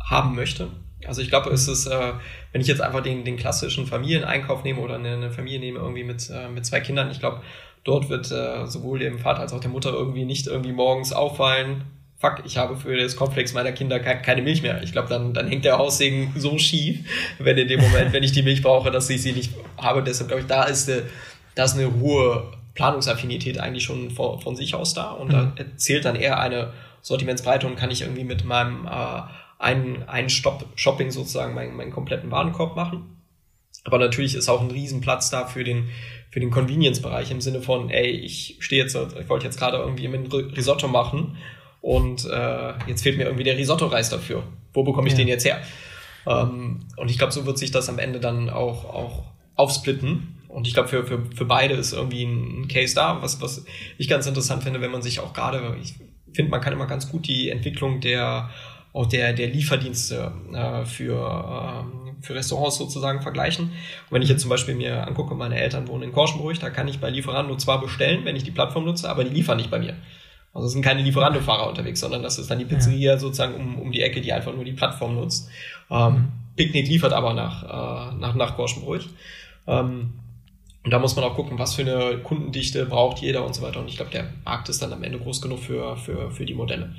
haben 0.02 0.34
möchte. 0.34 0.70
Also 1.06 1.20
ich 1.20 1.28
glaube, 1.28 1.50
es 1.50 1.68
ist, 1.68 1.86
äh, 1.86 2.14
wenn 2.52 2.61
ich 2.62 2.66
jetzt 2.66 2.80
einfach 2.80 3.02
den, 3.02 3.24
den 3.24 3.36
klassischen 3.36 3.86
Familieneinkauf 3.86 4.64
nehme 4.64 4.80
oder 4.80 4.94
eine, 4.94 5.12
eine 5.12 5.30
Familie 5.30 5.61
nehme 5.61 5.78
irgendwie 5.78 6.02
mit, 6.02 6.30
äh, 6.30 6.48
mit 6.48 6.64
zwei 6.64 6.80
Kindern, 6.80 7.11
ich 7.11 7.20
glaube, 7.20 7.42
dort 7.89 8.09
wird 8.09 8.30
äh, 8.30 8.66
sowohl 8.66 8.99
dem 8.99 9.18
Vater 9.18 9.41
als 9.41 9.53
auch 9.53 9.61
der 9.61 9.70
Mutter 9.70 9.93
irgendwie 9.93 10.24
nicht 10.24 10.47
irgendwie 10.47 10.72
morgens 10.72 11.12
auffallen, 11.12 11.84
fuck, 12.18 12.43
ich 12.45 12.59
habe 12.59 12.76
für 12.76 12.97
das 12.97 13.16
Komplex 13.16 13.55
meiner 13.55 13.72
Kinder 13.72 14.01
keine 14.01 14.43
Milch 14.43 14.62
mehr. 14.62 14.82
Ich 14.82 14.93
glaube, 14.93 15.09
dann, 15.09 15.32
dann 15.32 15.49
hängt 15.49 15.64
der 15.64 15.78
Haussegen 15.78 16.32
so 16.36 16.59
schief, 16.59 17.01
wenn 17.39 17.57
in 17.57 17.68
dem 17.68 17.80
Moment, 17.80 18.12
wenn 18.12 18.22
ich 18.22 18.32
die 18.32 18.43
Milch 18.43 18.62
brauche, 18.62 18.91
dass 18.91 19.09
ich 19.09 19.22
sie 19.22 19.32
nicht 19.32 19.53
habe. 19.76 20.03
Deshalb 20.03 20.28
glaube 20.28 20.43
ich, 20.43 20.49
da 20.49 20.64
ist 20.64 20.91
eine, 20.91 21.05
da 21.55 21.64
ist 21.64 21.78
eine 21.78 21.93
hohe 22.01 22.53
Planungsaffinität 22.74 23.59
eigentlich 23.59 23.84
schon 23.84 24.11
von, 24.11 24.41
von 24.41 24.57
sich 24.57 24.74
aus 24.74 24.95
da 24.95 25.12
und 25.12 25.28
mhm. 25.28 25.53
da 25.57 25.64
zählt 25.76 26.05
dann 26.05 26.16
eher 26.16 26.39
eine 26.41 26.72
Sortimentsbreite 27.03 27.66
und 27.66 27.76
kann 27.76 27.91
ich 27.91 28.03
irgendwie 28.03 28.24
mit 28.24 28.45
meinem 28.45 28.86
äh, 28.86 29.22
einen, 29.59 30.03
einen 30.09 30.28
Stop 30.28 30.64
Shopping 30.74 31.11
sozusagen 31.11 31.55
meinen, 31.55 31.76
meinen 31.76 31.93
kompletten 31.93 32.30
Warenkorb 32.30 32.76
machen. 32.76 33.16
Aber 33.84 33.99
natürlich 33.99 34.34
ist 34.34 34.49
auch 34.49 34.61
ein 34.61 34.70
Riesenplatz 34.70 35.30
da 35.30 35.47
für 35.47 35.64
den, 35.64 35.89
für 36.30 36.40
den 36.40 36.50
Convenience-Bereich 36.50 37.30
im 37.30 37.40
Sinne 37.40 37.62
von, 37.62 37.90
ey, 37.90 38.10
ich 38.10 38.56
stehe 38.60 38.82
jetzt, 38.82 38.96
ich 38.96 39.28
wollte 39.28 39.46
jetzt 39.46 39.58
gerade 39.58 39.78
irgendwie 39.78 40.06
ein 40.06 40.26
Risotto 40.26 40.88
machen 40.88 41.36
und 41.80 42.24
äh, 42.26 42.74
jetzt 42.86 43.02
fehlt 43.02 43.16
mir 43.16 43.24
irgendwie 43.24 43.44
der 43.44 43.56
Risotto-Reis 43.56 44.10
dafür. 44.10 44.42
Wo 44.74 44.82
bekomme 44.82 45.08
ich 45.08 45.14
ja. 45.14 45.18
den 45.18 45.28
jetzt 45.28 45.44
her? 45.44 45.60
Ähm, 46.26 46.80
und 46.96 47.10
ich 47.10 47.18
glaube, 47.18 47.32
so 47.32 47.46
wird 47.46 47.58
sich 47.58 47.70
das 47.70 47.88
am 47.88 47.98
Ende 47.98 48.20
dann 48.20 48.50
auch, 48.50 48.84
auch 48.84 49.24
aufsplitten. 49.54 50.34
Und 50.48 50.66
ich 50.66 50.74
glaube, 50.74 50.88
für, 50.88 51.04
für, 51.04 51.24
für 51.34 51.44
beide 51.44 51.74
ist 51.74 51.92
irgendwie 51.92 52.24
ein 52.24 52.68
Case 52.68 52.94
da, 52.94 53.22
was, 53.22 53.40
was 53.40 53.64
ich 53.96 54.08
ganz 54.08 54.26
interessant 54.26 54.64
finde, 54.64 54.80
wenn 54.80 54.90
man 54.90 55.02
sich 55.02 55.20
auch 55.20 55.32
gerade, 55.32 55.76
ich 55.82 55.94
finde, 56.32 56.50
man 56.50 56.60
kann 56.60 56.72
immer 56.72 56.86
ganz 56.86 57.10
gut 57.10 57.26
die 57.26 57.50
Entwicklung 57.50 58.00
der 58.00 58.50
auch 58.93 59.07
der, 59.07 59.32
der 59.32 59.49
Lieferdienste 59.49 60.32
äh, 60.53 60.84
für, 60.84 61.84
ähm, 61.84 62.16
für 62.22 62.34
Restaurants 62.34 62.78
sozusagen 62.78 63.22
vergleichen. 63.22 63.66
Und 63.66 63.72
wenn 64.11 64.22
ich 64.22 64.28
jetzt 64.28 64.43
zum 64.43 64.51
Beispiel 64.51 64.74
mir 64.74 65.07
angucke, 65.07 65.34
meine 65.34 65.61
Eltern 65.61 65.89
wohnen 65.89 66.05
in 66.05 66.12
Korschenbruch, 66.12 66.57
da 66.59 66.70
kann 66.70 66.89
ich 66.89 66.99
bei 66.99 67.11
Lieferando 67.11 67.57
zwar 67.57 67.80
bestellen, 67.80 68.24
wenn 68.24 68.36
ich 68.36 68.45
die 68.45 68.51
Plattform 68.51 68.84
nutze, 68.84 69.09
aber 69.09 69.24
die 69.24 69.34
liefern 69.34 69.59
nicht 69.59 69.70
bei 69.70 69.78
mir. 69.78 69.95
Also 70.55 70.66
es 70.66 70.72
sind 70.72 70.82
keine 70.82 71.03
Lieferando-Fahrer 71.03 71.68
unterwegs, 71.68 72.01
sondern 72.01 72.22
das 72.22 72.39
ist 72.39 72.51
dann 72.51 72.59
die 72.59 72.64
Pizzeria 72.64 73.12
ja. 73.12 73.18
sozusagen 73.18 73.55
um, 73.55 73.78
um 73.78 73.93
die 73.93 74.03
Ecke, 74.03 74.20
die 74.20 74.32
einfach 74.32 74.55
nur 74.55 74.64
die 74.64 74.72
Plattform 74.72 75.14
nutzt. 75.14 75.51
Ähm, 75.91 76.12
mhm. 76.12 76.32
Picknick 76.57 76.89
liefert 76.89 77.12
aber 77.12 77.34
nach, 77.34 77.62
äh, 77.62 78.16
nach, 78.16 78.34
nach 78.34 78.57
Korschenbruch. 78.57 79.05
Ähm, 79.66 80.14
und 80.84 80.91
da 80.91 80.99
muss 80.99 81.14
man 81.16 81.24
auch 81.24 81.34
gucken, 81.34 81.59
was 81.59 81.74
für 81.74 81.82
eine 81.82 82.18
Kundendichte 82.18 82.86
braucht 82.86 83.18
jeder 83.18 83.45
und 83.45 83.55
so 83.55 83.62
weiter. 83.62 83.80
Und 83.80 83.89
ich 83.89 83.97
glaube, 83.97 84.11
der 84.11 84.32
Markt 84.45 84.68
ist 84.68 84.80
dann 84.80 84.93
am 84.93 85.03
Ende 85.03 85.18
groß 85.18 85.43
genug 85.43 85.59
für, 85.59 85.97
für, 85.97 86.30
für 86.30 86.47
die 86.47 86.55
Modelle. 86.55 86.95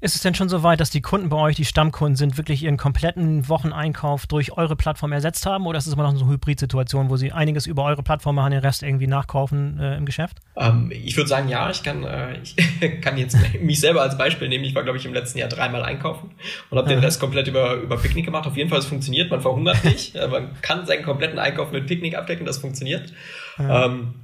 Ist 0.00 0.14
es 0.14 0.22
denn 0.22 0.34
schon 0.34 0.48
so 0.48 0.62
weit, 0.62 0.80
dass 0.80 0.90
die 0.90 1.00
Kunden 1.00 1.28
bei 1.28 1.36
euch, 1.36 1.56
die 1.56 1.64
Stammkunden 1.64 2.16
sind, 2.16 2.36
wirklich 2.36 2.62
ihren 2.62 2.76
kompletten 2.76 3.48
Wocheneinkauf 3.48 4.26
durch 4.26 4.52
eure 4.52 4.76
Plattform 4.76 5.12
ersetzt 5.12 5.46
haben? 5.46 5.66
Oder 5.66 5.78
ist 5.78 5.86
es 5.86 5.94
immer 5.94 6.04
noch 6.04 6.16
so 6.16 6.24
eine 6.24 6.34
Hybrid-Situation, 6.34 7.10
wo 7.10 7.16
sie 7.16 7.32
einiges 7.32 7.66
über 7.66 7.84
eure 7.84 8.02
Plattform 8.02 8.36
machen, 8.36 8.52
den 8.52 8.60
Rest 8.60 8.82
irgendwie 8.82 9.06
nachkaufen 9.06 9.78
äh, 9.78 9.96
im 9.96 10.06
Geschäft? 10.06 10.38
Ähm, 10.56 10.90
ich 10.92 11.16
würde 11.16 11.28
sagen, 11.28 11.48
ja. 11.48 11.70
Ich 11.70 11.82
kann, 11.82 12.04
äh, 12.04 12.38
ich 12.42 12.56
kann 13.00 13.16
jetzt 13.18 13.36
mich 13.60 13.80
selber 13.80 14.02
als 14.02 14.18
Beispiel 14.18 14.48
nehmen. 14.48 14.64
Ich 14.64 14.74
war, 14.74 14.82
glaube 14.82 14.98
ich, 14.98 15.06
im 15.06 15.14
letzten 15.14 15.38
Jahr 15.38 15.48
dreimal 15.48 15.82
einkaufen 15.82 16.30
und 16.70 16.78
habe 16.78 16.88
den 16.88 16.98
Rest 16.98 17.20
komplett 17.20 17.48
über, 17.48 17.74
über 17.74 17.96
Picknick 17.96 18.24
gemacht. 18.24 18.46
Auf 18.46 18.56
jeden 18.56 18.70
Fall, 18.70 18.78
es 18.78 18.86
funktioniert. 18.86 19.30
Man 19.30 19.40
verhungert 19.40 19.84
nicht. 19.84 20.14
man 20.30 20.60
kann 20.62 20.86
seinen 20.86 21.04
kompletten 21.04 21.38
Einkauf 21.38 21.72
mit 21.72 21.86
Picknick 21.86 22.16
abdecken. 22.16 22.46
Das 22.46 22.58
funktioniert. 22.58 23.12
Ähm, 23.58 24.14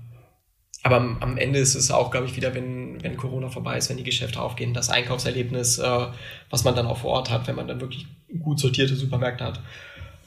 aber 0.84 0.96
am, 0.96 1.38
Ende 1.38 1.58
ist 1.58 1.74
es 1.74 1.90
auch, 1.90 2.10
glaube 2.10 2.26
ich, 2.26 2.36
wieder, 2.36 2.54
wenn, 2.54 3.02
wenn 3.02 3.16
Corona 3.16 3.48
vorbei 3.48 3.78
ist, 3.78 3.88
wenn 3.88 3.96
die 3.96 4.04
Geschäfte 4.04 4.40
aufgehen, 4.40 4.74
das 4.74 4.90
Einkaufserlebnis, 4.90 5.78
äh, 5.78 6.06
was 6.50 6.64
man 6.64 6.76
dann 6.76 6.86
auch 6.86 6.98
vor 6.98 7.12
Ort 7.12 7.30
hat, 7.30 7.48
wenn 7.48 7.56
man 7.56 7.66
dann 7.66 7.80
wirklich 7.80 8.06
gut 8.42 8.60
sortierte 8.60 8.94
Supermärkte 8.94 9.44
hat. 9.44 9.60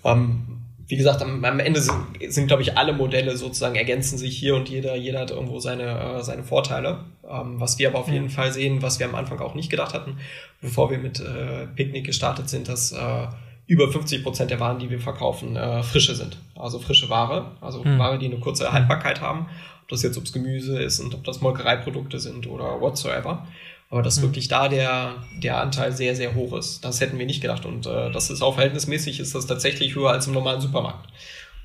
Ähm, 0.03 0.63
wie 0.87 0.97
gesagt, 0.97 1.21
am, 1.21 1.45
am 1.45 1.59
Ende 1.59 1.79
sind, 1.79 1.95
sind 2.29 2.47
glaube 2.47 2.63
ich, 2.63 2.75
alle 2.75 2.93
Modelle 2.93 3.37
sozusagen 3.37 3.75
ergänzen 3.75 4.17
sich 4.17 4.35
hier 4.35 4.55
und 4.55 4.67
jeder, 4.67 4.95
jeder 4.95 5.19
hat 5.19 5.29
irgendwo 5.29 5.59
seine, 5.59 5.83
äh, 5.83 6.23
seine 6.23 6.43
Vorteile. 6.43 7.01
Ähm, 7.29 7.59
was 7.59 7.77
wir 7.77 7.89
aber 7.89 7.99
auf 7.99 8.09
jeden 8.09 8.31
Fall 8.31 8.51
sehen, 8.51 8.81
was 8.81 8.97
wir 8.97 9.07
am 9.07 9.13
Anfang 9.13 9.39
auch 9.39 9.53
nicht 9.53 9.69
gedacht 9.69 9.93
hatten, 9.93 10.17
bevor 10.59 10.89
wir 10.89 10.97
mit 10.97 11.19
äh, 11.19 11.67
Picknick 11.75 12.07
gestartet 12.07 12.49
sind, 12.49 12.67
dass 12.67 12.93
äh, 12.93 13.27
über 13.67 13.91
50 13.91 14.23
Prozent 14.23 14.49
der 14.49 14.59
Waren, 14.59 14.79
die 14.79 14.89
wir 14.89 14.99
verkaufen, 14.99 15.55
äh, 15.55 15.83
frische 15.83 16.15
sind. 16.15 16.37
Also 16.55 16.79
frische 16.79 17.11
Ware, 17.11 17.51
also 17.61 17.83
hm. 17.83 17.99
Ware, 17.99 18.17
die 18.17 18.25
eine 18.25 18.39
kurze 18.39 18.71
Haltbarkeit 18.71 19.21
haben 19.21 19.45
ob 19.87 19.91
das 19.91 20.03
jetzt 20.03 20.17
ob's 20.17 20.33
Gemüse 20.33 20.77
ist 20.81 20.99
und 20.99 21.15
ob 21.15 21.23
das 21.23 21.39
Molkereiprodukte 21.39 22.19
sind 22.19 22.45
oder 22.45 22.81
whatsoever. 22.81 23.47
Aber 23.89 24.01
dass 24.01 24.17
mhm. 24.17 24.23
wirklich 24.23 24.49
da 24.49 24.67
der, 24.67 25.15
der 25.41 25.61
Anteil 25.61 25.93
sehr, 25.93 26.13
sehr 26.13 26.35
hoch 26.35 26.57
ist. 26.57 26.83
Das 26.83 26.99
hätten 26.99 27.17
wir 27.17 27.25
nicht 27.25 27.39
gedacht. 27.39 27.65
Und 27.65 27.85
äh, 27.85 28.11
das 28.11 28.29
ist 28.29 28.41
auch 28.41 28.55
verhältnismäßig, 28.55 29.21
ist 29.21 29.33
das 29.33 29.47
tatsächlich 29.47 29.95
höher 29.95 30.11
als 30.11 30.27
im 30.27 30.33
normalen 30.33 30.59
Supermarkt. 30.59 31.07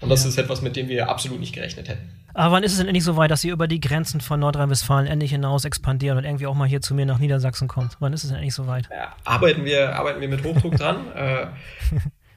Und 0.00 0.08
das 0.08 0.22
ja. 0.22 0.28
ist 0.28 0.38
etwas, 0.38 0.62
mit 0.62 0.76
dem 0.76 0.88
wir 0.88 1.08
absolut 1.08 1.40
nicht 1.40 1.52
gerechnet 1.52 1.88
hätten. 1.88 2.10
Aber 2.32 2.54
wann 2.54 2.62
ist 2.62 2.72
es 2.72 2.78
denn 2.78 2.86
endlich 2.86 3.02
so 3.02 3.16
weit, 3.16 3.32
dass 3.32 3.42
ihr 3.42 3.52
über 3.52 3.66
die 3.66 3.80
Grenzen 3.80 4.20
von 4.20 4.38
Nordrhein-Westfalen 4.38 5.08
endlich 5.08 5.32
hinaus 5.32 5.64
expandieren 5.64 6.16
und 6.16 6.24
irgendwie 6.24 6.46
auch 6.46 6.54
mal 6.54 6.68
hier 6.68 6.80
zu 6.80 6.94
mir 6.94 7.06
nach 7.06 7.18
Niedersachsen 7.18 7.66
kommt? 7.66 7.96
Wann 7.98 8.12
ist 8.12 8.22
es 8.22 8.30
denn 8.30 8.36
endlich 8.36 8.54
so 8.54 8.68
weit? 8.68 8.88
Ja, 8.90 9.16
arbeiten, 9.24 9.64
wir, 9.64 9.96
arbeiten 9.96 10.20
wir 10.20 10.28
mit 10.28 10.44
Hochdruck 10.44 10.76
dran. 10.76 11.10
äh, 11.16 11.46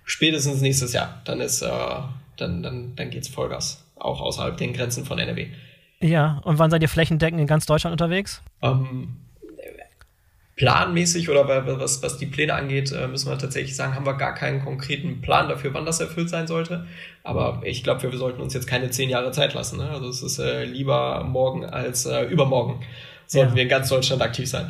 spätestens 0.04 0.62
nächstes 0.62 0.94
Jahr. 0.94 1.22
Dann 1.26 1.42
ist, 1.42 1.62
äh, 1.62 1.70
dann, 2.38 2.64
dann, 2.64 2.96
dann 2.96 3.12
geht's 3.12 3.28
Vollgas. 3.28 3.86
Auch 3.96 4.20
außerhalb 4.20 4.58
den 4.58 4.74
Grenzen 4.74 5.06
von 5.06 5.20
NRW. 5.20 5.48
Ja, 6.00 6.42
und 6.44 6.60
wann 6.60 6.72
seid 6.72 6.82
ihr 6.82 6.90
flächendeckend 6.90 7.40
in 7.40 7.48
ganz 7.48 7.66
Deutschland 7.66 7.94
unterwegs? 7.94 8.42
Ähm, 8.62 9.18
planmäßig 10.56 11.30
oder 11.30 11.48
was, 11.80 12.02
was 12.02 12.18
die 12.18 12.26
Pläne 12.26 12.54
angeht, 12.54 12.92
äh, 12.92 13.08
müssen 13.08 13.30
wir 13.30 13.38
tatsächlich 13.38 13.76
sagen, 13.76 13.96
haben 13.96 14.06
wir 14.06 14.14
gar 14.14 14.34
keinen 14.34 14.64
konkreten 14.64 15.22
Plan 15.22 15.50
dafür, 15.50 15.74
wann 15.74 15.86
das 15.86 16.00
erfüllt 16.00 16.30
sein 16.30 16.48
sollte. 16.48 16.88
Aber 17.24 17.62
ich 17.64 17.84
glaube, 17.84 18.04
wir, 18.04 18.12
wir 18.12 18.20
sollten 18.20 18.42
uns 18.42 18.54
jetzt 18.54 18.68
keine 18.68 18.90
zehn 18.90 19.10
Jahre 19.10 19.32
Zeit 19.32 19.54
lassen. 19.54 19.78
Ne? 19.78 19.90
Also 19.90 20.08
es 20.08 20.22
ist 20.22 20.40
äh, 20.40 20.64
lieber 20.64 21.24
morgen 21.24 21.66
als 21.66 22.06
äh, 22.06 22.24
übermorgen. 22.24 22.82
Sollten 23.28 23.52
ja. 23.52 23.56
wir 23.56 23.64
in 23.64 23.70
ganz 23.70 23.90
Deutschland 23.90 24.22
aktiv 24.22 24.50
sein. 24.50 24.70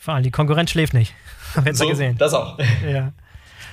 Vor 0.00 0.14
allem, 0.14 0.22
die 0.22 0.30
Konkurrenz 0.30 0.70
schläft 0.70 0.94
nicht. 0.94 1.14
Haben 1.54 1.64
wir 1.64 1.70
jetzt 1.70 1.78
so, 1.78 1.88
gesehen. 1.88 2.16
Das 2.18 2.32
auch. 2.32 2.58
Ja. 2.88 3.12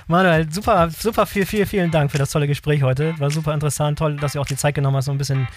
Manuel, 0.06 0.52
super, 0.52 0.90
super 0.90 1.24
viel, 1.24 1.46
viel, 1.46 1.64
vielen 1.64 1.90
Dank 1.90 2.10
für 2.10 2.18
das 2.18 2.30
tolle 2.30 2.46
Gespräch 2.46 2.82
heute. 2.82 3.18
War 3.18 3.30
super 3.30 3.54
interessant. 3.54 3.98
Toll, 3.98 4.16
dass 4.16 4.34
du 4.34 4.40
auch 4.40 4.46
die 4.46 4.56
Zeit 4.56 4.74
genommen 4.74 4.98
hast, 4.98 5.06
so 5.06 5.12
ein 5.12 5.16
bisschen 5.16 5.48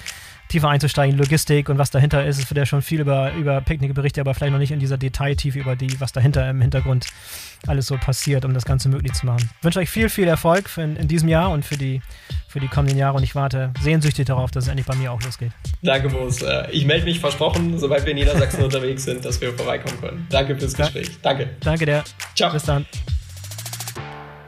tiefer 0.49 0.69
einzusteigen, 0.69 1.17
Logistik 1.17 1.69
und 1.69 1.77
was 1.77 1.91
dahinter 1.91 2.25
ist. 2.25 2.39
Es 2.39 2.49
wird 2.49 2.57
ja 2.57 2.65
schon 2.65 2.81
viel 2.81 3.01
über, 3.01 3.33
über 3.33 3.61
Picknick 3.61 3.93
berichtet, 3.93 4.21
aber 4.21 4.33
vielleicht 4.33 4.53
noch 4.53 4.59
nicht 4.59 4.71
in 4.71 4.79
dieser 4.79 4.97
Detailtiefe 4.97 5.59
über 5.59 5.75
die, 5.75 5.99
was 5.99 6.11
dahinter 6.11 6.49
im 6.49 6.61
Hintergrund 6.61 7.07
alles 7.65 7.87
so 7.87 7.97
passiert, 7.97 8.45
um 8.45 8.53
das 8.53 8.65
Ganze 8.65 8.89
möglich 8.89 9.13
zu 9.13 9.25
machen. 9.25 9.49
Ich 9.57 9.63
wünsche 9.63 9.79
euch 9.79 9.89
viel, 9.89 10.09
viel 10.09 10.27
Erfolg 10.27 10.69
in, 10.77 10.95
in 10.95 11.07
diesem 11.07 11.29
Jahr 11.29 11.51
und 11.51 11.65
für 11.65 11.77
die, 11.77 12.01
für 12.47 12.59
die 12.59 12.67
kommenden 12.67 12.97
Jahre 12.97 13.17
und 13.17 13.23
ich 13.23 13.35
warte 13.35 13.71
sehnsüchtig 13.81 14.25
darauf, 14.25 14.51
dass 14.51 14.65
es 14.65 14.69
endlich 14.69 14.87
bei 14.87 14.95
mir 14.95 15.11
auch 15.11 15.21
losgeht. 15.21 15.51
Danke, 15.81 16.09
Boris. 16.09 16.41
Äh, 16.41 16.71
ich 16.71 16.85
melde 16.85 17.05
mich 17.05 17.19
versprochen, 17.19 17.77
sobald 17.79 18.05
wir 18.05 18.11
in 18.11 18.17
Niedersachsen 18.17 18.63
unterwegs 18.63 19.03
sind, 19.03 19.25
dass 19.25 19.41
wir 19.41 19.53
vorbeikommen 19.53 19.99
können. 19.99 20.27
Danke 20.29 20.55
fürs 20.55 20.73
Gespräch. 20.73 21.09
Danke. 21.21 21.49
Danke 21.61 21.85
dir. 21.85 22.03
Ciao. 22.35 22.51
Bis 22.51 22.63
dann. 22.63 22.85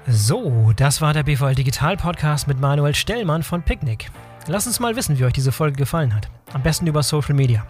So, 0.07 0.73
das 0.75 1.01
war 1.01 1.13
der 1.13 1.23
BVL 1.23 1.53
Digital 1.53 1.95
Podcast 1.95 2.47
mit 2.47 2.59
Manuel 2.59 2.95
Stellmann 2.95 3.43
von 3.43 3.61
Picknick. 3.61 4.09
Lasst 4.49 4.65
uns 4.65 4.79
mal 4.79 4.95
wissen, 4.95 5.19
wie 5.19 5.25
euch 5.25 5.33
diese 5.33 5.51
Folge 5.51 5.77
gefallen 5.77 6.15
hat. 6.15 6.27
Am 6.53 6.63
besten 6.63 6.87
über 6.87 7.03
Social 7.03 7.35
Media. 7.35 7.67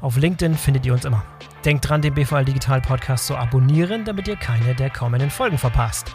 Auf 0.00 0.16
LinkedIn 0.16 0.54
findet 0.54 0.86
ihr 0.86 0.92
uns 0.92 1.04
immer. 1.04 1.24
Denkt 1.64 1.88
dran, 1.88 2.00
den 2.00 2.14
BVL 2.14 2.44
Digital 2.44 2.80
Podcast 2.80 3.26
zu 3.26 3.36
abonnieren, 3.36 4.04
damit 4.04 4.28
ihr 4.28 4.36
keine 4.36 4.72
der 4.76 4.88
kommenden 4.88 5.30
Folgen 5.30 5.58
verpasst. 5.58 6.12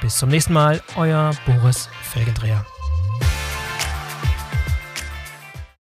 Bis 0.00 0.16
zum 0.16 0.28
nächsten 0.28 0.52
Mal, 0.52 0.80
euer 0.94 1.32
Boris 1.44 1.88
Felgendreher. 2.02 2.64